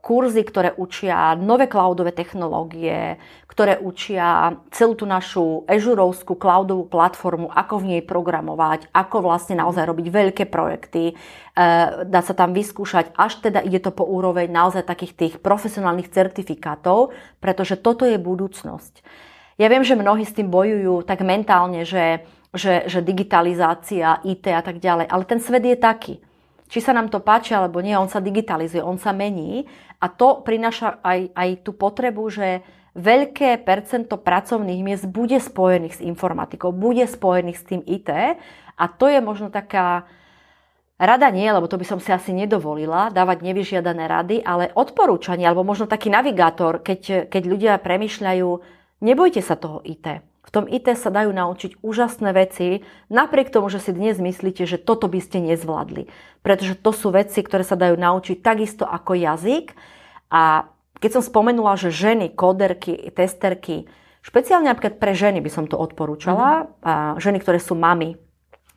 kurzy, 0.00 0.40
ktoré 0.48 0.72
učia 0.80 1.36
nové 1.36 1.68
cloudové 1.68 2.16
technológie, 2.16 3.20
ktoré 3.44 3.76
učia 3.76 4.56
celú 4.72 4.96
tú 4.96 5.04
našu 5.04 5.68
Azureovskú 5.68 6.40
cloudovú 6.40 6.88
platformu, 6.88 7.52
ako 7.52 7.84
v 7.84 7.88
nej 7.96 8.02
programovať, 8.02 8.88
ako 8.96 9.28
vlastne 9.28 9.60
naozaj 9.60 9.84
robiť 9.84 10.06
veľké 10.08 10.44
projekty. 10.48 11.12
E, 11.12 11.14
dá 12.08 12.20
sa 12.24 12.32
tam 12.32 12.56
vyskúšať, 12.56 13.12
až 13.12 13.44
teda 13.44 13.60
ide 13.60 13.84
to 13.84 13.92
po 13.92 14.08
úroveň 14.08 14.48
naozaj 14.48 14.88
takých 14.88 15.12
tých 15.12 15.34
profesionálnych 15.44 16.08
certifikátov, 16.08 17.12
pretože 17.44 17.76
toto 17.76 18.08
je 18.08 18.16
budúcnosť. 18.16 19.04
Ja 19.60 19.68
viem, 19.68 19.84
že 19.84 20.00
mnohí 20.00 20.24
s 20.24 20.32
tým 20.32 20.48
bojujú 20.48 21.04
tak 21.04 21.20
mentálne, 21.20 21.84
že, 21.84 22.24
že, 22.56 22.88
že 22.88 23.04
digitalizácia, 23.04 24.24
IT 24.24 24.48
a 24.48 24.64
tak 24.64 24.80
ďalej, 24.80 25.12
ale 25.12 25.22
ten 25.28 25.44
svet 25.44 25.60
je 25.68 25.76
taký 25.76 26.14
či 26.72 26.80
sa 26.80 26.96
nám 26.96 27.12
to 27.12 27.20
páči 27.20 27.52
alebo 27.52 27.84
nie, 27.84 27.92
on 27.92 28.08
sa 28.08 28.24
digitalizuje, 28.24 28.80
on 28.80 28.96
sa 28.96 29.12
mení 29.12 29.68
a 30.00 30.08
to 30.08 30.40
prináša 30.40 31.04
aj, 31.04 31.28
aj 31.36 31.48
tú 31.60 31.76
potrebu, 31.76 32.24
že 32.32 32.64
veľké 32.96 33.60
percento 33.60 34.16
pracovných 34.16 34.80
miest 34.80 35.04
bude 35.04 35.36
spojených 35.36 36.00
s 36.00 36.04
informatikou, 36.04 36.72
bude 36.72 37.04
spojených 37.04 37.60
s 37.60 37.68
tým 37.68 37.84
IT 37.84 38.08
a 38.72 38.84
to 38.88 39.12
je 39.12 39.20
možno 39.20 39.52
taká 39.52 40.08
rada 40.96 41.28
nie, 41.28 41.44
lebo 41.44 41.68
to 41.68 41.76
by 41.76 41.84
som 41.84 42.00
si 42.00 42.08
asi 42.08 42.32
nedovolila 42.32 43.12
dávať 43.12 43.44
nevyžiadané 43.44 44.08
rady, 44.08 44.36
ale 44.40 44.72
odporúčanie 44.72 45.44
alebo 45.44 45.68
možno 45.68 45.84
taký 45.84 46.08
navigátor, 46.08 46.80
keď, 46.80 47.28
keď 47.28 47.42
ľudia 47.44 47.72
premyšľajú, 47.84 48.48
nebojte 49.04 49.44
sa 49.44 49.60
toho 49.60 49.84
IT. 49.84 50.31
V 50.42 50.50
tom 50.50 50.66
IT 50.66 50.90
sa 50.98 51.14
dajú 51.14 51.30
naučiť 51.30 51.78
úžasné 51.86 52.34
veci, 52.34 52.82
napriek 53.06 53.54
tomu, 53.54 53.70
že 53.70 53.78
si 53.78 53.94
dnes 53.94 54.18
myslíte, 54.18 54.66
že 54.66 54.76
toto 54.76 55.06
by 55.06 55.22
ste 55.22 55.38
nezvládli. 55.38 56.10
Pretože 56.42 56.74
to 56.74 56.90
sú 56.90 57.14
veci, 57.14 57.46
ktoré 57.46 57.62
sa 57.62 57.78
dajú 57.78 57.94
naučiť 57.94 58.42
takisto 58.42 58.82
ako 58.82 59.14
jazyk. 59.14 59.78
A 60.34 60.66
keď 60.98 61.10
som 61.18 61.22
spomenula, 61.22 61.78
že 61.78 61.94
ženy, 61.94 62.34
koderky, 62.34 63.10
testerky, 63.14 63.86
špeciálne 64.26 64.66
napríklad 64.66 64.98
pre 64.98 65.14
ženy 65.14 65.38
by 65.38 65.50
som 65.50 65.70
to 65.70 65.78
odporúčala, 65.78 66.66
mm-hmm. 66.66 67.22
ženy, 67.22 67.38
ktoré 67.38 67.58
sú 67.62 67.78
mami, 67.78 68.18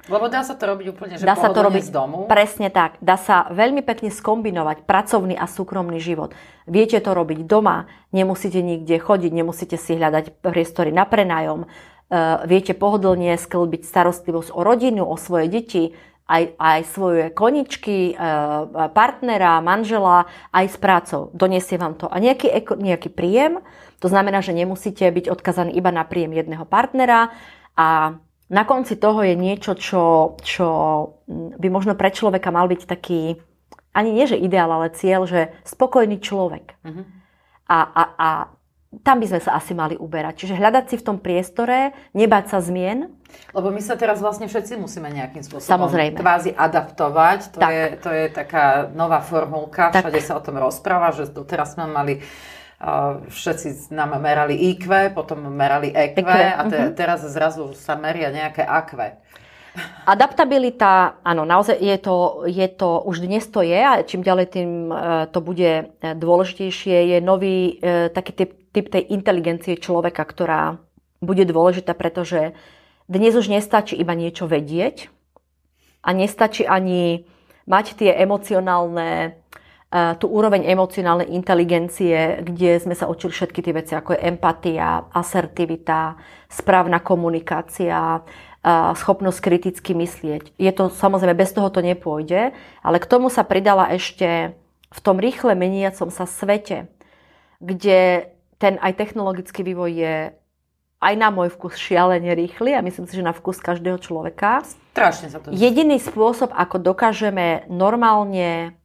lebo 0.05 0.29
dá 0.29 0.45
sa 0.45 0.53
to 0.53 0.69
robiť 0.69 0.85
úplne, 0.93 1.13
že 1.17 1.25
dá 1.25 1.33
sa 1.33 1.49
to 1.49 1.65
robiť 1.65 1.89
z 1.89 1.91
domu. 1.91 2.29
Presne 2.29 2.69
tak. 2.69 3.01
Dá 3.01 3.17
sa 3.17 3.49
veľmi 3.49 3.81
pekne 3.81 4.13
skombinovať 4.13 4.85
pracovný 4.85 5.33
a 5.33 5.49
súkromný 5.49 5.97
život. 5.97 6.37
Viete 6.69 7.01
to 7.01 7.13
robiť 7.13 7.45
doma, 7.45 7.89
nemusíte 8.13 8.61
nikde 8.61 9.01
chodiť, 9.01 9.31
nemusíte 9.33 9.77
si 9.77 9.97
hľadať 9.97 10.45
priestory 10.45 10.93
na 10.93 11.09
prenájom. 11.09 11.65
Uh, 11.65 12.45
viete 12.45 12.77
pohodlne 12.77 13.33
sklbiť 13.33 13.81
starostlivosť 13.81 14.53
o 14.53 14.61
rodinu, 14.61 15.09
o 15.09 15.17
svoje 15.17 15.49
deti, 15.49 15.83
aj, 16.29 16.57
aj 16.57 16.79
svoje 16.89 17.23
koničky, 17.33 18.13
uh, 18.13 18.89
partnera, 18.93 19.57
manžela, 19.61 20.29
aj 20.53 20.65
s 20.69 20.77
prácou. 20.77 21.33
Doniesie 21.33 21.81
vám 21.81 21.97
to 21.97 22.05
a 22.05 22.17
nejaký, 22.21 22.49
nejaký 22.77 23.09
príjem. 23.09 23.65
To 24.05 24.07
znamená, 24.09 24.45
že 24.45 24.53
nemusíte 24.53 25.01
byť 25.01 25.33
odkazaní 25.33 25.73
iba 25.73 25.89
na 25.89 26.05
príjem 26.05 26.37
jedného 26.37 26.65
partnera 26.69 27.33
a 27.73 28.21
na 28.55 28.63
konci 28.63 28.95
toho 28.95 29.19
je 29.19 29.35
niečo, 29.35 29.75
čo, 29.75 30.35
čo 30.39 30.67
by 31.59 31.67
možno 31.67 31.99
pre 31.99 32.15
človeka 32.15 32.55
mal 32.55 32.71
byť 32.71 32.87
taký, 32.87 33.35
ani 33.91 34.15
nie 34.15 34.23
že 34.23 34.39
ideál, 34.39 34.71
ale 34.71 34.95
cieľ, 34.95 35.27
že 35.27 35.51
spokojný 35.67 36.23
človek. 36.23 36.79
Uh-huh. 36.79 37.03
A, 37.67 37.77
a, 37.83 38.03
a 38.15 38.29
tam 39.03 39.19
by 39.19 39.27
sme 39.27 39.41
sa 39.43 39.59
asi 39.59 39.75
mali 39.75 39.99
uberať. 39.99 40.45
Čiže 40.45 40.55
hľadať 40.55 40.85
si 40.87 40.95
v 40.95 41.03
tom 41.03 41.17
priestore, 41.19 41.91
nebať 42.15 42.45
sa 42.47 42.63
zmien. 42.63 43.11
Lebo 43.51 43.67
my 43.67 43.81
sa 43.83 43.99
teraz 43.99 44.23
vlastne 44.23 44.47
všetci 44.47 44.79
musíme 44.79 45.11
nejakým 45.11 45.43
spôsobom 45.43 45.67
Samozrejme. 45.67 46.15
kvázi 46.15 46.55
adaptovať. 46.55 47.39
To, 47.55 47.59
tak. 47.59 47.71
je, 47.75 47.83
to 47.99 48.09
je 48.15 48.25
taká 48.31 48.87
nová 48.95 49.19
formulka, 49.19 49.91
všade 49.91 50.23
tak. 50.23 50.27
sa 50.27 50.39
o 50.39 50.41
tom 50.43 50.55
rozpráva, 50.55 51.11
že 51.11 51.27
doteraz 51.27 51.75
sme 51.75 51.91
mali 51.91 52.23
všetci 53.31 53.95
nám 53.95 54.19
merali 54.19 54.75
IQ, 54.75 55.15
potom 55.15 55.47
merali 55.47 55.95
EQ, 55.95 56.17
EQ. 56.19 56.29
a 56.29 56.61
te, 56.67 56.77
uh-huh. 56.77 56.91
teraz 56.91 57.23
zrazu 57.23 57.71
sa 57.71 57.95
meria 57.95 58.27
nejaké 58.29 58.67
AQ. 58.67 59.23
Adaptabilita, 60.07 61.19
áno, 61.19 61.43
naozaj 61.43 61.75
je 61.75 61.97
to, 61.99 62.47
je 62.47 62.67
to, 62.71 63.03
už 63.03 63.27
dnes 63.27 63.43
to 63.43 63.59
je 63.59 63.75
a 63.75 63.99
čím 64.07 64.23
ďalej 64.23 64.47
tým 64.47 64.71
uh, 64.87 65.27
to 65.27 65.43
bude 65.43 65.67
e, 65.67 65.83
dôležitejšie, 65.99 67.11
je 67.11 67.17
nový 67.19 67.83
uh, 67.83 68.07
taký 68.07 68.31
typ, 68.31 68.51
typ 68.71 68.87
tej 68.87 69.03
inteligencie 69.11 69.75
človeka, 69.75 70.23
ktorá 70.23 70.79
bude 71.19 71.43
dôležitá, 71.43 71.91
pretože 71.91 72.55
dnes 73.11 73.35
už 73.35 73.51
nestačí 73.51 73.99
iba 73.99 74.15
niečo 74.15 74.47
vedieť 74.47 75.11
a 76.07 76.15
nestačí 76.15 76.63
ani 76.63 77.27
mať 77.67 77.99
tie 77.99 78.15
emocionálne 78.15 79.41
tú 79.93 80.27
úroveň 80.27 80.67
emocionálnej 80.67 81.31
inteligencie, 81.31 82.43
kde 82.43 82.83
sme 82.83 82.95
sa 82.97 83.07
učili 83.07 83.31
všetky 83.31 83.59
tie 83.63 83.73
veci, 83.73 83.93
ako 83.95 84.17
je 84.17 84.23
empatia, 84.27 85.07
asertivita, 85.13 86.19
správna 86.51 86.99
komunikácia, 86.99 88.19
schopnosť 88.97 89.39
kriticky 89.39 89.93
myslieť. 89.93 90.57
Je 90.57 90.71
to 90.73 90.89
samozrejme, 90.89 91.37
bez 91.37 91.53
toho 91.53 91.69
to 91.69 91.85
nepôjde, 91.85 92.51
ale 92.81 92.97
k 92.97 93.05
tomu 93.05 93.29
sa 93.29 93.45
pridala 93.45 93.93
ešte 93.93 94.57
v 94.89 94.99
tom 94.99 95.21
rýchle 95.21 95.53
meniacom 95.53 96.09
sa 96.09 96.25
svete, 96.25 96.89
kde 97.61 98.31
ten 98.57 98.79
aj 98.81 98.99
technologický 98.99 99.63
vývoj 99.63 99.91
je 99.91 100.15
aj 101.03 101.13
na 101.19 101.29
môj 101.29 101.53
vkus 101.53 101.77
šialene 101.77 102.33
rýchly 102.33 102.73
a 102.73 102.81
myslím 102.81 103.05
si, 103.05 103.19
že 103.19 103.27
na 103.27 103.35
vkus 103.35 103.61
každého 103.61 104.01
človeka. 104.01 104.65
Strašne 104.95 105.27
sa 105.29 105.37
to... 105.43 105.53
Jediný 105.53 106.01
spôsob, 106.01 106.49
ako 106.55 106.81
dokážeme 106.81 107.67
normálne 107.69 108.73
má 108.73 108.84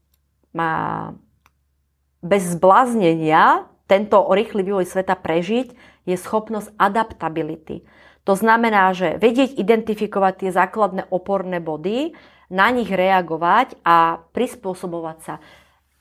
bez 2.20 2.42
zbláznenia 2.54 3.70
tento 3.90 4.22
rýchly 4.30 4.62
vývoj 4.62 4.86
sveta 4.86 5.18
prežiť, 5.18 5.74
je 6.06 6.16
schopnosť 6.16 6.74
adaptability. 6.78 7.82
To 8.22 8.38
znamená, 8.38 8.94
že 8.94 9.18
vedieť 9.18 9.58
identifikovať 9.58 10.46
tie 10.46 10.50
základné 10.54 11.10
oporné 11.10 11.58
body, 11.58 12.14
na 12.50 12.66
nich 12.74 12.90
reagovať 12.90 13.78
a 13.86 14.26
prispôsobovať 14.34 15.18
sa. 15.22 15.34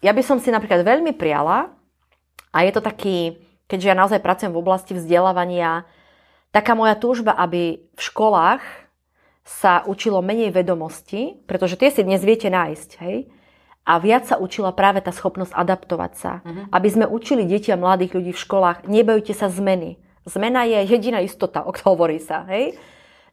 Ja 0.02 0.18
by 0.18 0.22
som 0.26 0.42
si 0.42 0.50
napríklad 0.50 0.82
veľmi 0.82 1.14
priala, 1.14 1.78
a 2.50 2.66
je 2.66 2.74
to 2.74 2.82
taký, 2.82 3.38
keďže 3.70 3.90
ja 3.94 3.96
naozaj 3.96 4.26
pracujem 4.26 4.50
v 4.50 4.62
oblasti 4.62 4.98
vzdelávania, 4.98 5.86
taká 6.50 6.74
moja 6.74 6.98
túžba, 6.98 7.38
aby 7.38 7.86
v 7.94 8.02
školách 8.02 8.66
sa 9.46 9.86
učilo 9.86 10.26
menej 10.26 10.50
vedomostí, 10.50 11.38
pretože 11.46 11.78
tie 11.78 11.94
si 11.94 12.02
dnes 12.02 12.26
viete 12.26 12.50
nájsť, 12.50 12.90
hej? 13.06 13.30
A 13.90 13.98
viac 13.98 14.30
sa 14.30 14.38
učila 14.38 14.70
práve 14.70 15.02
tá 15.02 15.10
schopnosť 15.10 15.58
adaptovať 15.58 16.12
sa. 16.14 16.32
Uh-huh. 16.46 16.70
Aby 16.70 16.90
sme 16.94 17.06
učili 17.10 17.50
deti 17.50 17.74
a 17.74 17.82
mladých 17.82 18.14
ľudí 18.14 18.32
v 18.38 18.44
školách, 18.46 18.86
nebojte 18.86 19.34
sa 19.34 19.50
zmeny. 19.50 19.98
Zmena 20.30 20.62
je 20.70 20.86
jediná 20.86 21.26
istota, 21.26 21.66
o 21.66 21.74
hovorí 21.74 22.22
sa. 22.22 22.46
Hej? 22.46 22.78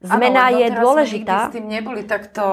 Zmena 0.00 0.52
ano, 0.52 0.60
je 0.60 0.66
dôležitá. 0.76 1.48
Sme 1.48 1.52
s 1.52 1.56
tým 1.56 1.68
neboli 1.68 2.02
takto 2.04 2.44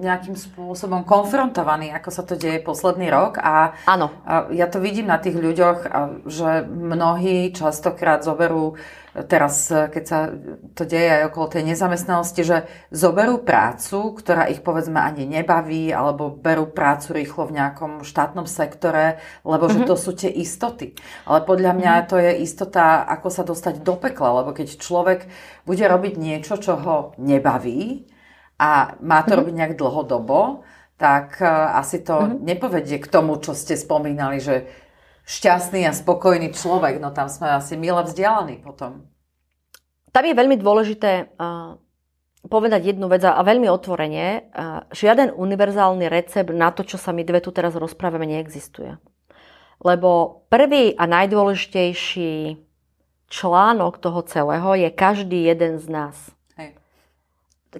nejakým 0.00 0.32
spôsobom 0.32 1.04
konfrontovaní, 1.04 1.92
ako 1.92 2.08
sa 2.08 2.24
to 2.24 2.40
deje 2.40 2.60
posledný 2.60 3.12
rok. 3.12 3.36
A, 3.40 3.76
ano. 3.84 4.12
a 4.24 4.48
ja 4.52 4.64
to 4.68 4.80
vidím 4.80 5.08
na 5.08 5.20
tých 5.20 5.36
ľuďoch, 5.36 5.78
že 6.24 6.64
mnohí 6.68 7.52
častokrát 7.52 8.24
zoberú 8.24 8.80
teraz, 9.26 9.68
e, 9.68 9.88
keď 9.90 10.04
sa 10.06 10.30
to 10.76 10.86
deje 10.86 11.20
aj 11.20 11.22
okolo 11.32 11.46
tej 11.52 11.62
nezamestnanosti, 11.68 12.42
že 12.44 12.58
zoberú 12.94 13.42
prácu, 13.42 14.14
ktorá 14.16 14.46
ich 14.48 14.62
povedzme 14.64 15.00
ani 15.00 15.26
nebaví, 15.26 15.90
alebo 15.90 16.30
berú 16.30 16.70
prácu 16.70 17.16
rýchlo 17.16 17.48
v 17.48 17.56
nejakom 17.60 18.06
štátnom 18.06 18.46
sektore, 18.46 19.18
lebo 19.42 19.66
mm-hmm. 19.66 19.74
že 19.74 19.80
mhm. 19.84 19.88
to 19.88 19.96
sú 19.96 20.10
tie 20.14 20.30
istoty. 20.30 20.94
Ale 21.26 21.42
podľa 21.44 21.72
mňa 21.76 21.92
mm-hmm. 21.98 22.10
to 22.10 22.16
je 22.20 22.32
istota, 22.44 23.04
ako 23.04 23.28
sa 23.28 23.42
dostať 23.42 23.82
do 23.82 23.98
pekla, 23.98 24.44
lebo 24.44 24.54
keď 24.54 24.78
človek 24.78 25.26
bude 25.66 25.84
robiť 25.84 26.14
niečo, 26.16 26.56
čo 26.56 26.78
ho 26.78 27.16
nebaví 27.18 28.06
a 28.60 28.96
má 29.00 29.24
to 29.24 29.32
mm-hmm. 29.32 29.38
robiť 29.40 29.54
nejak 29.56 29.74
dlhodobo, 29.74 30.62
tak 31.00 31.40
e, 31.40 31.48
asi 31.80 32.04
to 32.04 32.12
mm-hmm. 32.12 32.44
nepovedie 32.44 33.00
k 33.00 33.08
tomu, 33.08 33.40
čo 33.40 33.56
ste 33.56 33.72
spomínali, 33.72 34.36
že 34.36 34.68
šťastný 35.30 35.86
a 35.86 35.94
spokojný 35.94 36.50
človek, 36.50 36.98
no 36.98 37.14
tam 37.14 37.30
sme 37.30 37.54
asi 37.54 37.78
mile 37.78 38.02
vzdialení 38.02 38.58
potom. 38.58 39.06
Tam 40.10 40.26
je 40.26 40.34
veľmi 40.34 40.58
dôležité 40.58 41.30
uh, 41.38 41.78
povedať 42.50 42.90
jednu 42.90 43.06
vec 43.06 43.22
a 43.22 43.38
veľmi 43.38 43.70
otvorene. 43.70 44.50
Uh, 44.50 44.82
žiaden 44.90 45.30
univerzálny 45.30 46.10
recept 46.10 46.50
na 46.50 46.74
to, 46.74 46.82
čo 46.82 46.98
sa 46.98 47.14
my 47.14 47.22
dve 47.22 47.38
tu 47.38 47.54
teraz 47.54 47.78
rozprávame, 47.78 48.26
neexistuje. 48.26 48.98
Lebo 49.78 50.42
prvý 50.50 50.98
a 50.98 51.06
najdôležitejší 51.06 52.58
článok 53.30 54.02
toho 54.02 54.20
celého 54.26 54.74
je 54.74 54.90
každý 54.90 55.46
jeden 55.46 55.78
z 55.78 55.86
nás. 55.86 56.16
Hej. 56.58 56.74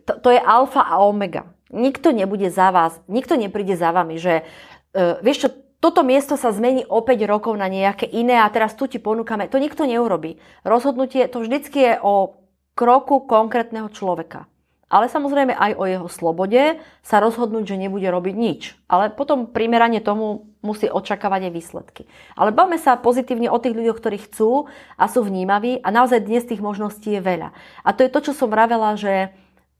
To, 0.06 0.22
to 0.22 0.28
je 0.30 0.38
alfa 0.38 0.86
a 0.86 1.02
omega. 1.02 1.50
Nikto 1.74 2.14
nebude 2.14 2.46
za 2.46 2.70
vás, 2.70 3.02
nikto 3.10 3.34
nepríde 3.34 3.74
za 3.74 3.90
vami, 3.90 4.22
že 4.22 4.46
uh, 4.94 5.18
vieš 5.18 5.46
čo, 5.46 5.48
toto 5.80 6.04
miesto 6.04 6.36
sa 6.36 6.52
zmení 6.52 6.84
o 6.84 7.00
5 7.00 7.24
rokov 7.24 7.56
na 7.56 7.64
nejaké 7.64 8.04
iné 8.04 8.36
a 8.36 8.52
teraz 8.52 8.76
tu 8.76 8.84
ti 8.84 9.00
ponúkame. 9.00 9.48
To 9.48 9.56
nikto 9.56 9.88
neurobi. 9.88 10.36
Rozhodnutie 10.60 11.24
to 11.32 11.40
vždycky 11.40 11.78
je 11.80 11.94
o 12.04 12.36
kroku 12.76 13.24
konkrétneho 13.24 13.88
človeka. 13.88 14.44
Ale 14.90 15.06
samozrejme 15.06 15.54
aj 15.54 15.72
o 15.78 15.84
jeho 15.86 16.08
slobode 16.10 16.82
sa 17.06 17.22
rozhodnúť, 17.22 17.62
že 17.62 17.78
nebude 17.78 18.10
robiť 18.10 18.34
nič. 18.34 18.74
Ale 18.90 19.14
potom 19.14 19.46
primerane 19.46 20.02
tomu 20.02 20.50
musí 20.66 20.90
očakávať 20.90 21.46
aj 21.46 21.52
výsledky. 21.54 22.02
Ale 22.34 22.50
bavme 22.50 22.74
sa 22.74 22.98
pozitívne 22.98 23.46
o 23.48 23.62
tých 23.62 23.78
ľuďoch, 23.78 24.02
ktorí 24.02 24.18
chcú 24.26 24.66
a 24.98 25.06
sú 25.06 25.22
vnímaví 25.22 25.78
a 25.80 25.88
naozaj 25.94 26.26
dnes 26.26 26.42
tých 26.42 26.58
možností 26.58 27.16
je 27.16 27.22
veľa. 27.22 27.54
A 27.86 27.88
to 27.94 28.02
je 28.02 28.10
to, 28.10 28.20
čo 28.28 28.32
som 28.34 28.50
vravela, 28.50 28.98
že 28.98 29.30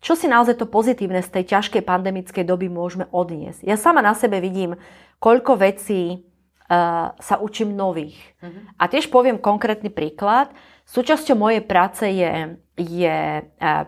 čo 0.01 0.16
si 0.16 0.26
naozaj 0.26 0.57
to 0.57 0.66
pozitívne 0.66 1.20
z 1.20 1.28
tej 1.28 1.44
ťažkej 1.57 1.84
pandemickej 1.84 2.44
doby 2.44 2.72
môžeme 2.72 3.05
odniesť. 3.12 3.64
Ja 3.68 3.76
sama 3.76 4.01
na 4.01 4.16
sebe 4.16 4.40
vidím, 4.40 4.80
koľko 5.20 5.61
vecí 5.61 6.16
uh, 6.16 7.12
sa 7.20 7.36
učím 7.36 7.76
nových. 7.76 8.16
Uh-huh. 8.40 8.64
A 8.80 8.88
tiež 8.88 9.12
poviem 9.12 9.36
konkrétny 9.36 9.92
príklad. 9.92 10.48
Súčasťou 10.88 11.36
mojej 11.36 11.61
práce 11.61 12.09
je, 12.09 12.57
je 12.80 13.18
uh, 13.44 13.84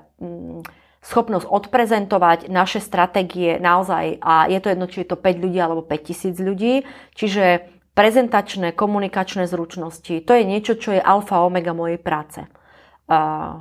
schopnosť 1.02 1.48
odprezentovať 1.48 2.38
naše 2.46 2.78
stratégie 2.78 3.58
naozaj, 3.58 4.22
a 4.22 4.46
je 4.46 4.58
to 4.62 4.70
jedno, 4.70 4.86
či 4.86 5.02
je 5.02 5.08
to 5.10 5.18
5 5.18 5.42
ľudí 5.42 5.58
alebo 5.58 5.82
5 5.82 6.08
tisíc 6.08 6.36
ľudí, 6.38 6.86
čiže 7.18 7.66
prezentačné, 7.92 8.72
komunikačné 8.72 9.50
zručnosti, 9.50 10.22
to 10.22 10.32
je 10.32 10.44
niečo, 10.46 10.78
čo 10.78 10.94
je 10.94 11.02
alfa 11.02 11.42
omega 11.42 11.74
mojej 11.74 11.98
práce. 11.98 12.46
A, 13.10 13.60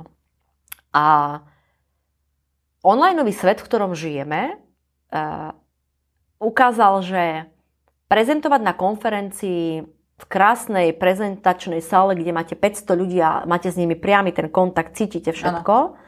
a 0.94 1.04
onlineový 2.82 3.32
svet, 3.34 3.62
v 3.62 3.66
ktorom 3.66 3.94
žijeme, 3.94 4.58
ukázal, 6.42 6.94
že 7.02 7.22
prezentovať 8.10 8.60
na 8.60 8.74
konferencii 8.74 9.64
v 10.18 10.24
krásnej 10.28 10.94
prezentačnej 10.94 11.82
sále, 11.82 12.14
kde 12.14 12.36
máte 12.36 12.54
500 12.54 13.00
ľudí 13.00 13.18
a 13.18 13.42
máte 13.48 13.72
s 13.72 13.78
nimi 13.80 13.98
priamy 13.98 14.30
ten 14.30 14.52
kontakt, 14.52 14.94
cítite 14.94 15.32
všetko, 15.32 15.74
ano 15.74 16.00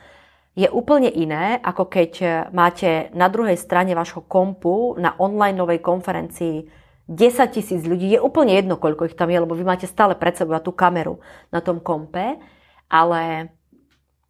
je 0.55 0.71
úplne 0.71 1.11
iné, 1.11 1.59
ako 1.59 1.91
keď 1.91 2.13
e, 2.23 2.27
máte 2.55 3.11
na 3.11 3.27
druhej 3.27 3.59
strane 3.59 3.91
vašho 3.91 4.23
kompu 4.23 4.95
na 5.03 5.19
online 5.19 5.59
novej 5.59 5.83
konferencii 5.83 6.71
10 7.11 7.51
tisíc 7.51 7.83
ľudí. 7.83 8.15
Je 8.15 8.23
úplne 8.23 8.55
jedno, 8.55 8.79
koľko 8.79 9.11
ich 9.11 9.19
tam 9.19 9.35
je, 9.35 9.43
lebo 9.43 9.59
vy 9.59 9.67
máte 9.67 9.91
stále 9.91 10.15
pred 10.15 10.39
sebou 10.39 10.57
tú 10.63 10.71
kameru 10.71 11.19
na 11.51 11.59
tom 11.59 11.83
kompe, 11.83 12.39
ale 12.87 13.51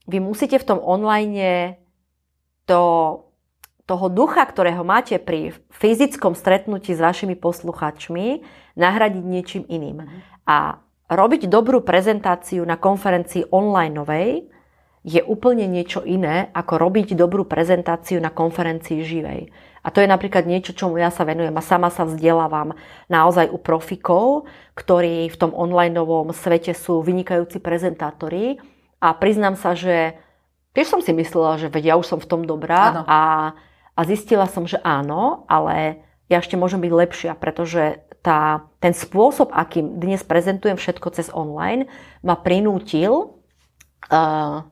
vy 0.09 0.19
musíte 0.19 0.57
v 0.57 0.65
tom 0.65 0.81
online 0.81 1.84
to, 2.65 2.83
toho 3.85 4.07
ducha, 4.09 4.45
ktorého 4.45 4.81
máte 4.85 5.21
pri 5.21 5.53
fyzickom 5.73 6.33
stretnutí 6.33 6.97
s 6.97 7.01
vašimi 7.01 7.37
posluchačmi, 7.37 8.41
nahradiť 8.75 9.25
niečím 9.25 9.65
iným. 9.69 10.05
Mhm. 10.05 10.19
A 10.49 10.81
robiť 11.09 11.47
dobrú 11.53 11.85
prezentáciu 11.85 12.65
na 12.65 12.81
konferencii 12.81 13.53
online 13.53 13.95
novej, 13.95 14.29
je 15.05 15.21
úplne 15.21 15.69
niečo 15.69 16.01
iné, 16.01 16.49
ako 16.57 16.81
robiť 16.81 17.13
dobrú 17.13 17.45
prezentáciu 17.45 18.25
na 18.25 18.33
konferencii 18.33 19.05
živej. 19.05 19.53
A 19.85 19.93
to 19.93 20.01
je 20.01 20.09
napríklad 20.09 20.49
niečo, 20.49 20.73
čomu 20.73 20.97
ja 20.97 21.13
sa 21.13 21.29
venujem 21.29 21.53
a 21.53 21.61
sama 21.61 21.93
sa 21.93 22.09
vzdelávam 22.09 22.73
naozaj 23.13 23.53
u 23.53 23.61
profikov, 23.61 24.49
ktorí 24.73 25.29
v 25.29 25.37
tom 25.37 25.53
online 25.53 26.01
svete 26.33 26.73
sú 26.73 27.05
vynikajúci 27.05 27.61
prezentátori. 27.61 28.57
A 29.05 29.13
priznám 29.13 29.61
sa, 29.61 29.77
že 29.77 30.17
tiež 30.75 30.91
som 30.91 31.01
si 31.01 31.15
myslela, 31.15 31.57
že 31.57 31.71
veď 31.71 31.85
ja 31.91 31.95
už 31.97 32.07
som 32.07 32.21
v 32.21 32.29
tom 32.29 32.43
dobrá 32.45 33.07
a, 33.07 33.23
a 33.95 34.01
zistila 34.05 34.51
som, 34.51 34.67
že 34.67 34.83
áno, 34.83 35.47
ale 35.47 36.03
ja 36.29 36.43
ešte 36.43 36.59
môžem 36.59 36.83
byť 36.83 36.93
lepšia, 36.93 37.33
pretože 37.39 38.03
tá, 38.25 38.67
ten 38.81 38.97
spôsob, 38.97 39.53
akým 39.53 40.01
dnes 40.01 40.25
prezentujem 40.25 40.81
všetko 40.81 41.09
cez 41.13 41.29
online, 41.29 41.87
ma 42.25 42.41
prinútil 42.41 43.37
uh, 44.09 44.65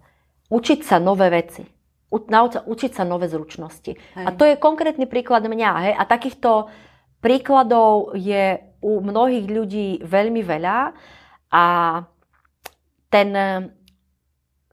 učiť 0.49 0.81
sa 0.81 0.97
nové 0.97 1.29
veci. 1.29 1.65
učiť 2.13 2.91
sa 2.93 3.05
nové 3.05 3.29
zručnosti. 3.29 3.93
Hej. 3.93 4.25
A 4.25 4.33
to 4.33 4.49
je 4.49 4.61
konkrétny 4.61 5.05
príklad 5.05 5.45
mňa. 5.45 5.71
Hej? 5.85 5.95
A 5.97 6.03
takýchto 6.09 6.73
príkladov 7.21 8.17
je 8.17 8.61
u 8.81 9.01
mnohých 9.01 9.47
ľudí 9.49 9.89
veľmi 10.05 10.41
veľa. 10.45 10.93
A 11.53 11.65
ten, 13.13 13.29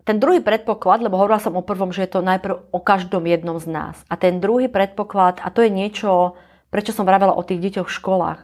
ten 0.10 0.18
druhý 0.18 0.42
predpoklad, 0.42 1.06
lebo 1.06 1.22
hovorila 1.22 1.38
som 1.38 1.54
o 1.54 1.62
prvom, 1.62 1.94
že 1.94 2.10
je 2.10 2.18
to 2.18 2.26
najprv 2.26 2.74
o 2.74 2.80
každom 2.82 3.30
jednom 3.30 3.62
z 3.62 3.70
nás. 3.70 4.02
A 4.10 4.18
ten 4.18 4.42
druhý 4.42 4.66
predpoklad, 4.66 5.38
a 5.46 5.54
to 5.54 5.62
je 5.62 5.70
niečo, 5.70 6.34
prečo 6.74 6.90
som 6.98 7.06
vravela 7.06 7.38
o 7.38 7.46
tých 7.46 7.62
deťoch 7.62 7.86
v 7.86 7.98
školách, 8.02 8.40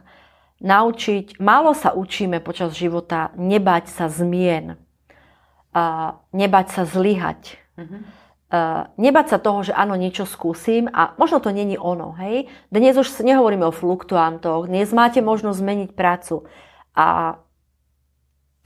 naučiť, 0.62 1.42
málo 1.42 1.74
sa 1.74 1.90
učíme 1.98 2.38
počas 2.38 2.70
života 2.78 3.34
nebať 3.34 3.90
sa 3.90 4.06
zmien 4.06 4.78
uh, 5.76 6.16
nebať 6.32 6.66
sa 6.72 6.82
zlyhať. 6.88 7.60
Uh, 8.46 8.86
nebať 8.96 9.26
sa 9.36 9.38
toho, 9.42 9.60
že 9.66 9.74
áno, 9.74 9.98
niečo 9.98 10.24
skúsim 10.24 10.86
a 10.88 11.12
možno 11.20 11.42
to 11.42 11.50
není 11.52 11.76
ono, 11.76 12.14
hej. 12.16 12.48
Dnes 12.72 12.96
už 12.96 13.20
nehovoríme 13.20 13.66
o 13.68 13.74
fluktuantoch, 13.74 14.70
dnes 14.70 14.94
máte 14.94 15.20
možnosť 15.20 15.58
zmeniť 15.60 15.90
prácu. 15.92 16.46
A 16.96 17.36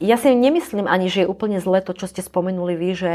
ja 0.01 0.17
si 0.17 0.33
nemyslím 0.33 0.89
ani, 0.89 1.07
že 1.07 1.23
je 1.23 1.31
úplne 1.31 1.61
zle 1.61 1.79
to, 1.85 1.93
čo 1.93 2.09
ste 2.09 2.25
spomenuli 2.25 2.73
vy, 2.73 2.89
že 2.97 3.13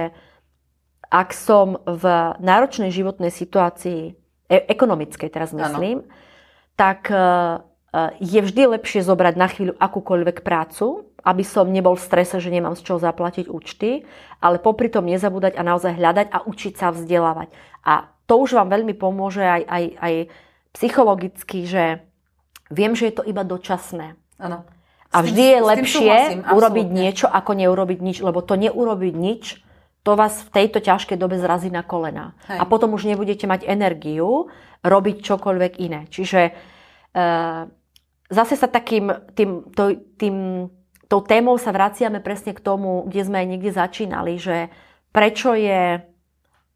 ak 1.11 1.35
som 1.35 1.83
v 1.83 2.05
náročnej 2.39 2.95
životnej 2.95 3.35
situácii, 3.35 4.15
e- 4.47 4.67
ekonomickej 4.71 5.29
teraz 5.31 5.51
myslím, 5.51 6.07
ano. 6.07 6.11
tak 6.79 7.11
uh, 7.11 7.63
je 8.23 8.41
vždy 8.43 8.79
lepšie 8.79 9.03
zobrať 9.03 9.35
na 9.35 9.47
chvíľu 9.51 9.75
akúkoľvek 9.79 10.47
prácu, 10.47 11.11
aby 11.27 11.43
som 11.43 11.67
nebol 11.67 11.99
v 11.99 12.07
strese, 12.07 12.39
že 12.39 12.55
nemám 12.55 12.79
z 12.79 12.87
čoho 12.87 13.03
zaplatiť 13.03 13.51
účty, 13.51 14.07
ale 14.39 14.63
popri 14.63 14.87
tom 14.87 15.11
nezabúdať 15.11 15.59
a 15.59 15.67
naozaj 15.67 15.99
hľadať 15.99 16.27
a 16.31 16.39
učiť 16.47 16.75
sa 16.79 16.95
vzdelávať. 16.95 17.51
A 17.83 18.07
to 18.31 18.39
už 18.43 18.55
vám 18.55 18.71
veľmi 18.71 18.95
pomôže 18.95 19.43
aj, 19.43 19.63
aj, 19.67 19.85
aj 19.99 20.15
psychologicky, 20.75 21.67
že 21.67 22.03
viem, 22.71 22.95
že 22.95 23.11
je 23.11 23.15
to 23.19 23.27
iba 23.27 23.43
dočasné. 23.43 24.15
Ano. 24.39 24.76
A 25.17 25.25
vždy 25.25 25.43
je 25.57 25.61
lepšie 25.65 26.15
urobiť 26.53 26.89
niečo, 26.93 27.27
ako 27.27 27.57
neurobiť 27.57 27.99
nič, 28.05 28.17
lebo 28.21 28.45
to 28.45 28.61
neurobiť 28.61 29.15
nič, 29.17 29.65
to 30.05 30.13
vás 30.15 30.45
v 30.45 30.53
tejto 30.55 30.79
ťažkej 30.85 31.19
dobe 31.19 31.41
zrazí 31.41 31.73
na 31.73 31.83
kolena. 31.83 32.39
Hej. 32.47 32.63
A 32.63 32.65
potom 32.69 32.95
už 32.95 33.09
nebudete 33.11 33.49
mať 33.51 33.67
energiu 33.67 34.53
robiť 34.87 35.17
čokoľvek 35.19 35.73
iné. 35.83 36.07
Čiže 36.07 36.41
e, 36.47 36.53
zase 38.31 38.55
sa 38.55 38.69
takým 38.71 39.11
tým, 39.35 39.67
to, 39.75 39.99
tým 40.15 40.69
tou 41.11 41.21
témou 41.27 41.59
sa 41.59 41.75
vraciame 41.75 42.23
presne 42.23 42.55
k 42.55 42.63
tomu, 42.63 43.03
kde 43.11 43.27
sme 43.27 43.43
aj 43.43 43.47
niekde 43.51 43.71
začínali, 43.75 44.39
že 44.39 44.71
prečo 45.11 45.59
je 45.59 45.99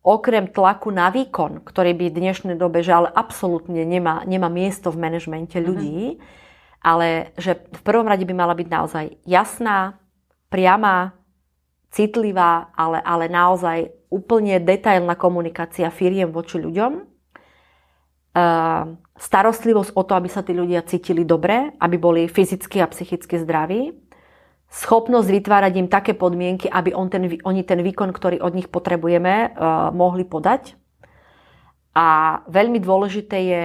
okrem 0.01 0.49
tlaku 0.49 0.91
na 0.91 1.12
výkon, 1.12 1.61
ktorý 1.62 1.93
by 1.93 2.05
v 2.09 2.18
dnešnej 2.18 2.57
dobe, 2.57 2.80
ale 2.88 3.12
absolútne 3.12 3.84
nemá, 3.84 4.24
nemá 4.24 4.49
miesto 4.49 4.88
v 4.91 5.07
manažmente 5.07 5.61
mhm. 5.61 5.64
ľudí, 5.70 5.99
mm-hmm. 6.16 6.49
Ale 6.80 7.36
že 7.36 7.60
v 7.60 7.82
prvom 7.84 8.08
rade 8.08 8.24
by 8.24 8.34
mala 8.34 8.56
byť 8.56 8.68
naozaj 8.68 9.06
jasná, 9.28 10.00
priama, 10.48 11.14
citlivá, 11.92 12.72
ale, 12.74 12.98
ale 13.04 13.28
naozaj 13.30 13.92
úplne 14.10 14.58
detailná 14.58 15.14
komunikácia 15.14 15.86
firiem 15.92 16.32
voči 16.34 16.58
ľuďom. 16.58 17.06
Uh, 18.30 18.94
starostlivosť 19.18 19.90
o 19.98 20.02
to, 20.06 20.12
aby 20.14 20.30
sa 20.30 20.46
tí 20.46 20.54
ľudia 20.54 20.86
cítili 20.86 21.26
dobre, 21.26 21.74
aby 21.82 21.96
boli 21.98 22.22
fyzicky 22.30 22.78
a 22.78 22.86
psychicky 22.86 23.42
zdraví 23.42 23.90
schopnosť 24.70 25.28
vytvárať 25.34 25.72
im 25.82 25.90
také 25.90 26.14
podmienky, 26.14 26.70
aby 26.70 26.94
on 26.94 27.10
ten, 27.10 27.26
oni 27.26 27.66
ten 27.66 27.82
výkon, 27.82 28.14
ktorý 28.14 28.38
od 28.38 28.54
nich 28.54 28.70
potrebujeme, 28.70 29.50
uh, 29.50 29.90
mohli 29.90 30.22
podať. 30.22 30.78
A 31.90 32.40
veľmi 32.46 32.78
dôležité 32.78 33.36
je 33.50 33.64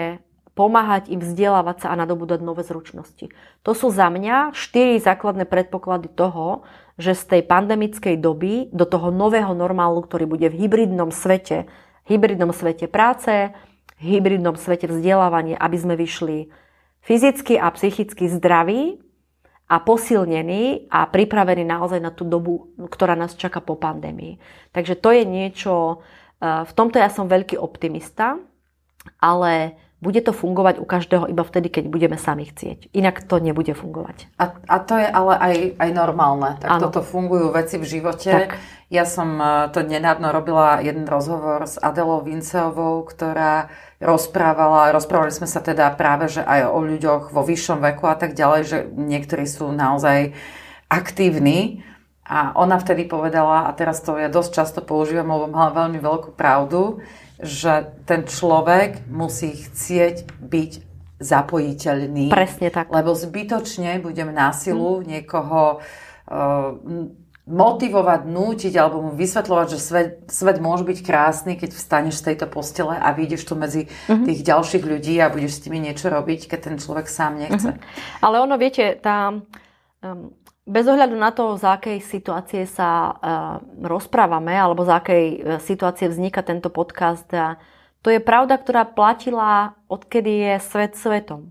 pomáhať 0.56 1.12
im 1.12 1.20
vzdelávať 1.20 1.86
sa 1.86 1.88
a 1.92 2.00
nadobúdať 2.00 2.40
nové 2.40 2.64
zručnosti. 2.64 3.30
To 3.68 3.72
sú 3.76 3.92
za 3.92 4.08
mňa 4.08 4.56
štyri 4.56 4.98
základné 5.04 5.44
predpoklady 5.46 6.08
toho, 6.16 6.64
že 6.96 7.12
z 7.12 7.24
tej 7.38 7.42
pandemickej 7.44 8.16
doby 8.16 8.72
do 8.72 8.88
toho 8.88 9.12
nového 9.12 9.52
normálu, 9.52 10.00
ktorý 10.00 10.26
bude 10.26 10.48
v 10.48 10.66
hybridnom 10.66 11.12
svete, 11.12 11.68
hybridnom 12.08 12.56
svete 12.56 12.88
práce, 12.88 13.52
hybridnom 14.00 14.56
svete 14.56 14.88
vzdelávania, 14.88 15.60
aby 15.60 15.76
sme 15.76 16.00
vyšli 16.00 16.48
fyzicky 17.04 17.60
a 17.60 17.68
psychicky 17.76 18.32
zdraví, 18.32 19.06
a 19.66 19.82
posilnený 19.82 20.94
a 20.94 21.10
pripravený 21.10 21.66
naozaj 21.66 21.98
na 21.98 22.14
tú 22.14 22.22
dobu, 22.22 22.70
ktorá 22.78 23.18
nás 23.18 23.34
čaká 23.34 23.66
po 23.66 23.74
pandémii. 23.74 24.38
Takže 24.70 24.94
to 24.94 25.10
je 25.10 25.24
niečo, 25.26 25.74
e, 26.38 26.66
v 26.70 26.72
tomto 26.78 27.02
ja 27.02 27.10
som 27.10 27.26
veľký 27.26 27.58
optimista, 27.58 28.38
ale 29.18 29.74
bude 30.06 30.22
to 30.22 30.30
fungovať 30.30 30.78
u 30.78 30.86
každého 30.86 31.26
iba 31.26 31.42
vtedy, 31.42 31.74
keď 31.74 31.90
budeme 31.90 32.18
sami 32.22 32.46
chcieť. 32.46 32.94
Inak 32.94 33.26
to 33.26 33.42
nebude 33.42 33.74
fungovať. 33.74 34.30
A, 34.38 34.54
a 34.70 34.76
to 34.78 35.02
je 35.02 35.10
ale 35.10 35.34
aj, 35.34 35.56
aj 35.82 35.90
normálne. 35.90 36.62
Tak 36.62 36.70
ano. 36.78 36.82
toto 36.86 37.02
fungujú 37.02 37.50
veci 37.50 37.82
v 37.82 37.90
živote. 37.90 38.30
Tak. 38.30 38.62
Ja 38.94 39.10
som 39.10 39.42
e, 39.42 39.74
to 39.74 39.82
nedávno 39.82 40.30
robila 40.30 40.78
jeden 40.86 41.10
rozhovor 41.10 41.66
s 41.66 41.82
Adelou 41.82 42.22
Vinceovou, 42.22 43.02
ktorá 43.10 43.74
rozprávala, 43.98 44.94
rozprávali 44.94 45.34
sme 45.34 45.50
sa 45.50 45.58
teda 45.66 45.90
práve, 45.98 46.30
že 46.30 46.46
aj 46.46 46.70
o 46.70 46.80
ľuďoch 46.86 47.34
vo 47.34 47.42
vyššom 47.42 47.82
veku 47.82 48.06
a 48.06 48.14
tak 48.14 48.38
ďalej, 48.38 48.62
že 48.70 48.78
niektorí 48.94 49.50
sú 49.50 49.74
naozaj 49.74 50.38
aktívni. 50.86 51.82
A 52.26 52.54
ona 52.58 52.78
vtedy 52.82 53.06
povedala, 53.06 53.70
a 53.70 53.72
teraz 53.74 54.02
to 54.02 54.18
ja 54.18 54.30
dosť 54.30 54.52
často 54.54 54.80
používam, 54.82 55.30
lebo 55.30 55.46
mala 55.46 55.74
veľmi 55.74 56.02
veľkú 56.02 56.34
pravdu, 56.34 57.02
že 57.42 57.92
ten 58.08 58.24
človek 58.24 59.08
musí 59.12 59.56
chcieť 59.56 60.40
byť 60.40 60.72
zapojiteľný. 61.20 62.28
Presne 62.32 62.70
tak. 62.72 62.92
Lebo 62.92 63.16
zbytočne 63.16 64.04
budem 64.04 64.36
násilu 64.36 65.00
hmm. 65.00 65.06
niekoho 65.08 65.80
uh, 65.80 66.72
motivovať, 67.46 68.26
nútiť 68.26 68.74
alebo 68.74 69.06
mu 69.06 69.12
vysvetľovať, 69.14 69.68
že 69.70 69.80
svet, 69.80 70.10
svet 70.34 70.58
môže 70.58 70.82
byť 70.82 71.00
krásny, 71.06 71.54
keď 71.62 71.78
vstaneš 71.78 72.26
z 72.26 72.34
tejto 72.34 72.50
postele 72.50 72.98
a 72.98 73.14
vyjdeš 73.14 73.46
tu 73.46 73.54
medzi 73.54 73.86
uh-huh. 73.86 74.26
tých 74.26 74.42
ďalších 74.42 74.82
ľudí 74.82 75.22
a 75.22 75.30
budeš 75.30 75.62
s 75.62 75.64
nimi 75.70 75.86
niečo 75.86 76.10
robiť, 76.10 76.50
keď 76.50 76.60
ten 76.74 76.76
človek 76.82 77.06
sám 77.06 77.38
nechce. 77.38 77.78
Uh-huh. 77.78 78.26
Ale 78.26 78.42
ono, 78.42 78.58
viete, 78.58 78.98
tá, 78.98 79.30
um, 79.30 80.34
bez 80.66 80.86
ohľadu 80.90 81.14
na 81.14 81.30
to, 81.30 81.56
z 81.56 81.64
akej 81.66 81.98
situácie 82.02 82.66
sa 82.66 82.90
uh, 83.14 83.14
rozprávame 83.86 84.58
alebo 84.58 84.82
z 84.82 84.92
akej 84.92 85.26
uh, 85.26 85.38
situácie 85.62 86.10
vzniká 86.10 86.42
tento 86.42 86.74
podcast, 86.74 87.30
uh, 87.34 87.58
to 88.06 88.14
je 88.14 88.22
pravda, 88.22 88.62
ktorá 88.62 88.86
platila 88.86 89.74
odkedy 89.90 90.30
je 90.30 90.54
svet 90.62 90.94
svetom. 90.94 91.50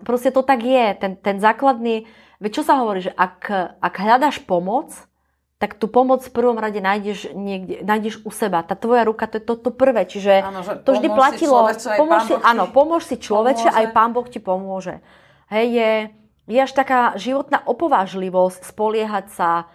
Proste 0.00 0.32
to 0.32 0.40
tak 0.40 0.64
je. 0.64 0.96
Ten, 0.96 1.20
ten 1.20 1.36
základný... 1.36 2.08
Veď 2.40 2.50
čo 2.56 2.62
sa 2.64 2.80
hovorí, 2.80 3.04
že 3.04 3.12
ak, 3.12 3.52
ak 3.84 3.94
hľadaš 4.00 4.40
pomoc, 4.48 4.88
tak 5.60 5.76
tú 5.76 5.92
pomoc 5.92 6.24
v 6.24 6.32
prvom 6.32 6.56
rade 6.56 6.80
nájdeš, 6.80 7.36
niekde, 7.36 7.84
nájdeš 7.84 8.24
u 8.24 8.32
seba. 8.32 8.64
Tá 8.64 8.72
tvoja 8.72 9.04
ruka, 9.04 9.28
to 9.28 9.36
je 9.36 9.44
to, 9.44 9.60
to 9.60 9.70
prvé. 9.76 10.08
Čiže 10.08 10.40
áno, 10.40 10.64
to 10.80 10.96
vždy 10.96 11.08
platilo. 11.12 11.68
Pomôž 12.00 12.22
si, 12.24 12.34
áno, 12.40 12.64
pomôž 12.72 13.02
si 13.04 13.20
človeče, 13.20 13.68
pomôže. 13.68 13.76
aj 13.76 13.86
pán 13.92 14.10
Boh 14.16 14.24
ti 14.24 14.40
pomôže. 14.40 15.04
Hej, 15.52 15.66
je, 15.68 15.90
je 16.50 16.58
až 16.58 16.72
taká 16.74 17.14
životná 17.14 17.62
opovážlivosť 17.62 18.66
spoliehať 18.66 19.26
sa, 19.30 19.70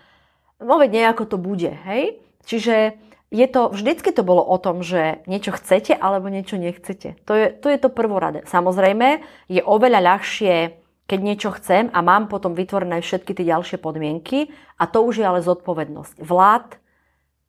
no 0.60 0.76
veď 0.76 0.92
nejako 0.92 1.24
to 1.24 1.38
bude, 1.40 1.72
hej? 1.72 2.20
Čiže 2.44 3.00
je 3.34 3.48
to, 3.50 3.74
vždycky 3.74 4.14
to 4.14 4.22
bolo 4.22 4.44
o 4.44 4.60
tom, 4.62 4.86
že 4.86 5.24
niečo 5.26 5.56
chcete 5.56 5.96
alebo 5.98 6.30
niečo 6.30 6.60
nechcete. 6.60 7.18
To 7.26 7.34
je 7.34 7.48
to, 7.52 7.68
je 7.72 7.80
to 7.82 7.90
prvorade. 7.90 8.46
Samozrejme, 8.46 9.24
je 9.50 9.62
oveľa 9.66 10.00
ľahšie, 10.04 10.78
keď 11.06 11.20
niečo 11.22 11.50
chcem 11.58 11.90
a 11.94 12.00
mám 12.02 12.30
potom 12.30 12.54
vytvorené 12.58 13.02
všetky 13.02 13.34
tie 13.34 13.50
ďalšie 13.50 13.78
podmienky 13.82 14.54
a 14.78 14.86
to 14.90 15.06
už 15.06 15.22
je 15.22 15.26
ale 15.26 15.42
zodpovednosť. 15.42 16.22
Vlád, 16.22 16.78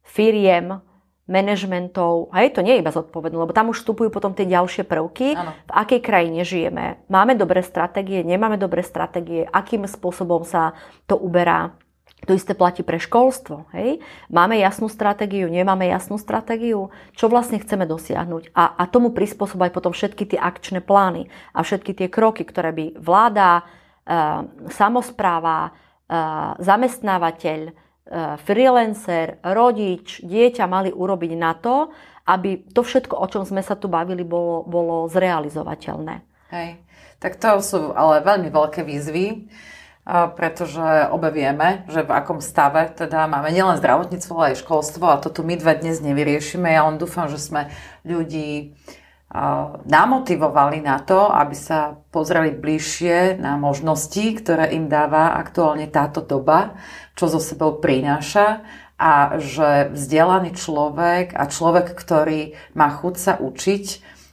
firiem, 0.04 0.80
manažmentov. 1.26 2.30
Hej, 2.30 2.54
to 2.54 2.62
nie 2.62 2.78
je 2.78 2.82
iba 2.86 2.94
zodpovedné, 2.94 3.34
lebo 3.34 3.50
tam 3.50 3.74
už 3.74 3.82
vstupujú 3.82 4.14
potom 4.14 4.32
tie 4.32 4.46
ďalšie 4.46 4.86
prvky. 4.86 5.34
Ano. 5.34 5.52
V 5.66 5.72
akej 5.74 6.00
krajine 6.00 6.46
žijeme? 6.46 7.02
Máme 7.10 7.34
dobré 7.34 7.66
stratégie? 7.66 8.22
Nemáme 8.22 8.56
dobré 8.56 8.86
stratégie? 8.86 9.42
Akým 9.50 9.84
spôsobom 9.90 10.46
sa 10.46 10.78
to 11.10 11.18
uberá? 11.18 11.74
To 12.24 12.32
isté 12.32 12.56
platí 12.56 12.80
pre 12.80 12.96
školstvo. 12.96 13.68
Hej? 13.76 14.00
Máme 14.32 14.56
jasnú 14.56 14.88
stratégiu, 14.88 15.52
nemáme 15.52 15.90
jasnú 15.90 16.16
stratégiu, 16.16 16.88
čo 17.12 17.28
vlastne 17.28 17.60
chceme 17.60 17.84
dosiahnuť. 17.84 18.56
A, 18.56 18.72
a 18.78 18.82
tomu 18.88 19.12
prispôsobať 19.12 19.70
potom 19.74 19.92
všetky 19.92 20.34
tie 20.34 20.38
akčné 20.40 20.80
plány 20.80 21.28
a 21.52 21.60
všetky 21.60 21.92
tie 21.92 22.08
kroky, 22.08 22.48
ktoré 22.48 22.72
by 22.72 22.86
vláda, 22.98 23.60
e, 23.60 23.62
samozpráva, 24.72 25.70
e, 26.08 26.18
zamestnávateľ, 26.64 27.85
freelancer, 28.46 29.42
rodič, 29.42 30.22
dieťa 30.22 30.64
mali 30.70 30.94
urobiť 30.94 31.32
na 31.34 31.52
to, 31.58 31.90
aby 32.26 32.62
to 32.70 32.82
všetko, 32.82 33.14
o 33.18 33.26
čom 33.26 33.42
sme 33.46 33.62
sa 33.62 33.74
tu 33.78 33.86
bavili, 33.86 34.26
bolo, 34.26 34.66
bolo 34.66 35.06
zrealizovateľné. 35.10 36.22
Hej. 36.50 36.82
Tak 37.22 37.38
to 37.40 37.62
sú 37.62 37.96
ale 37.96 38.22
veľmi 38.22 38.52
veľké 38.52 38.84
výzvy, 38.86 39.48
pretože 40.06 41.10
obe 41.10 41.34
vieme, 41.34 41.82
že 41.90 42.06
v 42.06 42.14
akom 42.14 42.38
stave 42.38 42.94
teda 42.94 43.26
máme 43.26 43.50
nielen 43.50 43.74
zdravotníctvo, 43.80 44.32
ale 44.38 44.54
aj 44.54 44.62
školstvo 44.62 45.02
a 45.10 45.18
to 45.18 45.34
tu 45.34 45.42
my 45.42 45.58
dve 45.58 45.82
dnes 45.82 45.98
nevyriešime. 45.98 46.70
Ja 46.70 46.86
len 46.86 47.00
dúfam, 47.00 47.26
že 47.26 47.42
sme 47.42 47.74
ľudí 48.06 48.78
namotivovali 49.84 50.80
na 50.86 51.02
to, 51.02 51.26
aby 51.28 51.56
sa 51.58 51.98
pozreli 52.14 52.54
bližšie 52.54 53.42
na 53.42 53.58
možnosti, 53.58 54.22
ktoré 54.38 54.70
im 54.78 54.86
dáva 54.86 55.34
aktuálne 55.34 55.90
táto 55.90 56.22
doba, 56.22 56.78
čo 57.18 57.26
zo 57.26 57.42
sebou 57.42 57.82
prináša 57.82 58.62
a 58.96 59.36
že 59.36 59.92
vzdelaný 59.92 60.56
človek 60.56 61.36
a 61.36 61.50
človek, 61.50 61.92
ktorý 61.92 62.56
má 62.78 62.88
chuť 62.88 63.14
sa 63.18 63.32
učiť, 63.36 63.84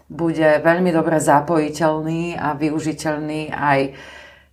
bude 0.07 0.61
veľmi 0.61 0.93
dobre 0.93 1.17
zapojiteľný 1.17 2.37
a 2.37 2.53
využiteľný 2.53 3.49
aj, 3.49 3.97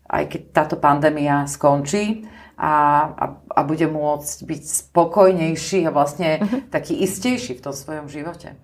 aj 0.08 0.22
keď 0.24 0.40
táto 0.56 0.76
pandémia 0.80 1.44
skončí 1.46 2.26
a, 2.56 2.72
a, 3.12 3.24
a 3.36 3.60
bude 3.62 3.86
môcť 3.86 4.36
byť 4.40 4.62
spokojnejší 4.88 5.84
a 5.84 5.94
vlastne 5.94 6.40
uh-huh. 6.40 6.72
taký 6.72 6.96
istejší 7.04 7.60
v 7.60 7.64
tom 7.64 7.74
svojom 7.76 8.08
živote. 8.08 8.56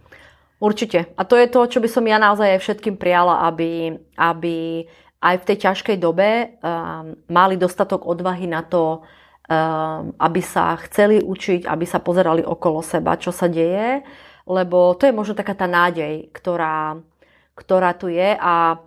Určite. 0.57 1.13
A 1.21 1.23
to 1.29 1.37
je 1.37 1.53
to, 1.53 1.61
čo 1.69 1.79
by 1.85 1.89
som 1.89 2.05
ja 2.09 2.17
naozaj 2.17 2.57
aj 2.57 2.61
všetkým 2.65 2.97
prijala, 2.97 3.45
aby, 3.45 3.93
aby 4.17 4.89
aj 5.21 5.37
v 5.45 5.47
tej 5.53 5.57
ťažkej 5.69 5.97
dobe 6.01 6.29
um, 6.29 7.13
mali 7.29 7.61
dostatok 7.61 8.09
odvahy 8.09 8.49
na 8.49 8.65
to, 8.65 9.05
um, 9.49 10.17
aby 10.17 10.41
sa 10.41 10.81
chceli 10.89 11.21
učiť, 11.21 11.69
aby 11.69 11.85
sa 11.85 12.01
pozerali 12.01 12.41
okolo 12.41 12.81
seba, 12.81 13.21
čo 13.21 13.37
sa 13.37 13.53
deje, 13.53 14.01
lebo 14.49 14.97
to 14.97 15.05
je 15.05 15.13
možno 15.13 15.37
taká 15.37 15.53
tá 15.53 15.69
nádej, 15.69 16.33
ktorá, 16.33 17.05
ktorá 17.53 17.93
tu 17.93 18.09
je. 18.09 18.33
A, 18.41 18.81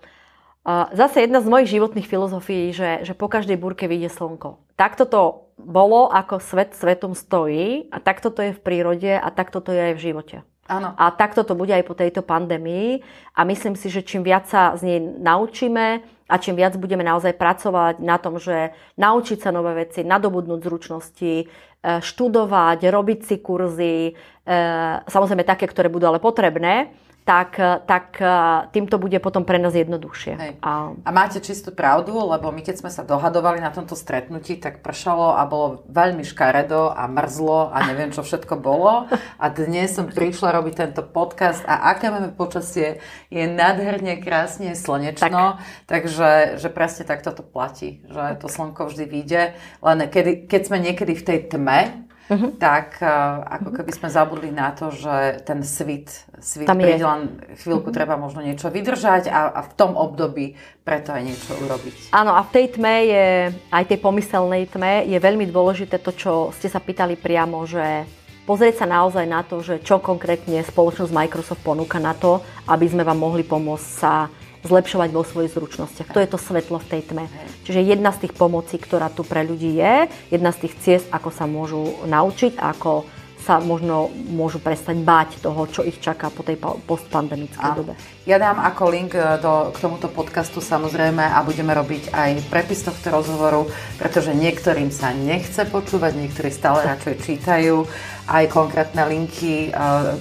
a 0.65 0.73
zase 0.97 1.29
jedna 1.29 1.37
z 1.43 1.51
mojich 1.53 1.69
životných 1.69 2.09
filozofií, 2.09 2.73
že, 2.73 3.05
že 3.05 3.13
po 3.13 3.29
každej 3.29 3.61
búrke 3.61 3.85
vyjde 3.85 4.09
slnko. 4.09 4.57
Takto 4.73 5.05
to 5.05 5.21
bolo, 5.59 6.09
ako 6.09 6.41
svet 6.41 6.73
svetom 6.73 7.13
stojí 7.13 7.91
a 7.93 8.01
takto 8.01 8.33
to 8.33 8.41
je 8.41 8.55
v 8.57 8.63
prírode 8.63 9.11
a 9.11 9.27
takto 9.29 9.61
to 9.61 9.69
je 9.75 9.81
aj 9.91 9.93
v 9.99 10.03
živote. 10.09 10.37
Áno. 10.69 10.93
A 10.93 11.09
takto 11.09 11.41
to 11.41 11.57
bude 11.57 11.73
aj 11.73 11.81
po 11.81 11.97
tejto 11.97 12.21
pandémii. 12.21 13.01
A 13.33 13.41
myslím 13.49 13.73
si, 13.73 13.89
že 13.89 14.05
čím 14.05 14.21
viac 14.21 14.45
sa 14.45 14.77
z 14.77 14.85
nej 14.85 14.99
naučíme 15.01 16.05
a 16.29 16.35
čím 16.37 16.61
viac 16.61 16.77
budeme 16.77 17.01
naozaj 17.01 17.33
pracovať 17.33 17.97
na 18.05 18.21
tom, 18.21 18.37
že 18.37 18.77
naučiť 19.01 19.41
sa 19.41 19.49
nové 19.49 19.73
veci, 19.89 20.05
nadobudnúť 20.05 20.61
zručnosti, 20.61 21.33
e, 21.41 21.45
študovať, 21.81 22.85
robiť 22.85 23.19
si 23.25 23.35
kurzy, 23.41 24.13
e, 24.45 24.61
samozrejme 25.09 25.41
také, 25.41 25.65
ktoré 25.65 25.89
budú 25.89 26.05
ale 26.05 26.21
potrebné, 26.21 26.93
tak, 27.27 27.61
tak 27.85 28.17
e, 28.17 28.25
týmto 28.73 28.97
bude 28.97 29.21
potom 29.21 29.45
pre 29.45 29.61
nás 29.61 29.77
jednoduchšie. 29.77 30.33
Hej. 30.33 30.51
A... 30.65 30.93
a 30.97 31.09
máte 31.13 31.37
čistú 31.39 31.69
pravdu, 31.69 32.15
lebo 32.17 32.49
my 32.49 32.65
keď 32.65 32.81
sme 32.81 32.91
sa 32.91 33.05
dohadovali 33.05 33.61
na 33.61 33.69
tomto 33.69 33.93
stretnutí, 33.93 34.57
tak 34.57 34.81
pršalo 34.81 35.37
a 35.37 35.45
bolo 35.45 35.85
veľmi 35.89 36.25
škaredo 36.25 36.89
a 36.89 37.05
mrzlo 37.05 37.69
a 37.69 37.77
neviem, 37.85 38.09
čo 38.09 38.25
všetko 38.25 38.57
bolo. 38.57 39.05
A 39.37 39.45
dnes 39.53 39.93
som 39.93 40.09
prišla 40.09 40.57
robiť 40.57 40.73
tento 40.89 41.05
podcast 41.05 41.61
a 41.69 41.93
aké 41.93 42.09
máme 42.09 42.33
počasie, 42.33 43.03
je 43.29 43.45
nádherne, 43.45 44.17
krásne, 44.19 44.73
slnečno. 44.73 45.61
Tak. 45.61 45.63
Takže 45.85 46.57
že 46.57 46.69
presne 46.73 47.03
takto 47.05 47.29
to 47.29 47.45
platí, 47.45 48.01
že 48.09 48.41
to 48.41 48.49
slnko 48.49 48.89
vždy 48.89 49.05
vyjde. 49.05 49.43
Len 49.85 49.97
kedy, 50.09 50.49
keď 50.49 50.61
sme 50.65 50.77
niekedy 50.81 51.13
v 51.13 51.23
tej 51.23 51.39
tme, 51.55 52.09
uh-huh. 52.29 52.55
tak 52.61 53.01
uh, 53.01 53.41
ako 53.59 53.81
keby 53.81 53.91
sme 53.91 54.07
zabudli 54.13 54.53
na 54.53 54.71
to, 54.71 54.93
že 54.93 55.41
ten 55.43 55.65
svit, 55.65 56.13
svit 56.37 56.69
Tam 56.69 56.77
príde 56.77 57.01
len 57.01 57.41
chvíľku, 57.57 57.89
uh-huh. 57.89 57.97
treba 57.97 58.15
možno 58.15 58.45
niečo 58.45 58.69
vydržať 58.69 59.27
a, 59.27 59.49
a 59.49 59.61
v 59.65 59.73
tom 59.73 59.97
období 59.97 60.53
preto 60.85 61.11
aj 61.13 61.21
niečo 61.25 61.53
urobiť. 61.57 62.13
Áno, 62.13 62.37
a 62.37 62.41
v 62.45 62.49
tej 62.53 62.65
tme 62.77 62.95
je, 63.05 63.27
aj 63.73 63.83
tej 63.89 63.99
pomyselnej 63.99 64.69
tme, 64.69 65.05
je 65.09 65.17
veľmi 65.17 65.49
dôležité 65.49 65.97
to, 65.99 66.13
čo 66.13 66.31
ste 66.53 66.69
sa 66.69 66.81
pýtali 66.81 67.17
priamo, 67.17 67.65
že 67.65 68.05
pozrieť 68.49 68.81
sa 68.81 68.87
naozaj 68.89 69.25
na 69.29 69.45
to, 69.45 69.61
že 69.61 69.85
čo 69.85 70.01
konkrétne 70.01 70.65
spoločnosť 70.65 71.13
Microsoft 71.13 71.61
ponúka 71.61 72.01
na 72.01 72.17
to, 72.17 72.41
aby 72.65 72.89
sme 72.89 73.05
vám 73.05 73.21
mohli 73.21 73.45
pomôcť 73.45 73.89
sa 74.01 74.25
zlepšovať 74.63 75.09
vo 75.15 75.23
svojich 75.23 75.53
zručnostiach. 75.55 76.11
To 76.11 76.19
je 76.19 76.29
to 76.29 76.39
svetlo 76.39 76.77
v 76.83 76.89
tej 76.89 77.01
tme. 77.07 77.25
Čiže 77.63 77.85
jedna 77.85 78.11
z 78.11 78.27
tých 78.27 78.33
pomocí, 78.35 78.75
ktorá 78.75 79.07
tu 79.13 79.23
pre 79.23 79.45
ľudí 79.47 79.77
je, 79.79 80.09
jedna 80.33 80.51
z 80.51 80.67
tých 80.67 80.73
ciest, 80.83 81.07
ako 81.11 81.29
sa 81.31 81.45
môžu 81.47 82.03
naučiť, 82.07 82.59
ako 82.59 83.07
sa 83.39 83.57
možno 83.63 84.11
môžu 84.11 84.59
prestať 84.59 84.99
báť 84.99 85.39
toho, 85.39 85.65
čo 85.71 85.81
ich 85.81 85.97
čaká 86.03 86.27
po 86.27 86.43
tej 86.43 86.59
postpandemickej 86.59 87.71
dobe. 87.73 87.93
Ja 88.27 88.37
dám 88.37 88.59
ako 88.61 88.83
link 88.91 89.15
e, 89.15 89.39
do, 89.39 89.71
k 89.73 89.77
tomuto 89.79 90.11
podcastu 90.11 90.59
samozrejme 90.59 91.23
a 91.23 91.39
budeme 91.41 91.71
robiť 91.73 92.11
aj 92.11 92.31
prepis 92.51 92.83
tohto 92.83 93.09
rozhovoru, 93.09 93.65
pretože 93.97 94.35
niektorým 94.35 94.91
sa 94.91 95.15
nechce 95.15 95.65
počúvať, 95.65 96.13
niektorí 96.19 96.51
stále 96.51 96.83
radšej 96.83 97.15
čítajú 97.25 97.87
aj 98.29 98.43
konkrétne 98.53 99.07
linky 99.07 99.67
e, 99.67 99.79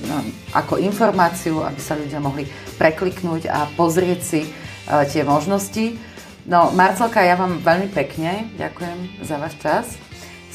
no, 0.08 0.16
ako 0.56 0.80
informáciu, 0.80 1.60
aby 1.66 1.80
sa 1.82 1.98
ľudia 1.98 2.22
mohli 2.22 2.48
prekliknúť 2.80 3.50
a 3.50 3.68
pozrieť 3.76 4.20
si 4.24 4.40
e, 4.46 4.50
tie 5.10 5.26
možnosti. 5.26 5.98
No, 6.48 6.72
Marcelka, 6.72 7.20
ja 7.20 7.36
vám 7.36 7.60
veľmi 7.60 7.92
pekne 7.92 8.48
ďakujem 8.56 9.20
za 9.20 9.36
váš 9.36 9.54
čas. 9.60 10.07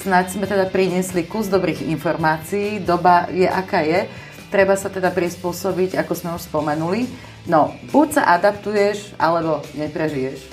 Snáď 0.03 0.35
sme 0.35 0.43
teda 0.43 0.67
priniesli 0.67 1.23
kus 1.23 1.47
dobrých 1.47 1.87
informácií, 1.87 2.83
doba 2.83 3.31
je 3.31 3.47
aká 3.47 3.87
je, 3.87 4.03
treba 4.51 4.75
sa 4.75 4.91
teda 4.91 5.07
prispôsobiť, 5.15 5.95
ako 5.95 6.11
sme 6.11 6.35
už 6.35 6.43
spomenuli. 6.43 7.07
No, 7.47 7.71
buď 7.87 8.19
sa 8.19 8.35
adaptuješ, 8.35 9.15
alebo 9.15 9.63
neprežiješ. 9.79 10.43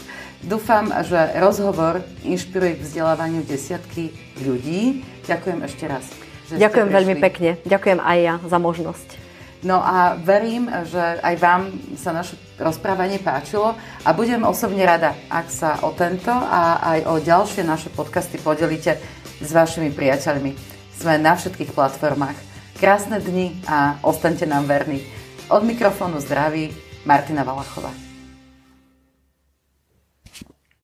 Dúfam, 0.46 0.94
že 1.02 1.34
rozhovor 1.42 1.98
inšpiruje 2.22 2.78
k 2.78 2.84
vzdelávaniu 2.86 3.42
desiatky 3.42 4.14
ľudí. 4.38 5.02
Ďakujem 5.26 5.58
ešte 5.66 5.84
raz. 5.90 6.06
Ďakujem 6.54 6.86
veľmi 6.86 7.14
pekne. 7.18 7.58
Ďakujem 7.66 7.98
aj 7.98 8.18
ja 8.22 8.34
za 8.46 8.58
možnosť. 8.62 9.08
No 9.66 9.82
a 9.82 10.14
verím, 10.16 10.70
že 10.86 11.20
aj 11.20 11.34
vám 11.36 11.62
sa 11.98 12.14
naše 12.14 12.38
rozprávanie 12.56 13.18
páčilo 13.20 13.76
a 14.06 14.10
budem 14.14 14.40
osobne 14.46 14.86
rada, 14.86 15.12
ak 15.28 15.52
sa 15.52 15.76
o 15.84 15.92
tento 15.92 16.32
a 16.32 16.80
aj 16.96 16.98
o 17.04 17.14
ďalšie 17.20 17.66
naše 17.66 17.92
podcasty 17.92 18.40
podelíte 18.40 19.19
s 19.40 19.50
vašimi 19.52 19.90
priateľmi. 19.90 20.52
Sme 21.00 21.16
na 21.16 21.34
všetkých 21.34 21.72
platformách. 21.72 22.36
Krásne 22.76 23.20
dni 23.20 23.56
a 23.68 23.96
ostaňte 24.04 24.44
nám 24.44 24.68
verní. 24.68 25.04
Od 25.48 25.64
mikrofónu 25.64 26.20
zdraví 26.20 26.72
Martina 27.04 27.44
Valachová. 27.44 28.09